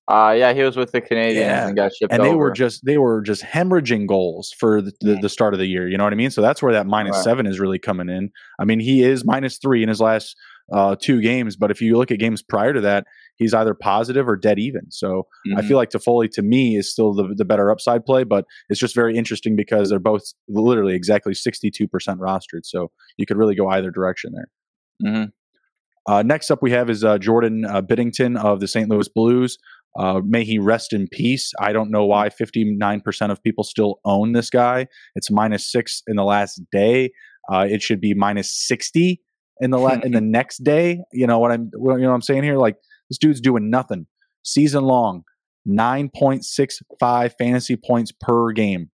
uh 0.08 0.36
yeah 0.38 0.54
he 0.54 0.62
was 0.62 0.76
with 0.76 0.91
the 0.91 1.02
Canadiens 1.02 1.36
yeah. 1.36 1.68
and 1.68 1.76
got 1.76 1.94
shipped 1.94 2.13
and 2.13 2.24
they 2.24 2.30
over. 2.30 2.38
were 2.38 2.52
just 2.52 2.86
they 2.86 2.98
were 2.98 3.22
just 3.22 3.41
hemorrhaging 3.41 4.06
goals 4.06 4.54
for 4.60 4.82
the, 4.82 4.91
the, 5.02 5.15
the, 5.22 5.30
start 5.30 5.54
of 5.54 5.60
the 5.60 5.65
year 5.65 5.88
you 5.89 5.98
know 5.98 6.04
what 6.04 6.13
i 6.13 6.15
mean 6.15 6.30
so 6.30 6.41
that's 6.41 6.62
where 6.62 6.74
that 6.74 6.86
minus 6.86 7.15
right. 7.15 7.24
seven 7.24 7.46
is 7.46 7.60
really 7.60 7.80
coming 7.80 8.10
in 8.10 8.30
i 8.60 8.65
mean 8.65 8.80
he 8.80 9.02
is 9.02 9.26
minus 9.26 9.58
three 9.58 9.82
in 9.82 9.89
his 9.89 10.02
last 10.02 10.36
uh, 10.73 10.95
two 10.99 11.21
games 11.21 11.56
but 11.56 11.71
if 11.71 11.82
you 11.82 11.97
look 11.97 12.12
at 12.12 12.19
games 12.19 12.41
prior 12.41 12.73
to 12.73 12.82
that 12.82 13.06
he's 13.38 13.54
either 13.54 13.73
positive 13.73 14.28
or 14.28 14.36
dead 14.36 14.60
even. 14.60 14.89
So 14.89 15.28
mm-hmm. 15.47 15.58
I 15.58 15.62
feel 15.62 15.78
like 15.78 15.89
Toffoli 15.89 16.30
to 16.32 16.41
me 16.41 16.75
is 16.78 16.91
still 16.91 17.13
the, 17.13 17.34
the 17.36 17.45
better 17.45 17.69
upside 17.69 18.06
play, 18.06 18.23
but 18.23 18.45
it's 18.69 18.80
just 18.80 18.95
very 18.95 19.15
interesting 19.17 19.56
because 19.56 19.89
they're 19.89 19.99
both 19.99 20.23
literally 20.47 20.95
exactly 20.95 21.34
62% 21.34 21.88
rostered. 21.89 22.63
So 22.63 22.91
you 23.17 23.25
could 23.25 23.38
really 23.38 23.56
go 23.56 23.67
either 23.69 23.91
direction 23.91 24.34
there. 24.34 25.12
Mm-hmm. 25.12 26.12
Uh, 26.12 26.21
next 26.21 26.51
up, 26.51 26.62
we 26.62 26.71
have 26.71 26.89
is 26.89 27.04
uh, 27.04 27.17
Jordan 27.17 27.65
uh, 27.65 27.82
Binnington 27.82 28.38
of 28.38 28.60
the 28.60 28.67
St. 28.67 28.89
Louis 28.89 29.10
Blues. 29.10 29.58
Uh, 29.97 30.21
may 30.23 30.43
he 30.43 30.60
rest 30.60 30.93
in 30.93 31.08
peace. 31.08 31.51
I 31.60 31.71
don't 31.71 31.89
know 31.89 32.06
why 32.06 32.30
59% 32.30 33.32
of 33.32 33.41
people 33.41 33.63
still 33.63 33.99
own 34.06 34.34
this 34.34 34.49
guy. 34.49 34.88
It's 35.15 35.32
minus 35.32 35.71
six 35.71 36.04
in 36.08 36.17
the 36.17 36.23
last 36.23 36.62
day. 36.71 37.12
Uh, 37.51 37.65
it 37.69 37.82
should 37.82 38.01
be 38.01 38.13
minus 38.13 38.54
60 38.67 39.21
in 39.60 39.72
the 39.72 39.78
la- 39.78 40.00
in 40.04 40.12
the 40.12 40.22
next 40.22 40.63
day. 40.63 41.02
You 41.12 41.28
know 41.28 41.39
what 41.39 41.52
I'm 41.52 41.72
you 41.74 41.98
know 41.98 42.10
what 42.10 42.15
I'm 42.15 42.22
saying 42.22 42.44
here? 42.44 42.58
Like 42.58 42.76
this 43.10 43.18
dude's 43.18 43.41
doing 43.41 43.70
nothing 43.70 44.08
season 44.44 44.84
long, 44.84 45.24
9.65 45.68 47.34
fantasy 47.38 47.76
points 47.76 48.12
per 48.12 48.52
game. 48.52 48.91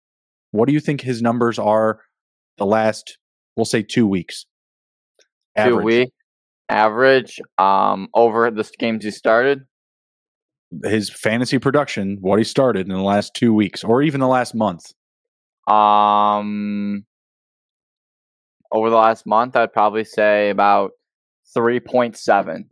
What 0.51 0.67
do 0.67 0.73
you 0.73 0.79
think 0.79 1.01
his 1.01 1.21
numbers 1.21 1.59
are 1.59 2.01
the 2.57 2.65
last, 2.65 3.17
we'll 3.55 3.65
say, 3.65 3.83
two 3.83 4.07
weeks? 4.07 4.45
Average. 5.55 5.79
Two 5.79 5.85
week 5.85 6.09
average 6.71 7.39
um, 7.57 8.07
over 8.15 8.49
the 8.49 8.69
games 8.79 9.03
he 9.03 9.11
started? 9.11 9.65
His 10.85 11.09
fantasy 11.09 11.59
production, 11.59 12.17
what 12.21 12.39
he 12.39 12.45
started 12.45 12.87
in 12.87 12.93
the 12.93 13.01
last 13.01 13.33
two 13.35 13.53
weeks 13.53 13.83
or 13.83 14.01
even 14.01 14.21
the 14.21 14.27
last 14.27 14.55
month? 14.55 14.85
Um, 15.67 17.05
over 18.71 18.89
the 18.89 18.95
last 18.95 19.25
month, 19.25 19.55
I'd 19.55 19.73
probably 19.73 20.03
say 20.03 20.49
about 20.49 20.91
3.7. 21.55 22.63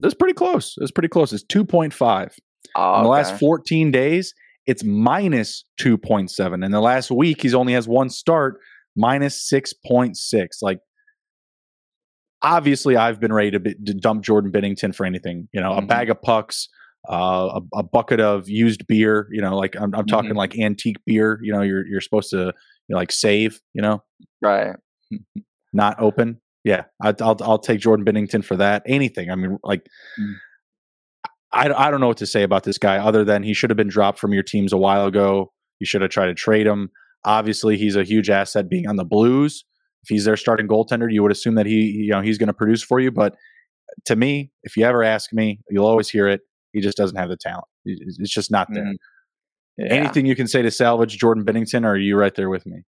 That's 0.00 0.14
pretty 0.14 0.34
close. 0.34 0.74
It's 0.78 0.90
pretty 0.90 1.08
close. 1.08 1.32
It's 1.32 1.44
2.5. 1.44 2.32
Oh, 2.76 2.96
In 2.96 3.02
the 3.04 3.08
last 3.08 3.38
14 3.38 3.90
days, 3.90 4.34
it's 4.66 4.82
minus 4.82 5.64
2.7. 5.80 6.64
In 6.64 6.70
the 6.70 6.80
last 6.80 7.10
week, 7.10 7.42
he's 7.42 7.54
only 7.54 7.74
has 7.74 7.86
one 7.86 8.10
start, 8.10 8.58
minus 8.96 9.48
6.6. 9.52 10.46
Like, 10.62 10.78
obviously, 12.42 12.96
I've 12.96 13.20
been 13.20 13.32
ready 13.32 13.52
to, 13.52 13.60
be, 13.60 13.74
to 13.74 13.94
dump 13.94 14.24
Jordan 14.24 14.50
Binnington 14.50 14.94
for 14.94 15.06
anything. 15.06 15.48
You 15.52 15.60
know, 15.60 15.70
mm-hmm. 15.70 15.84
a 15.84 15.86
bag 15.86 16.10
of 16.10 16.20
pucks, 16.22 16.68
uh, 17.08 17.60
a, 17.60 17.78
a, 17.78 17.82
bucket 17.82 18.20
of 18.20 18.48
used 18.48 18.86
beer. 18.86 19.28
You 19.30 19.42
know, 19.42 19.56
like 19.56 19.76
I'm, 19.76 19.94
I'm 19.94 20.06
talking 20.06 20.30
mm-hmm. 20.30 20.38
like 20.38 20.58
antique 20.58 20.98
beer. 21.06 21.38
You 21.42 21.52
know, 21.52 21.62
you're 21.62 21.86
you're 21.86 22.00
supposed 22.00 22.30
to 22.30 22.38
you 22.38 22.52
know, 22.88 22.96
like 22.96 23.12
save. 23.12 23.60
You 23.74 23.82
know, 23.82 24.02
right? 24.42 24.74
Not 25.72 26.00
open 26.00 26.40
yeah, 26.64 26.84
I, 27.00 27.10
will 27.10 27.36
I'll 27.42 27.58
take 27.58 27.78
Jordan 27.78 28.04
Binnington 28.06 28.42
for 28.42 28.56
that. 28.56 28.82
Anything. 28.86 29.30
I 29.30 29.36
mean, 29.36 29.58
like, 29.62 29.86
mm. 30.18 30.34
I 31.52 31.68
I 31.70 31.90
don't 31.90 32.00
know 32.00 32.08
what 32.08 32.16
to 32.16 32.26
say 32.26 32.42
about 32.42 32.64
this 32.64 32.78
guy 32.78 32.96
other 32.96 33.22
than 33.22 33.42
he 33.42 33.52
should 33.52 33.70
have 33.70 33.76
been 33.76 33.88
dropped 33.88 34.18
from 34.18 34.32
your 34.32 34.42
teams 34.42 34.72
a 34.72 34.78
while 34.78 35.06
ago. 35.06 35.52
You 35.78 35.86
should 35.86 36.00
have 36.00 36.10
tried 36.10 36.26
to 36.26 36.34
trade 36.34 36.66
him. 36.66 36.90
Obviously, 37.26 37.76
he's 37.76 37.96
a 37.96 38.02
huge 38.02 38.30
asset 38.30 38.68
being 38.68 38.88
on 38.88 38.96
the 38.96 39.04
Blues. 39.04 39.64
If 40.02 40.08
he's 40.08 40.24
their 40.24 40.36
starting 40.36 40.66
goaltender, 40.66 41.12
you 41.12 41.22
would 41.22 41.32
assume 41.32 41.54
that 41.56 41.66
he 41.66 41.82
you 41.82 42.10
know 42.10 42.22
he's 42.22 42.38
going 42.38 42.48
to 42.48 42.54
produce 42.54 42.82
for 42.82 42.98
you. 42.98 43.10
But 43.10 43.36
to 44.06 44.16
me, 44.16 44.50
if 44.62 44.76
you 44.76 44.86
ever 44.86 45.04
ask 45.04 45.34
me, 45.34 45.60
you'll 45.68 45.86
always 45.86 46.08
hear 46.08 46.26
it. 46.26 46.40
He 46.72 46.80
just 46.80 46.96
doesn't 46.96 47.16
have 47.16 47.28
the 47.28 47.36
talent. 47.36 47.66
It's 47.84 48.32
just 48.32 48.50
not 48.50 48.68
there. 48.72 48.84
Mm. 48.84 48.96
Yeah. 49.76 49.86
Anything 49.86 50.24
you 50.24 50.34
can 50.34 50.48
say 50.48 50.62
to 50.62 50.70
salvage 50.70 51.18
Jordan 51.18 51.44
Binnington, 51.44 51.84
or 51.84 51.90
are 51.90 51.96
you 51.96 52.16
right 52.16 52.34
there 52.34 52.48
with 52.48 52.64
me? 52.64 52.84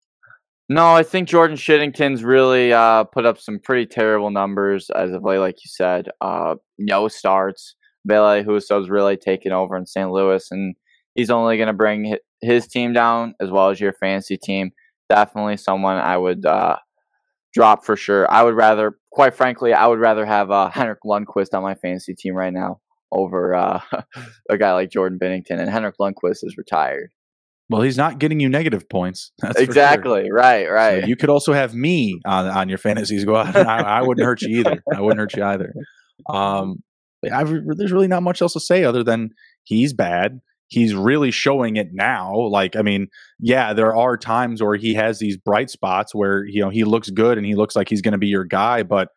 No, 0.68 0.94
I 0.94 1.02
think 1.02 1.28
Jordan 1.28 1.56
Shittington's 1.58 2.24
really 2.24 2.72
uh, 2.72 3.04
put 3.04 3.26
up 3.26 3.38
some 3.38 3.58
pretty 3.58 3.84
terrible 3.86 4.30
numbers 4.30 4.88
as 4.90 5.12
of 5.12 5.22
late, 5.22 5.38
like 5.38 5.56
you 5.56 5.68
said. 5.68 6.08
Uh, 6.22 6.54
no 6.78 7.08
starts. 7.08 7.76
Ville 8.06 8.42
Husso's 8.42 8.88
really 8.88 9.16
taken 9.16 9.52
over 9.52 9.76
in 9.76 9.86
St. 9.86 10.10
Louis, 10.10 10.46
and 10.50 10.74
he's 11.14 11.30
only 11.30 11.56
going 11.56 11.68
to 11.68 11.74
bring 11.74 12.16
his 12.40 12.66
team 12.66 12.92
down 12.92 13.34
as 13.40 13.50
well 13.50 13.70
as 13.70 13.80
your 13.80 13.92
fantasy 13.92 14.36
team. 14.36 14.70
definitely 15.10 15.56
someone 15.58 15.96
I 15.96 16.16
would 16.16 16.46
uh, 16.46 16.76
drop 17.52 17.84
for 17.84 17.96
sure. 17.96 18.30
I 18.30 18.42
would 18.42 18.54
rather, 18.54 18.98
quite 19.12 19.34
frankly, 19.34 19.74
I 19.74 19.86
would 19.86 20.00
rather 20.00 20.24
have 20.24 20.50
uh, 20.50 20.70
Henrik 20.70 21.00
Lundqvist 21.04 21.54
on 21.54 21.62
my 21.62 21.74
fantasy 21.74 22.14
team 22.14 22.34
right 22.34 22.52
now 22.52 22.80
over 23.12 23.54
uh, 23.54 23.80
a 24.50 24.58
guy 24.58 24.72
like 24.72 24.90
Jordan 24.90 25.18
Binnington, 25.18 25.60
And 25.60 25.70
Henrik 25.70 25.96
Lundqvist 26.00 26.42
is 26.42 26.56
retired. 26.56 27.10
Well, 27.70 27.82
he's 27.82 27.96
not 27.96 28.18
getting 28.18 28.40
you 28.40 28.48
negative 28.48 28.88
points. 28.88 29.32
exactly. 29.56 30.24
Sure. 30.24 30.34
Right. 30.34 30.66
Right. 30.70 31.02
So 31.02 31.08
you 31.08 31.16
could 31.16 31.30
also 31.30 31.52
have 31.52 31.74
me 31.74 32.20
on 32.26 32.46
on 32.46 32.68
your 32.68 32.78
fantasy 32.78 33.18
squad. 33.18 33.56
I, 33.56 33.80
I, 33.80 34.02
wouldn't 34.02 34.24
hurt 34.24 34.42
you 34.42 34.60
either. 34.60 34.82
I 34.94 35.00
wouldn't 35.00 35.20
hurt 35.20 35.34
you 35.34 35.44
either. 35.44 35.72
Um, 36.28 36.82
I've, 37.32 37.48
there's 37.76 37.92
really 37.92 38.08
not 38.08 38.22
much 38.22 38.42
else 38.42 38.52
to 38.52 38.60
say 38.60 38.84
other 38.84 39.02
than 39.02 39.30
he's 39.64 39.94
bad 39.94 40.40
he's 40.68 40.94
really 40.94 41.30
showing 41.30 41.76
it 41.76 41.88
now. 41.92 42.34
Like, 42.34 42.76
I 42.76 42.82
mean, 42.82 43.08
yeah, 43.38 43.72
there 43.72 43.94
are 43.94 44.16
times 44.16 44.62
where 44.62 44.76
he 44.76 44.94
has 44.94 45.18
these 45.18 45.36
bright 45.36 45.70
spots 45.70 46.14
where 46.14 46.44
you 46.46 46.60
know 46.60 46.70
he 46.70 46.84
looks 46.84 47.10
good 47.10 47.38
and 47.38 47.46
he 47.46 47.54
looks 47.54 47.76
like 47.76 47.88
he's 47.88 48.02
going 48.02 48.12
to 48.12 48.18
be 48.18 48.28
your 48.28 48.44
guy, 48.44 48.82
but 48.82 49.08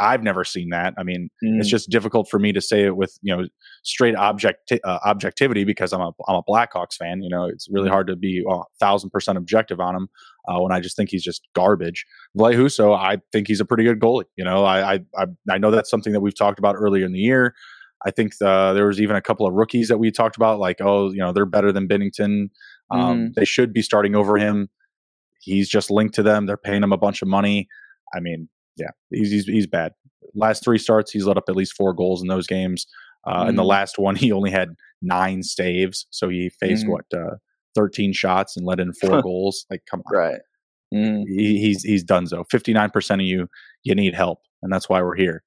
I've 0.00 0.22
never 0.22 0.44
seen 0.44 0.70
that. 0.70 0.94
I 0.98 1.04
mean, 1.04 1.30
mm. 1.44 1.60
it's 1.60 1.68
just 1.68 1.88
difficult 1.88 2.28
for 2.28 2.38
me 2.38 2.52
to 2.52 2.60
say 2.60 2.84
it 2.84 2.96
with 2.96 3.16
you 3.22 3.34
know 3.34 3.44
straight 3.84 4.16
object 4.16 4.72
uh, 4.72 4.98
objectivity 5.04 5.64
because 5.64 5.92
I'm 5.92 6.00
a 6.00 6.10
I'm 6.26 6.36
a 6.36 6.42
Blackhawks 6.42 6.94
fan. 6.94 7.22
You 7.22 7.28
know, 7.28 7.44
it's 7.46 7.68
really 7.70 7.88
mm. 7.88 7.92
hard 7.92 8.06
to 8.08 8.16
be 8.16 8.44
a 8.48 8.56
thousand 8.80 9.10
percent 9.10 9.38
objective 9.38 9.80
on 9.80 9.94
him 9.94 10.08
uh, 10.48 10.60
when 10.60 10.72
I 10.72 10.80
just 10.80 10.96
think 10.96 11.10
he's 11.10 11.22
just 11.22 11.46
garbage. 11.54 12.04
Husso, 12.36 12.96
I 12.96 13.18
think 13.32 13.46
he's 13.46 13.60
a 13.60 13.64
pretty 13.64 13.84
good 13.84 14.00
goalie. 14.00 14.24
You 14.36 14.44
know, 14.44 14.64
I, 14.64 14.94
I 15.16 15.26
I 15.48 15.58
know 15.58 15.70
that's 15.70 15.90
something 15.90 16.12
that 16.12 16.20
we've 16.20 16.36
talked 16.36 16.58
about 16.58 16.74
earlier 16.76 17.06
in 17.06 17.12
the 17.12 17.20
year. 17.20 17.54
I 18.06 18.10
think 18.10 18.36
the, 18.38 18.72
there 18.74 18.86
was 18.86 19.00
even 19.00 19.16
a 19.16 19.22
couple 19.22 19.46
of 19.46 19.54
rookies 19.54 19.88
that 19.88 19.98
we 19.98 20.10
talked 20.10 20.36
about, 20.36 20.58
like, 20.58 20.80
oh, 20.80 21.10
you 21.10 21.18
know, 21.18 21.32
they're 21.32 21.46
better 21.46 21.72
than 21.72 21.88
Binnington. 21.88 22.50
Um, 22.90 23.00
mm-hmm. 23.00 23.26
They 23.34 23.46
should 23.46 23.72
be 23.72 23.80
starting 23.80 24.14
over 24.14 24.36
him. 24.36 24.68
He's 25.40 25.68
just 25.68 25.90
linked 25.90 26.14
to 26.16 26.22
them. 26.22 26.46
They're 26.46 26.58
paying 26.58 26.82
him 26.82 26.92
a 26.92 26.98
bunch 26.98 27.22
of 27.22 27.28
money. 27.28 27.68
I 28.14 28.20
mean, 28.20 28.48
yeah, 28.76 28.90
he's 29.10 29.30
he's, 29.30 29.44
he's 29.46 29.66
bad. 29.66 29.92
Last 30.34 30.64
three 30.64 30.78
starts, 30.78 31.12
he's 31.12 31.26
let 31.26 31.36
up 31.36 31.44
at 31.48 31.56
least 31.56 31.74
four 31.76 31.92
goals 31.92 32.22
in 32.22 32.28
those 32.28 32.46
games. 32.46 32.86
Uh, 33.26 33.40
mm-hmm. 33.40 33.50
In 33.50 33.56
the 33.56 33.62
mm-hmm. 33.62 33.68
last 33.68 33.98
one, 33.98 34.16
he 34.16 34.32
only 34.32 34.50
had 34.50 34.70
nine 35.00 35.42
saves, 35.42 36.06
so 36.10 36.28
he 36.28 36.50
faced 36.60 36.84
mm-hmm. 36.84 36.92
what 36.92 37.04
uh, 37.14 37.36
thirteen 37.74 38.12
shots 38.12 38.56
and 38.56 38.66
let 38.66 38.80
in 38.80 38.92
four 38.92 39.22
goals. 39.22 39.66
Like, 39.70 39.82
come 39.90 40.02
on, 40.06 40.16
right? 40.16 40.40
Mm-hmm. 40.92 41.22
He, 41.26 41.58
he's 41.58 41.82
he's 41.82 42.04
done 42.04 42.26
so. 42.26 42.44
Fifty 42.50 42.72
nine 42.72 42.90
percent 42.90 43.20
of 43.20 43.26
you, 43.26 43.48
you 43.82 43.94
need 43.94 44.14
help, 44.14 44.40
and 44.62 44.72
that's 44.72 44.88
why 44.88 45.02
we're 45.02 45.16
here. 45.16 45.42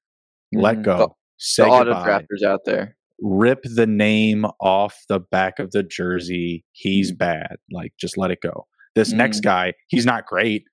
Let 0.54 0.76
mm-hmm. 0.76 0.84
go. 0.84 1.18
Say 1.38 1.64
the 1.66 1.94
drafters 1.94 2.46
out 2.46 2.62
there. 2.66 2.96
Rip 3.20 3.64
the 3.64 3.88
name 3.88 4.46
off 4.60 4.96
the 5.10 5.20
back 5.20 5.60
of 5.60 5.72
the 5.72 5.84
jersey. 5.84 6.64
He's 6.72 7.12
mm. 7.12 7.18
bad. 7.18 7.58
Like, 7.72 7.94
just 8.00 8.18
let 8.18 8.32
it 8.32 8.42
go. 8.42 8.68
This 8.96 9.14
mm. 9.14 9.18
next 9.18 9.42
guy, 9.42 9.74
he's 9.88 10.06
not 10.06 10.26
great, 10.26 10.64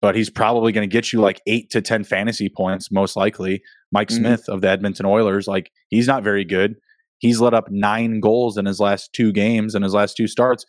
but 0.00 0.14
he's 0.14 0.30
probably 0.30 0.72
going 0.72 0.88
to 0.88 0.92
get 0.92 1.12
you 1.12 1.20
like 1.20 1.40
eight 1.46 1.70
to 1.70 1.82
10 1.82 2.04
fantasy 2.04 2.48
points, 2.48 2.90
most 2.90 3.16
likely. 3.16 3.62
Mike 3.92 4.08
mm. 4.08 4.16
Smith 4.16 4.48
of 4.48 4.60
the 4.60 4.68
Edmonton 4.68 5.06
Oilers, 5.06 5.46
like, 5.46 5.70
he's 5.88 6.06
not 6.06 6.22
very 6.22 6.44
good. 6.44 6.76
He's 7.18 7.40
let 7.40 7.52
up 7.52 7.70
nine 7.70 8.20
goals 8.20 8.56
in 8.56 8.64
his 8.64 8.80
last 8.80 9.12
two 9.12 9.32
games 9.32 9.74
and 9.74 9.84
his 9.84 9.92
last 9.92 10.16
two 10.16 10.26
starts. 10.26 10.64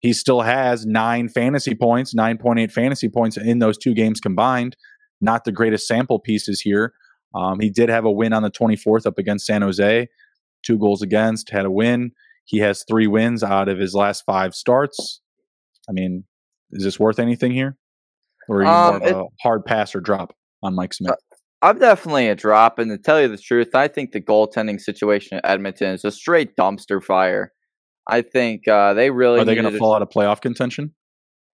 He 0.00 0.12
still 0.12 0.42
has 0.42 0.86
nine 0.86 1.28
fantasy 1.28 1.74
points, 1.74 2.14
9.8 2.14 2.70
fantasy 2.70 3.08
points 3.08 3.36
in 3.36 3.58
those 3.58 3.76
two 3.76 3.94
games 3.94 4.20
combined. 4.20 4.76
Not 5.20 5.44
the 5.44 5.50
greatest 5.50 5.88
sample 5.88 6.20
pieces 6.20 6.60
here. 6.60 6.92
Um, 7.34 7.58
he 7.58 7.68
did 7.68 7.88
have 7.88 8.04
a 8.04 8.12
win 8.12 8.32
on 8.32 8.42
the 8.42 8.50
24th 8.50 9.06
up 9.06 9.18
against 9.18 9.46
San 9.46 9.62
Jose, 9.62 10.06
two 10.64 10.78
goals 10.78 11.02
against, 11.02 11.50
had 11.50 11.66
a 11.66 11.70
win. 11.70 12.12
He 12.44 12.58
has 12.58 12.84
three 12.88 13.08
wins 13.08 13.42
out 13.42 13.68
of 13.68 13.78
his 13.78 13.92
last 13.92 14.22
five 14.24 14.54
starts. 14.54 15.20
I 15.88 15.92
mean, 15.92 16.24
is 16.70 16.84
this 16.84 17.00
worth 17.00 17.18
anything 17.18 17.52
here? 17.52 17.76
Or 18.48 18.64
um, 18.64 18.72
more 18.72 18.96
of 18.96 19.02
it, 19.02 19.14
a 19.14 19.24
hard 19.42 19.64
pass 19.64 19.94
or 19.94 20.00
drop 20.00 20.34
on 20.62 20.74
Mike 20.74 20.94
Smith? 20.94 21.12
Uh, 21.12 21.16
I'm 21.60 21.78
definitely 21.78 22.28
a 22.28 22.34
drop. 22.34 22.78
And 22.78 22.90
to 22.90 22.98
tell 22.98 23.20
you 23.20 23.28
the 23.28 23.36
truth, 23.36 23.74
I 23.74 23.88
think 23.88 24.12
the 24.12 24.20
goaltending 24.20 24.80
situation 24.80 25.38
at 25.38 25.46
Edmonton 25.46 25.94
is 25.94 26.04
a 26.04 26.10
straight 26.10 26.56
dumpster 26.56 27.02
fire. 27.02 27.52
I 28.08 28.22
think 28.22 28.66
uh, 28.68 28.94
they 28.94 29.10
really 29.10 29.40
are 29.40 29.44
they 29.44 29.54
going 29.54 29.70
to 29.70 29.78
fall 29.78 29.94
out 29.94 30.02
of 30.02 30.08
playoff 30.08 30.40
contention? 30.40 30.94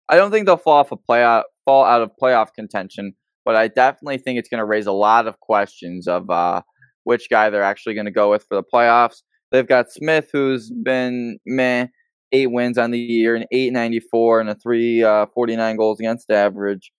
I 0.08 0.16
don't 0.16 0.32
think 0.32 0.48
they'll 0.48 0.58
fall 0.58 0.78
off 0.78 0.92
a 0.92 0.98
playoff 0.98 1.44
fall 1.66 1.86
out 1.86 2.02
of 2.02 2.12
playoff 2.20 2.54
contention 2.56 3.14
but 3.50 3.56
I 3.56 3.68
definitely 3.68 4.20
think 4.20 4.38
it's 4.38 4.48
going 4.48 4.60
to 4.60 4.66
raise 4.66 4.86
a 4.86 4.92
lot 4.92 5.26
of 5.26 5.40
questions 5.40 6.08
of 6.08 6.30
uh, 6.30 6.62
which 7.04 7.32
guy 7.32 7.50
they're 7.50 7.64
actually 7.64 7.96
going 7.96 8.06
to 8.06 8.12
go 8.12 8.30
with 8.30 8.46
for 8.48 8.56
the 8.56 8.64
playoffs. 8.64 9.24
They've 9.52 9.68
got 9.68 9.92
Smith, 9.92 10.30
who's 10.32 10.72
been 10.84 11.40
meh, 11.48 11.88
eight 12.32 12.52
wins 12.52 12.78
on 12.78 12.92
the 12.92 13.00
year, 13.00 13.36
an 13.36 13.46
894 13.52 14.42
and 14.42 14.50
a 14.50 14.56
349 14.56 15.60
uh, 15.60 15.78
goals 15.78 16.00
against 16.00 16.30
average. 16.30 16.92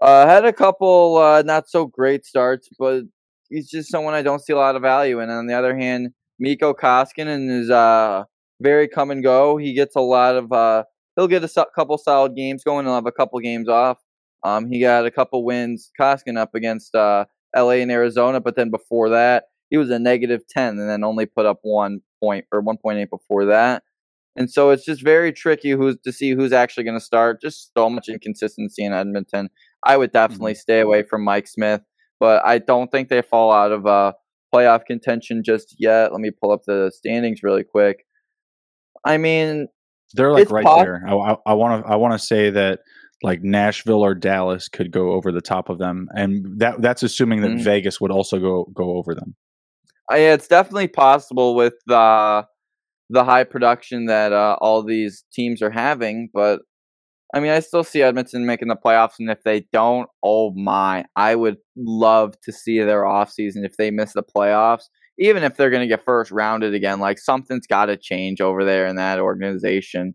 Uh, 0.00 0.26
had 0.26 0.44
a 0.44 0.52
couple 0.52 1.16
uh, 1.16 1.42
not 1.42 1.68
so 1.68 1.86
great 1.86 2.24
starts, 2.24 2.68
but 2.78 3.02
he's 3.50 3.68
just 3.68 3.90
someone 3.90 4.14
I 4.14 4.22
don't 4.22 4.40
see 4.40 4.52
a 4.52 4.56
lot 4.56 4.76
of 4.76 4.82
value 4.82 5.20
in. 5.20 5.30
On 5.30 5.46
the 5.46 5.54
other 5.54 5.76
hand, 5.76 6.10
Mikko 6.38 6.74
Koskinen 6.74 7.50
is 7.50 7.70
uh, 7.70 8.24
very 8.60 8.88
come 8.88 9.10
and 9.10 9.22
go. 9.22 9.56
He 9.56 9.74
gets 9.74 9.96
a 9.96 10.00
lot 10.00 10.36
of 10.36 10.52
uh, 10.52 10.84
he'll 11.16 11.28
get 11.28 11.42
a 11.42 11.48
su- 11.48 11.64
couple 11.74 11.98
solid 11.98 12.36
games 12.36 12.62
going. 12.62 12.86
He'll 12.86 12.94
have 12.94 13.06
a 13.06 13.12
couple 13.12 13.38
games 13.40 13.68
off. 13.68 13.98
Um, 14.44 14.70
he 14.70 14.80
got 14.80 15.04
a 15.04 15.10
couple 15.10 15.44
wins, 15.44 15.90
Koskinen 16.00 16.38
up 16.38 16.54
against 16.54 16.94
uh, 16.94 17.24
LA 17.56 17.72
and 17.72 17.90
Arizona, 17.90 18.40
but 18.40 18.54
then 18.54 18.70
before 18.70 19.08
that, 19.08 19.44
he 19.70 19.76
was 19.76 19.90
a 19.90 19.98
negative 19.98 20.42
10 20.48 20.78
and 20.78 20.88
then 20.88 21.04
only 21.04 21.26
put 21.26 21.44
up 21.44 21.58
one 21.62 22.00
point 22.20 22.44
or 22.52 22.62
1.8 22.62 23.10
before 23.10 23.46
that. 23.46 23.82
And 24.38 24.48
so 24.48 24.70
it's 24.70 24.84
just 24.84 25.02
very 25.02 25.32
tricky 25.32 25.72
who's 25.72 25.96
to 26.04 26.12
see 26.12 26.30
who's 26.30 26.52
actually 26.52 26.84
going 26.84 26.98
to 26.98 27.04
start. 27.04 27.40
Just 27.42 27.72
so 27.76 27.90
much 27.90 28.08
inconsistency 28.08 28.84
in 28.84 28.92
Edmonton. 28.92 29.50
I 29.84 29.96
would 29.96 30.12
definitely 30.12 30.52
mm-hmm. 30.52 30.58
stay 30.60 30.80
away 30.80 31.02
from 31.02 31.24
Mike 31.24 31.48
Smith, 31.48 31.80
but 32.20 32.44
I 32.44 32.58
don't 32.58 32.88
think 32.92 33.08
they 33.08 33.20
fall 33.20 33.50
out 33.50 33.72
of 33.72 33.84
uh, 33.84 34.12
playoff 34.54 34.84
contention 34.86 35.42
just 35.44 35.74
yet. 35.78 36.12
Let 36.12 36.20
me 36.20 36.30
pull 36.30 36.52
up 36.52 36.60
the 36.68 36.92
standings 36.94 37.42
really 37.42 37.64
quick. 37.64 38.04
I 39.04 39.16
mean, 39.16 39.66
they're 40.14 40.32
like 40.32 40.50
right 40.50 40.64
pos- 40.64 40.84
there. 40.84 41.02
I 41.04 41.54
want 41.54 41.84
to 41.84 41.90
I 41.90 41.96
want 41.96 42.14
to 42.14 42.24
say 42.24 42.50
that 42.50 42.78
like 43.24 43.42
Nashville 43.42 44.04
or 44.04 44.14
Dallas 44.14 44.68
could 44.68 44.92
go 44.92 45.12
over 45.12 45.32
the 45.32 45.40
top 45.40 45.68
of 45.68 45.78
them, 45.78 46.06
and 46.14 46.60
that 46.60 46.80
that's 46.80 47.02
assuming 47.02 47.40
that 47.42 47.50
mm. 47.50 47.60
Vegas 47.60 48.00
would 48.00 48.12
also 48.12 48.38
go 48.38 48.70
go 48.72 48.96
over 48.98 49.16
them. 49.16 49.34
Uh, 50.12 50.16
yeah, 50.16 50.34
it's 50.34 50.46
definitely 50.46 50.88
possible 50.88 51.56
with 51.56 51.74
the 51.86 52.46
the 53.10 53.24
high 53.24 53.44
production 53.44 54.06
that 54.06 54.32
uh, 54.32 54.56
all 54.60 54.82
these 54.82 55.24
teams 55.32 55.62
are 55.62 55.70
having, 55.70 56.28
but 56.32 56.60
I 57.34 57.40
mean, 57.40 57.50
I 57.50 57.60
still 57.60 57.84
see 57.84 58.00
Edmonton 58.00 58.46
making 58.46 58.68
the 58.68 58.76
playoffs, 58.76 59.18
and 59.18 59.30
if 59.30 59.42
they 59.42 59.66
don't, 59.72 60.08
oh 60.22 60.52
my, 60.52 61.04
I 61.14 61.34
would 61.34 61.58
love 61.76 62.40
to 62.42 62.52
see 62.52 62.80
their 62.80 63.02
offseason 63.02 63.64
if 63.66 63.76
they 63.76 63.90
miss 63.90 64.14
the 64.14 64.22
playoffs. 64.22 64.84
Even 65.18 65.42
if 65.42 65.56
they're 65.56 65.70
going 65.70 65.86
to 65.86 65.94
get 65.94 66.04
first 66.04 66.30
rounded 66.30 66.74
again, 66.74 67.00
like 67.00 67.18
something's 67.18 67.66
got 67.66 67.86
to 67.86 67.96
change 67.96 68.40
over 68.40 68.64
there 68.64 68.86
in 68.86 68.96
that 68.96 69.18
organization. 69.18 70.14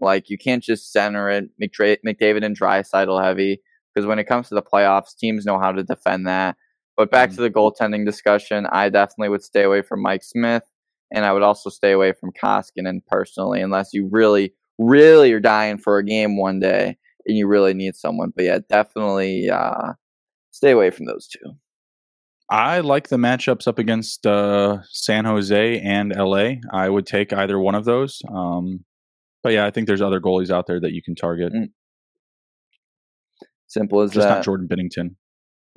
Like 0.00 0.30
you 0.30 0.38
can't 0.38 0.62
just 0.62 0.90
center 0.92 1.28
it 1.28 1.50
McDavid 1.60 2.44
and 2.44 2.58
Draisaitl 2.58 3.22
heavy 3.22 3.60
because 3.94 4.06
when 4.06 4.18
it 4.18 4.24
comes 4.24 4.48
to 4.48 4.54
the 4.54 4.62
playoffs, 4.62 5.16
teams 5.16 5.44
know 5.44 5.58
how 5.58 5.72
to 5.72 5.82
defend 5.82 6.26
that. 6.26 6.56
But 6.96 7.10
back 7.10 7.30
mm-hmm. 7.30 7.36
to 7.36 7.42
the 7.42 7.50
goaltending 7.50 8.04
discussion, 8.04 8.66
I 8.66 8.88
definitely 8.88 9.28
would 9.28 9.42
stay 9.42 9.62
away 9.62 9.82
from 9.82 10.02
Mike 10.02 10.24
Smith, 10.24 10.64
and 11.12 11.24
I 11.24 11.32
would 11.32 11.42
also 11.42 11.70
stay 11.70 11.92
away 11.92 12.12
from 12.12 12.32
Koskinen 12.32 13.00
personally, 13.06 13.60
unless 13.60 13.92
you 13.92 14.08
really, 14.10 14.54
really 14.78 15.32
are 15.32 15.40
dying 15.40 15.78
for 15.78 15.98
a 15.98 16.04
game 16.04 16.36
one 16.36 16.60
day 16.60 16.96
and 17.26 17.36
you 17.36 17.46
really 17.46 17.74
need 17.74 17.96
someone. 17.96 18.32
But 18.34 18.44
yeah, 18.44 18.58
definitely 18.68 19.48
uh, 19.50 19.92
stay 20.50 20.70
away 20.70 20.90
from 20.90 21.06
those 21.06 21.28
two. 21.28 21.54
I 22.50 22.80
like 22.80 23.08
the 23.08 23.16
matchups 23.16 23.68
up 23.68 23.78
against 23.78 24.26
uh, 24.26 24.78
San 24.90 25.26
Jose 25.26 25.80
and 25.80 26.14
LA. 26.16 26.54
I 26.72 26.88
would 26.88 27.06
take 27.06 27.32
either 27.32 27.58
one 27.58 27.74
of 27.74 27.84
those. 27.84 28.22
Um, 28.32 28.84
but 29.42 29.52
yeah, 29.52 29.66
I 29.66 29.70
think 29.70 29.86
there's 29.86 30.00
other 30.00 30.20
goalies 30.20 30.50
out 30.50 30.66
there 30.66 30.80
that 30.80 30.92
you 30.92 31.02
can 31.02 31.14
target. 31.14 31.52
Mm. 31.52 31.68
Simple 33.66 34.00
as 34.00 34.10
that. 34.10 34.14
Just 34.14 34.28
that. 34.28 34.34
not 34.36 34.44
Jordan 34.44 34.66
Binnington. 34.66 35.16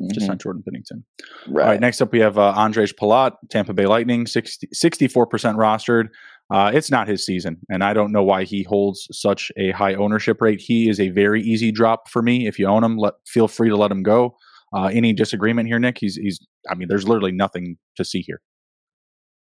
Mm-hmm. 0.02 0.14
Just 0.14 0.28
not 0.28 0.40
Jordan 0.40 0.64
Pennington. 0.64 1.04
Right. 1.48 1.64
All 1.64 1.70
right. 1.72 1.80
Next 1.80 2.02
up, 2.02 2.12
we 2.12 2.20
have 2.20 2.38
uh, 2.38 2.54
Ondrej 2.56 2.94
Palat, 2.96 3.34
Tampa 3.50 3.74
Bay 3.74 3.86
Lightning, 3.86 4.26
60, 4.26 4.68
64% 4.68 5.28
rostered. 5.56 6.08
Uh, 6.50 6.70
it's 6.74 6.92
not 6.92 7.08
his 7.08 7.26
season, 7.26 7.58
and 7.70 7.82
I 7.82 7.94
don't 7.94 8.12
know 8.12 8.24
why 8.24 8.44
he 8.44 8.64
holds 8.64 9.08
such 9.12 9.54
a 9.56 9.72
high 9.72 9.94
ownership 9.94 10.42
rate. 10.42 10.60
He 10.60 10.90
is 10.90 11.00
a 11.00 11.08
very 11.10 11.42
easy 11.42 11.72
drop 11.72 12.10
for 12.10 12.22
me. 12.22 12.46
If 12.46 12.60
you 12.60 12.68
own 12.68 12.84
him, 12.84 12.98
let 12.98 13.14
feel 13.26 13.48
free 13.48 13.70
to 13.70 13.78
let 13.78 13.90
him 13.90 14.04
go. 14.04 14.36
Uh, 14.76 14.86
any 14.88 15.14
disagreement 15.14 15.70
here, 15.70 15.80
Nick? 15.80 15.98
He's 16.00 16.16
he's. 16.16 16.46
I 16.70 16.76
mean, 16.76 16.90
there's 16.90 17.08
literally 17.08 17.32
nothing 17.32 17.78
to 17.96 18.04
see 18.04 18.20
here. 18.20 18.42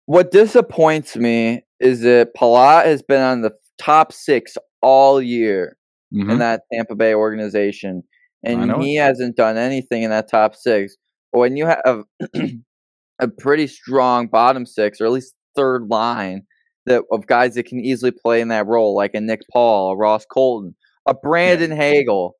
What 0.06 0.32
disappoints 0.32 1.16
me 1.16 1.62
is 1.78 2.00
that 2.00 2.34
Palat 2.36 2.86
has 2.86 3.02
been 3.02 3.22
on 3.22 3.42
the 3.42 3.52
top 3.78 4.12
six 4.12 4.56
all 4.82 5.20
year 5.20 5.76
mm-hmm. 6.14 6.30
in 6.30 6.38
that 6.38 6.62
Tampa 6.72 6.94
Bay 6.94 7.14
organization, 7.14 8.02
and 8.46 8.82
he 8.82 8.96
it. 8.96 9.00
hasn't 9.00 9.36
done 9.36 9.56
anything 9.56 10.02
in 10.02 10.10
that 10.10 10.30
top 10.30 10.54
six. 10.54 10.96
But 11.32 11.40
when 11.40 11.56
you 11.56 11.66
have 11.66 12.04
a 13.20 13.28
pretty 13.28 13.66
strong 13.66 14.28
bottom 14.28 14.66
six, 14.66 15.00
or 15.00 15.06
at 15.06 15.12
least 15.12 15.34
third 15.54 15.88
line, 15.88 16.42
that 16.86 17.02
of 17.10 17.26
guys 17.26 17.54
that 17.54 17.64
can 17.66 17.80
easily 17.80 18.12
play 18.12 18.40
in 18.40 18.48
that 18.48 18.66
role, 18.66 18.94
like 18.94 19.14
a 19.14 19.20
Nick 19.20 19.42
Paul, 19.52 19.92
a 19.92 19.96
Ross 19.96 20.24
Colton, 20.24 20.74
A 21.06 21.14
Brandon 21.14 21.70
yeah. 21.70 21.76
Hagel, 21.76 22.36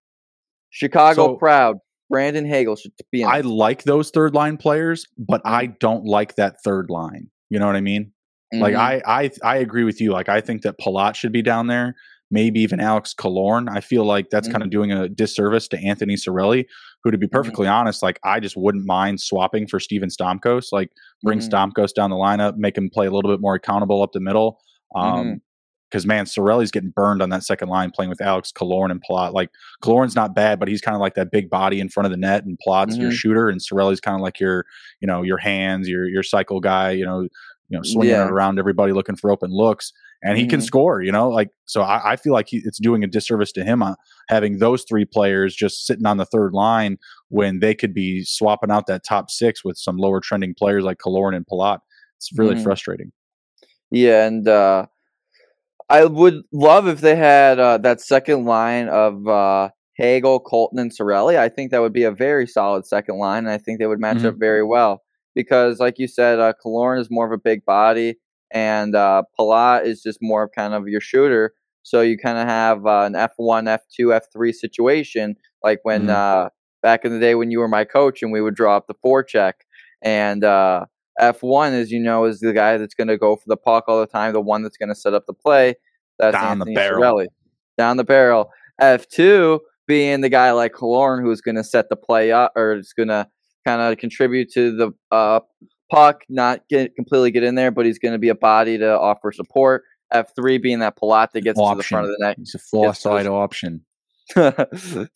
Chicago 0.70 1.26
so, 1.26 1.36
proud. 1.36 1.78
Brandon 2.08 2.46
Hagel 2.46 2.76
should 2.76 2.92
be. 3.10 3.22
In. 3.22 3.28
I 3.28 3.40
like 3.40 3.82
those 3.82 4.10
third 4.10 4.34
line 4.34 4.56
players, 4.56 5.04
but 5.18 5.42
I 5.44 5.66
don't 5.66 6.04
like 6.04 6.36
that 6.36 6.56
third 6.62 6.88
line. 6.88 7.28
You 7.50 7.58
know 7.58 7.66
what 7.66 7.76
I 7.76 7.80
mean? 7.80 8.12
Mm-hmm. 8.54 8.62
Like 8.62 8.74
I, 8.76 9.02
I, 9.06 9.30
I 9.42 9.56
agree 9.56 9.82
with 9.84 10.00
you. 10.00 10.12
Like 10.12 10.28
I 10.28 10.40
think 10.40 10.62
that 10.62 10.78
Palat 10.78 11.16
should 11.16 11.32
be 11.32 11.42
down 11.42 11.66
there. 11.66 11.96
Maybe 12.30 12.60
even 12.60 12.80
Alex 12.80 13.14
Killorn. 13.14 13.68
I 13.70 13.80
feel 13.80 14.04
like 14.04 14.30
that's 14.30 14.48
mm-hmm. 14.48 14.52
kind 14.52 14.64
of 14.64 14.70
doing 14.70 14.90
a 14.90 15.08
disservice 15.08 15.68
to 15.68 15.78
Anthony 15.78 16.16
Cirelli, 16.16 16.66
who, 17.04 17.10
to 17.10 17.18
be 17.18 17.26
mm-hmm. 17.26 17.36
perfectly 17.36 17.66
mm-hmm. 17.66 17.74
honest, 17.74 18.02
like 18.02 18.18
I 18.24 18.40
just 18.40 18.56
wouldn't 18.56 18.84
mind 18.84 19.20
swapping 19.20 19.66
for 19.68 19.78
Steven 19.78 20.08
Stamkos. 20.08 20.72
Like 20.72 20.90
bring 21.22 21.38
mm-hmm. 21.38 21.54
Stamkos 21.54 21.94
down 21.94 22.10
the 22.10 22.16
lineup, 22.16 22.56
make 22.56 22.76
him 22.76 22.90
play 22.90 23.06
a 23.06 23.10
little 23.10 23.30
bit 23.30 23.40
more 23.40 23.54
accountable 23.54 24.02
up 24.02 24.12
the 24.12 24.20
middle. 24.20 24.58
Mm-hmm. 24.94 25.18
Um, 25.18 25.42
because 25.90 26.04
man, 26.04 26.24
Cirelli's 26.24 26.70
getting 26.72 26.90
burned 26.90 27.22
on 27.22 27.30
that 27.30 27.44
second 27.44 27.68
line 27.68 27.92
playing 27.92 28.10
with 28.10 28.20
Alex 28.20 28.50
Killorn 28.52 28.90
and 28.90 29.00
Palat. 29.02 29.32
Like 29.32 29.50
Killorn's 29.82 30.16
not 30.16 30.34
bad, 30.34 30.58
but 30.58 30.68
he's 30.68 30.80
kind 30.80 30.96
of 30.96 31.00
like 31.00 31.14
that 31.14 31.30
big 31.30 31.48
body 31.48 31.80
in 31.80 31.88
front 31.88 32.06
of 32.06 32.10
the 32.10 32.16
net, 32.16 32.44
and 32.44 32.58
Palat's 32.66 32.94
mm-hmm. 32.94 33.02
your 33.02 33.12
shooter, 33.12 33.48
and 33.48 33.60
Cirelli's 33.60 34.00
kind 34.00 34.16
of 34.16 34.20
like 34.20 34.40
your, 34.40 34.66
you 35.00 35.06
know, 35.06 35.22
your 35.22 35.38
hands, 35.38 35.88
your 35.88 36.08
your 36.08 36.24
cycle 36.24 36.60
guy, 36.60 36.90
you 36.90 37.04
know, 37.04 37.28
you 37.68 37.76
know, 37.76 37.82
swinging 37.82 38.14
yeah. 38.14 38.28
around 38.28 38.58
everybody 38.58 38.92
looking 38.92 39.16
for 39.16 39.30
open 39.30 39.50
looks, 39.50 39.92
and 40.22 40.36
he 40.36 40.44
mm-hmm. 40.44 40.50
can 40.50 40.60
score. 40.60 41.02
You 41.02 41.12
know, 41.12 41.28
like 41.28 41.50
so, 41.64 41.82
I, 41.82 42.12
I 42.12 42.16
feel 42.16 42.32
like 42.32 42.48
he, 42.48 42.62
it's 42.64 42.78
doing 42.78 43.02
a 43.02 43.06
disservice 43.06 43.52
to 43.52 43.64
him 43.64 43.82
uh, 43.82 43.94
having 44.28 44.58
those 44.58 44.84
three 44.88 45.04
players 45.04 45.54
just 45.54 45.86
sitting 45.86 46.06
on 46.06 46.16
the 46.16 46.24
third 46.24 46.52
line 46.52 46.98
when 47.28 47.60
they 47.60 47.74
could 47.74 47.92
be 47.92 48.22
swapping 48.24 48.70
out 48.70 48.86
that 48.86 49.04
top 49.04 49.30
six 49.30 49.64
with 49.64 49.76
some 49.76 49.96
lower 49.96 50.20
trending 50.20 50.54
players 50.54 50.84
like 50.84 50.98
Killorn 50.98 51.34
and 51.34 51.46
Palat. 51.46 51.78
It's 52.18 52.30
really 52.36 52.54
mm-hmm. 52.54 52.64
frustrating. 52.64 53.12
Yeah, 53.90 54.26
and 54.26 54.46
uh, 54.48 54.86
I 55.88 56.04
would 56.04 56.42
love 56.52 56.86
if 56.86 57.00
they 57.00 57.16
had 57.16 57.58
uh, 57.58 57.78
that 57.78 58.00
second 58.00 58.44
line 58.44 58.88
of 58.88 59.26
uh, 59.26 59.70
Hagel, 59.96 60.40
Colton, 60.40 60.78
and 60.78 60.92
Cirelli. 60.92 61.36
I 61.36 61.48
think 61.48 61.72
that 61.72 61.80
would 61.80 61.92
be 61.92 62.04
a 62.04 62.12
very 62.12 62.46
solid 62.46 62.86
second 62.86 63.18
line, 63.18 63.44
and 63.44 63.50
I 63.50 63.58
think 63.58 63.78
they 63.80 63.86
would 63.86 64.00
match 64.00 64.18
mm-hmm. 64.18 64.26
up 64.26 64.34
very 64.38 64.64
well 64.64 65.02
because, 65.36 65.78
like 65.78 66.00
you 66.00 66.08
said, 66.08 66.40
uh, 66.40 66.54
is 66.98 67.08
more 67.10 67.26
of 67.26 67.30
a 67.30 67.38
big 67.38 67.64
body, 67.64 68.16
and 68.50 68.96
uh, 68.96 69.22
Palat 69.38 69.84
is 69.84 70.02
just 70.02 70.18
more 70.20 70.42
of 70.42 70.50
kind 70.52 70.74
of 70.74 70.88
your 70.88 71.00
shooter. 71.00 71.52
So 71.82 72.00
you 72.00 72.18
kind 72.18 72.38
of 72.38 72.48
have 72.48 72.84
uh, 72.84 73.02
an 73.02 73.14
F 73.14 73.34
one, 73.36 73.68
F 73.68 73.82
two, 73.94 74.12
F 74.12 74.24
three 74.32 74.52
situation, 74.52 75.36
like 75.62 75.78
when 75.84 76.06
mm-hmm. 76.06 76.46
uh, 76.46 76.48
back 76.82 77.04
in 77.04 77.12
the 77.12 77.20
day 77.20 77.36
when 77.36 77.52
you 77.52 77.60
were 77.60 77.68
my 77.68 77.84
coach 77.84 78.22
and 78.22 78.32
we 78.32 78.40
would 78.40 78.56
draw 78.56 78.76
up 78.76 78.88
the 78.88 78.94
four 78.94 79.22
check. 79.22 79.64
And 80.02 80.42
uh, 80.42 80.86
F 81.20 81.42
one, 81.42 81.74
as 81.74 81.92
you 81.92 82.00
know, 82.00 82.24
is 82.24 82.40
the 82.40 82.52
guy 82.52 82.76
that's 82.76 82.94
going 82.94 83.08
to 83.08 83.18
go 83.18 83.36
for 83.36 83.44
the 83.46 83.56
puck 83.56 83.84
all 83.86 84.00
the 84.00 84.06
time, 84.06 84.32
the 84.32 84.40
one 84.40 84.62
that's 84.64 84.76
going 84.76 84.88
to 84.88 84.96
set 84.96 85.14
up 85.14 85.26
the 85.26 85.32
play. 85.32 85.74
That's 86.18 86.34
down 86.34 86.44
Anthony 86.44 86.74
the 86.74 86.80
barrel. 86.80 87.02
Cirelli. 87.02 87.26
Down 87.78 87.96
the 87.98 88.04
barrel. 88.04 88.50
F 88.80 89.06
two 89.06 89.60
being 89.86 90.22
the 90.22 90.28
guy 90.28 90.50
like 90.50 90.72
Killorn 90.72 91.22
who's 91.22 91.40
going 91.40 91.54
to 91.54 91.64
set 91.64 91.88
the 91.88 91.96
play 91.96 92.32
up 92.32 92.52
or 92.56 92.74
is 92.74 92.92
going 92.92 93.08
to 93.08 93.28
kind 93.66 93.82
of 93.82 93.98
contribute 93.98 94.50
to 94.52 94.76
the 94.76 94.92
uh, 95.10 95.40
puck, 95.90 96.22
not 96.28 96.60
get 96.68 96.94
completely 96.94 97.30
get 97.30 97.42
in 97.42 97.54
there, 97.54 97.70
but 97.70 97.86
he's 97.86 97.98
going 97.98 98.12
to 98.12 98.18
be 98.18 98.28
a 98.28 98.34
body 98.34 98.78
to 98.78 98.98
offer 98.98 99.32
support. 99.32 99.82
F 100.12 100.30
three 100.36 100.58
being 100.58 100.78
that 100.78 100.96
Palat 100.96 101.32
that 101.32 101.40
gets 101.40 101.58
option. 101.58 101.76
to 101.76 101.78
the 101.78 101.82
front 101.82 102.06
of 102.06 102.10
the 102.12 102.24
net. 102.24 102.36
He's 102.38 102.54
a 102.54 102.58
far 102.58 102.94
side 102.94 103.26
option. 103.26 103.84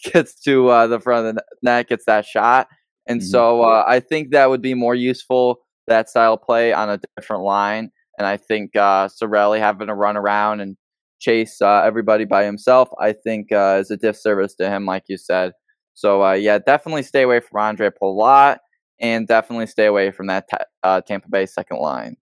gets 0.04 0.40
to 0.42 0.68
uh, 0.68 0.86
the 0.88 1.00
front 1.00 1.26
of 1.26 1.34
the 1.36 1.42
net, 1.62 1.88
gets 1.88 2.04
that 2.06 2.24
shot, 2.24 2.66
and 3.06 3.20
mm-hmm. 3.20 3.28
so 3.28 3.62
uh, 3.62 3.84
I 3.86 4.00
think 4.00 4.30
that 4.32 4.50
would 4.50 4.62
be 4.62 4.74
more 4.74 4.94
useful 4.94 5.60
that 5.86 6.08
style 6.08 6.36
play 6.36 6.72
on 6.72 6.90
a 6.90 7.00
different 7.16 7.42
line. 7.42 7.90
And 8.18 8.26
I 8.26 8.36
think 8.36 8.76
uh, 8.76 9.08
Cirelli 9.08 9.58
having 9.58 9.86
to 9.86 9.94
run 9.94 10.16
around 10.16 10.60
and 10.60 10.76
chase 11.20 11.60
uh, 11.60 11.82
everybody 11.84 12.24
by 12.24 12.44
himself, 12.44 12.88
I 13.00 13.12
think 13.12 13.52
uh, 13.52 13.78
is 13.80 13.90
a 13.90 13.96
disservice 13.96 14.54
to 14.56 14.68
him, 14.68 14.86
like 14.86 15.04
you 15.08 15.16
said. 15.16 15.52
So 15.94 16.24
uh, 16.24 16.32
yeah, 16.32 16.58
definitely 16.58 17.02
stay 17.02 17.22
away 17.22 17.40
from 17.40 17.60
Andre 17.60 17.90
Palat, 17.90 18.58
and 19.00 19.26
definitely 19.26 19.66
stay 19.66 19.86
away 19.86 20.10
from 20.10 20.28
that 20.28 20.48
uh, 20.82 21.00
Tampa 21.02 21.28
Bay 21.28 21.46
second 21.46 21.78
line. 21.78 22.16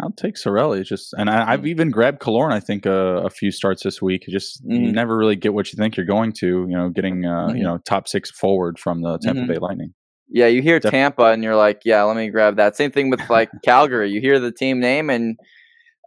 I'll 0.00 0.10
take 0.12 0.34
Cirelli. 0.34 0.84
Just 0.84 1.14
and 1.14 1.30
I, 1.30 1.52
have 1.52 1.60
mm. 1.60 1.68
even 1.68 1.90
grabbed 1.90 2.20
Killorn. 2.20 2.52
I 2.52 2.60
think 2.60 2.86
uh, 2.86 3.22
a 3.24 3.30
few 3.30 3.50
starts 3.50 3.82
this 3.82 4.02
week. 4.02 4.24
Just 4.28 4.64
mm-hmm. 4.64 4.84
you 4.84 4.92
never 4.92 5.16
really 5.16 5.36
get 5.36 5.54
what 5.54 5.72
you 5.72 5.76
think 5.76 5.96
you're 5.96 6.06
going 6.06 6.32
to. 6.34 6.66
You 6.68 6.76
know, 6.76 6.90
getting 6.90 7.24
uh, 7.24 7.48
mm-hmm. 7.48 7.56
you 7.56 7.62
know 7.62 7.78
top 7.78 8.08
six 8.08 8.30
forward 8.30 8.78
from 8.78 9.02
the 9.02 9.18
Tampa 9.18 9.42
mm-hmm. 9.42 9.52
Bay 9.52 9.58
Lightning. 9.58 9.94
Yeah, 10.30 10.46
you 10.46 10.60
hear 10.60 10.78
Def- 10.78 10.90
Tampa 10.90 11.24
and 11.26 11.42
you're 11.42 11.56
like, 11.56 11.82
yeah, 11.84 12.02
let 12.02 12.16
me 12.16 12.28
grab 12.28 12.56
that. 12.56 12.76
Same 12.76 12.90
thing 12.90 13.08
with 13.08 13.20
like 13.30 13.48
Calgary. 13.64 14.10
You 14.10 14.20
hear 14.20 14.38
the 14.38 14.52
team 14.52 14.78
name 14.78 15.08
and 15.08 15.38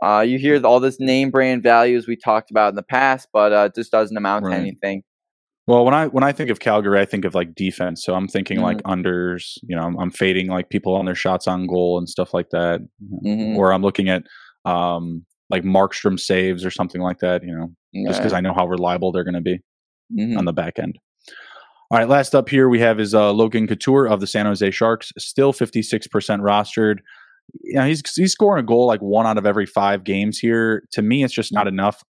uh, 0.03 0.19
you 0.19 0.37
hear 0.37 0.63
all 0.63 0.79
this 0.79 0.99
name 0.99 1.31
brand 1.31 1.63
values 1.63 2.07
we 2.07 2.15
talked 2.15 2.51
about 2.51 2.69
in 2.69 2.75
the 2.75 2.83
past, 2.83 3.29
but 3.33 3.51
uh, 3.51 3.65
it 3.65 3.75
just 3.75 3.91
doesn't 3.91 4.15
amount 4.15 4.45
right. 4.45 4.55
to 4.55 4.61
anything. 4.61 5.03
Well, 5.71 5.85
when 5.85 5.93
I 5.93 6.07
when 6.07 6.25
I 6.25 6.33
think 6.33 6.49
of 6.49 6.59
Calgary, 6.59 6.99
I 6.99 7.05
think 7.05 7.23
of 7.23 7.33
like 7.33 7.55
defense. 7.55 8.03
So 8.03 8.13
I'm 8.13 8.27
thinking 8.27 8.57
mm-hmm. 8.57 8.65
like 8.65 8.83
unders. 8.83 9.57
You 9.63 9.77
know, 9.77 9.83
I'm, 9.83 9.97
I'm, 9.97 10.11
fading 10.11 10.47
like 10.47 10.69
people 10.69 10.93
on 10.95 11.05
their 11.05 11.15
shots 11.15 11.47
on 11.47 11.65
goal 11.65 11.97
and 11.97 12.09
stuff 12.09 12.33
like 12.33 12.49
that. 12.49 12.81
Mm-hmm. 13.25 13.55
Or 13.55 13.71
I'm 13.71 13.81
looking 13.81 14.09
at 14.09 14.23
um, 14.65 15.25
like 15.49 15.63
Markstrom 15.63 16.19
saves 16.19 16.65
or 16.65 16.71
something 16.71 16.99
like 16.99 17.19
that. 17.19 17.45
You 17.45 17.55
know, 17.55 17.71
yeah. 17.93 18.09
just 18.09 18.19
because 18.19 18.33
I 18.33 18.41
know 18.41 18.53
how 18.53 18.67
reliable 18.67 19.13
they're 19.13 19.23
going 19.23 19.35
to 19.35 19.39
be 19.39 19.61
mm-hmm. 20.13 20.37
on 20.37 20.43
the 20.43 20.51
back 20.51 20.77
end. 20.77 20.99
All 21.89 21.97
right, 21.97 22.09
last 22.09 22.35
up 22.35 22.49
here 22.49 22.67
we 22.67 22.81
have 22.81 22.99
is 22.99 23.15
uh, 23.15 23.31
Logan 23.31 23.65
Couture 23.65 24.07
of 24.07 24.19
the 24.19 24.27
San 24.27 24.47
Jose 24.47 24.71
Sharks, 24.71 25.13
still 25.17 25.53
56% 25.53 26.09
rostered. 26.41 26.97
You 27.61 27.75
know, 27.75 27.85
he's 27.85 28.03
he's 28.13 28.33
scoring 28.33 28.61
a 28.61 28.67
goal 28.67 28.87
like 28.87 28.99
one 28.99 29.25
out 29.25 29.37
of 29.37 29.45
every 29.45 29.65
five 29.65 30.03
games 30.03 30.37
here. 30.37 30.83
To 30.91 31.01
me, 31.01 31.23
it's 31.23 31.33
just 31.33 31.53
not 31.53 31.69
enough 31.69 32.03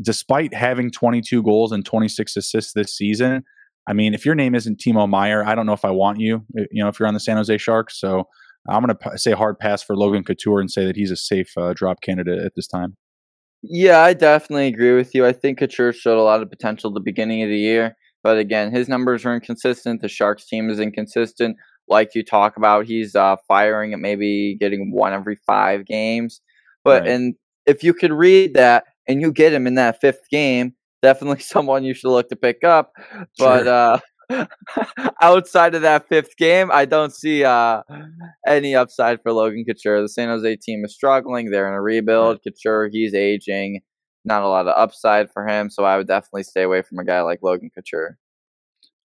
despite 0.00 0.54
having 0.54 0.90
22 0.90 1.42
goals 1.42 1.72
and 1.72 1.84
26 1.84 2.36
assists 2.36 2.72
this 2.72 2.96
season, 2.96 3.44
I 3.86 3.92
mean, 3.92 4.14
if 4.14 4.24
your 4.24 4.34
name 4.34 4.54
isn't 4.54 4.78
Timo 4.78 5.08
Meier, 5.08 5.44
I 5.44 5.54
don't 5.54 5.66
know 5.66 5.72
if 5.72 5.84
I 5.84 5.90
want 5.90 6.20
you. 6.20 6.44
Uh, 6.58 6.62
you 6.70 6.82
know, 6.82 6.88
if 6.88 6.98
you're 6.98 7.08
on 7.08 7.14
the 7.14 7.20
San 7.20 7.36
Jose 7.36 7.56
Sharks, 7.58 7.98
so 7.98 8.28
I'm 8.68 8.84
going 8.84 8.96
to 8.96 9.10
p- 9.10 9.16
say 9.16 9.32
hard 9.32 9.58
pass 9.58 9.82
for 9.82 9.96
Logan 9.96 10.24
Couture 10.24 10.60
and 10.60 10.70
say 10.70 10.84
that 10.84 10.96
he's 10.96 11.10
a 11.10 11.16
safe 11.16 11.50
uh, 11.56 11.72
drop 11.74 12.00
candidate 12.00 12.38
at 12.44 12.52
this 12.54 12.68
time. 12.68 12.96
Yeah, 13.62 14.00
I 14.00 14.12
definitely 14.12 14.68
agree 14.68 14.94
with 14.94 15.14
you. 15.14 15.26
I 15.26 15.32
think 15.32 15.58
Couture 15.58 15.92
showed 15.92 16.18
a 16.18 16.22
lot 16.22 16.42
of 16.42 16.50
potential 16.50 16.90
at 16.90 16.94
the 16.94 17.00
beginning 17.00 17.42
of 17.42 17.48
the 17.48 17.58
year, 17.58 17.96
but 18.22 18.38
again, 18.38 18.72
his 18.72 18.88
numbers 18.88 19.24
are 19.24 19.34
inconsistent. 19.34 20.00
The 20.00 20.08
Sharks 20.08 20.46
team 20.46 20.68
is 20.70 20.80
inconsistent. 20.80 21.56
Like 21.88 22.14
you 22.14 22.24
talk 22.24 22.56
about, 22.56 22.86
he's 22.86 23.14
uh, 23.14 23.36
firing 23.46 23.92
at 23.92 24.00
maybe 24.00 24.56
getting 24.58 24.92
one 24.92 25.12
every 25.12 25.36
five 25.46 25.86
games. 25.86 26.40
But 26.84 27.02
right. 27.02 27.10
and 27.10 27.34
if 27.66 27.84
you 27.84 27.94
could 27.94 28.12
read 28.12 28.54
that 28.54 28.84
and 29.08 29.20
you 29.20 29.32
get 29.32 29.52
him 29.52 29.66
in 29.66 29.74
that 29.74 30.00
fifth 30.00 30.28
game, 30.30 30.74
definitely 31.02 31.40
someone 31.42 31.84
you 31.84 31.94
should 31.94 32.10
look 32.10 32.28
to 32.28 32.36
pick 32.36 32.64
up. 32.64 32.92
But 33.38 33.64
sure. 33.64 34.00
uh, 34.30 34.46
outside 35.22 35.74
of 35.74 35.82
that 35.82 36.08
fifth 36.08 36.36
game, 36.36 36.70
I 36.72 36.84
don't 36.84 37.14
see 37.14 37.44
uh, 37.44 37.82
any 38.46 38.74
upside 38.74 39.20
for 39.22 39.32
Logan 39.32 39.64
Couture. 39.64 40.00
The 40.00 40.08
San 40.08 40.28
Jose 40.28 40.56
team 40.56 40.84
is 40.84 40.94
struggling; 40.94 41.50
they're 41.50 41.68
in 41.68 41.74
a 41.74 41.82
rebuild. 41.82 42.38
Right. 42.46 42.54
Couture, 42.54 42.88
he's 42.90 43.14
aging. 43.14 43.80
Not 44.24 44.42
a 44.42 44.48
lot 44.48 44.68
of 44.68 44.74
upside 44.76 45.32
for 45.32 45.46
him, 45.46 45.68
so 45.68 45.84
I 45.84 45.96
would 45.96 46.06
definitely 46.06 46.44
stay 46.44 46.62
away 46.62 46.82
from 46.82 46.98
a 47.00 47.04
guy 47.04 47.22
like 47.22 47.40
Logan 47.42 47.70
Couture 47.74 48.18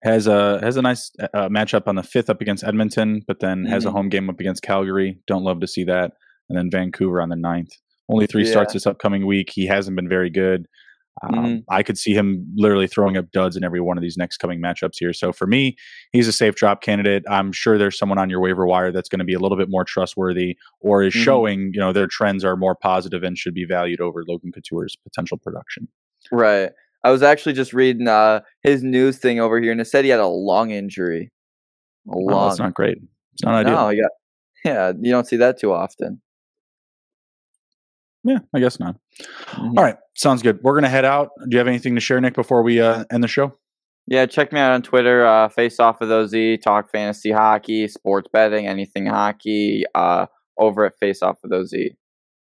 has 0.06 0.28
a 0.28 0.60
has 0.62 0.78
a 0.78 0.82
nice 0.82 1.12
uh, 1.34 1.50
matchup 1.50 1.88
on 1.88 1.96
the 1.96 2.04
fifth 2.04 2.30
up 2.30 2.40
against 2.40 2.64
Edmonton, 2.64 3.24
but 3.28 3.40
then 3.40 3.64
mm-hmm. 3.64 3.72
has 3.72 3.86
a 3.86 3.88
mm-hmm. 3.88 3.98
home 3.98 4.10
game 4.10 4.30
up 4.30 4.40
against 4.40 4.62
Calgary. 4.62 5.20
Don't 5.28 5.44
love 5.44 5.60
to 5.62 5.68
see 5.68 5.84
that, 5.86 6.12
and 6.48 6.58
then 6.58 6.70
Vancouver 6.72 7.22
on 7.22 7.30
the 7.30 7.36
ninth. 7.36 7.72
Only 8.10 8.28
three 8.28 8.46
yeah. 8.46 8.52
starts 8.52 8.74
this 8.74 8.86
upcoming 8.86 9.26
week. 9.26 9.50
He 9.54 9.66
hasn't 9.66 9.96
been 9.96 10.10
very 10.10 10.30
good. 10.30 10.68
Um, 11.24 11.34
mm-hmm. 11.34 11.58
I 11.70 11.82
could 11.82 11.98
see 11.98 12.14
him 12.14 12.46
literally 12.56 12.88
throwing 12.88 13.16
up 13.16 13.32
duds 13.32 13.56
in 13.56 13.64
every 13.64 13.80
one 13.80 13.98
of 13.98 14.02
these 14.02 14.18
next 14.18 14.38
coming 14.38 14.62
matchups 14.62 14.96
here. 15.00 15.14
So 15.14 15.32
for 15.32 15.48
me, 15.48 15.78
he's 16.12 16.28
a 16.28 16.34
safe 16.34 16.56
drop 16.56 16.82
candidate. 16.82 17.24
I'm 17.30 17.54
sure 17.54 17.78
there's 17.78 17.98
someone 17.98 18.18
on 18.18 18.30
your 18.30 18.42
waiver 18.42 18.68
wire 18.68 18.92
that's 18.92 19.08
going 19.08 19.20
to 19.20 19.26
be 19.26 19.34
a 19.34 19.40
little 19.40 19.58
bit 19.58 19.70
more 19.70 19.86
trustworthy 19.86 20.58
or 20.82 21.04
is 21.04 21.14
mm-hmm. 21.14 21.24
showing, 21.24 21.72
you 21.74 21.80
know, 21.80 21.94
their 21.94 22.08
trends 22.08 22.44
are 22.44 22.58
more 22.58 22.76
positive 22.76 23.24
and 23.24 23.38
should 23.38 23.54
be 23.54 23.66
valued 23.66 24.02
over 24.02 24.24
Logan 24.28 24.52
Couture's 24.52 24.98
potential 24.98 25.38
production. 25.38 25.88
Right. 26.32 26.72
I 27.06 27.12
was 27.12 27.24
actually 27.24 27.54
just 27.54 27.72
reading 27.72 28.08
uh, 28.08 28.42
his 28.64 28.84
news 28.84 29.18
thing 29.18 29.40
over 29.40 29.62
here, 29.62 29.72
and 29.72 29.80
it 29.80 29.86
said 29.86 30.06
he 30.06 30.10
had 30.10 30.20
a 30.20 30.28
lung 30.28 30.72
injury. 30.72 31.32
A 32.12 32.18
lung. 32.18 32.36
Oh, 32.36 32.48
that's 32.48 32.60
not 32.60 32.74
great. 32.74 32.98
It's 33.34 33.44
not 33.44 33.54
ideal. 33.54 33.76
No, 33.76 33.90
yeah, 33.90 34.08
yeah. 34.66 34.92
You 35.00 35.12
don't 35.12 35.28
see 35.28 35.38
that 35.38 35.60
too 35.60 35.72
often. 35.72 36.20
Yeah, 38.26 38.40
I 38.54 38.60
guess 38.60 38.80
not. 38.80 38.98
Mm-hmm. 39.52 39.78
All 39.78 39.84
right, 39.84 39.98
sounds 40.16 40.42
good. 40.42 40.60
We're 40.62 40.76
gonna 40.76 40.90
head 40.90 41.06
out. 41.06 41.30
Do 41.40 41.48
you 41.52 41.60
have 41.60 41.68
anything 41.68 41.96
to 41.96 42.02
share, 42.02 42.20
Nick, 42.20 42.34
before 42.34 42.64
we 42.64 42.82
uh, 42.82 43.06
end 43.12 43.24
the 43.24 43.28
show? 43.28 43.58
Yeah, 44.08 44.26
check 44.26 44.52
me 44.52 44.60
out 44.60 44.72
on 44.72 44.82
Twitter. 44.82 45.26
Uh, 45.26 45.48
face 45.48 45.80
off 45.80 46.00
with 46.00 46.12
OZ. 46.12 46.36
Talk 46.64 46.92
fantasy 46.92 47.32
hockey, 47.32 47.88
sports 47.88 48.28
betting, 48.32 48.68
anything 48.68 49.06
hockey. 49.08 49.84
Uh, 49.96 50.26
over 50.58 50.86
at 50.86 50.98
Face 51.00 51.22
Off 51.22 51.38
with 51.44 51.54
OZ. 51.54 51.74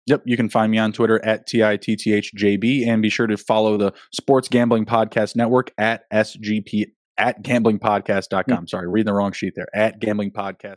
Yep, 0.06 0.22
you 0.24 0.36
can 0.36 0.48
find 0.48 0.72
me 0.72 0.78
on 0.78 0.92
Twitter 0.92 1.22
at 1.24 1.46
TITTHJB 1.46 2.86
and 2.86 3.02
be 3.02 3.10
sure 3.10 3.26
to 3.26 3.36
follow 3.36 3.76
the 3.76 3.92
Sports 4.12 4.48
Gambling 4.48 4.86
Podcast 4.86 5.36
Network 5.36 5.70
at 5.76 6.10
SGP 6.10 6.86
at 7.18 7.42
gamblingpodcast.com. 7.42 8.42
Mm-hmm. 8.42 8.66
Sorry, 8.66 8.88
reading 8.88 9.06
the 9.06 9.12
wrong 9.12 9.32
sheet 9.32 9.54
there. 9.54 9.68
At 9.74 10.00
Gambling 10.00 10.30
Podcast. 10.30 10.76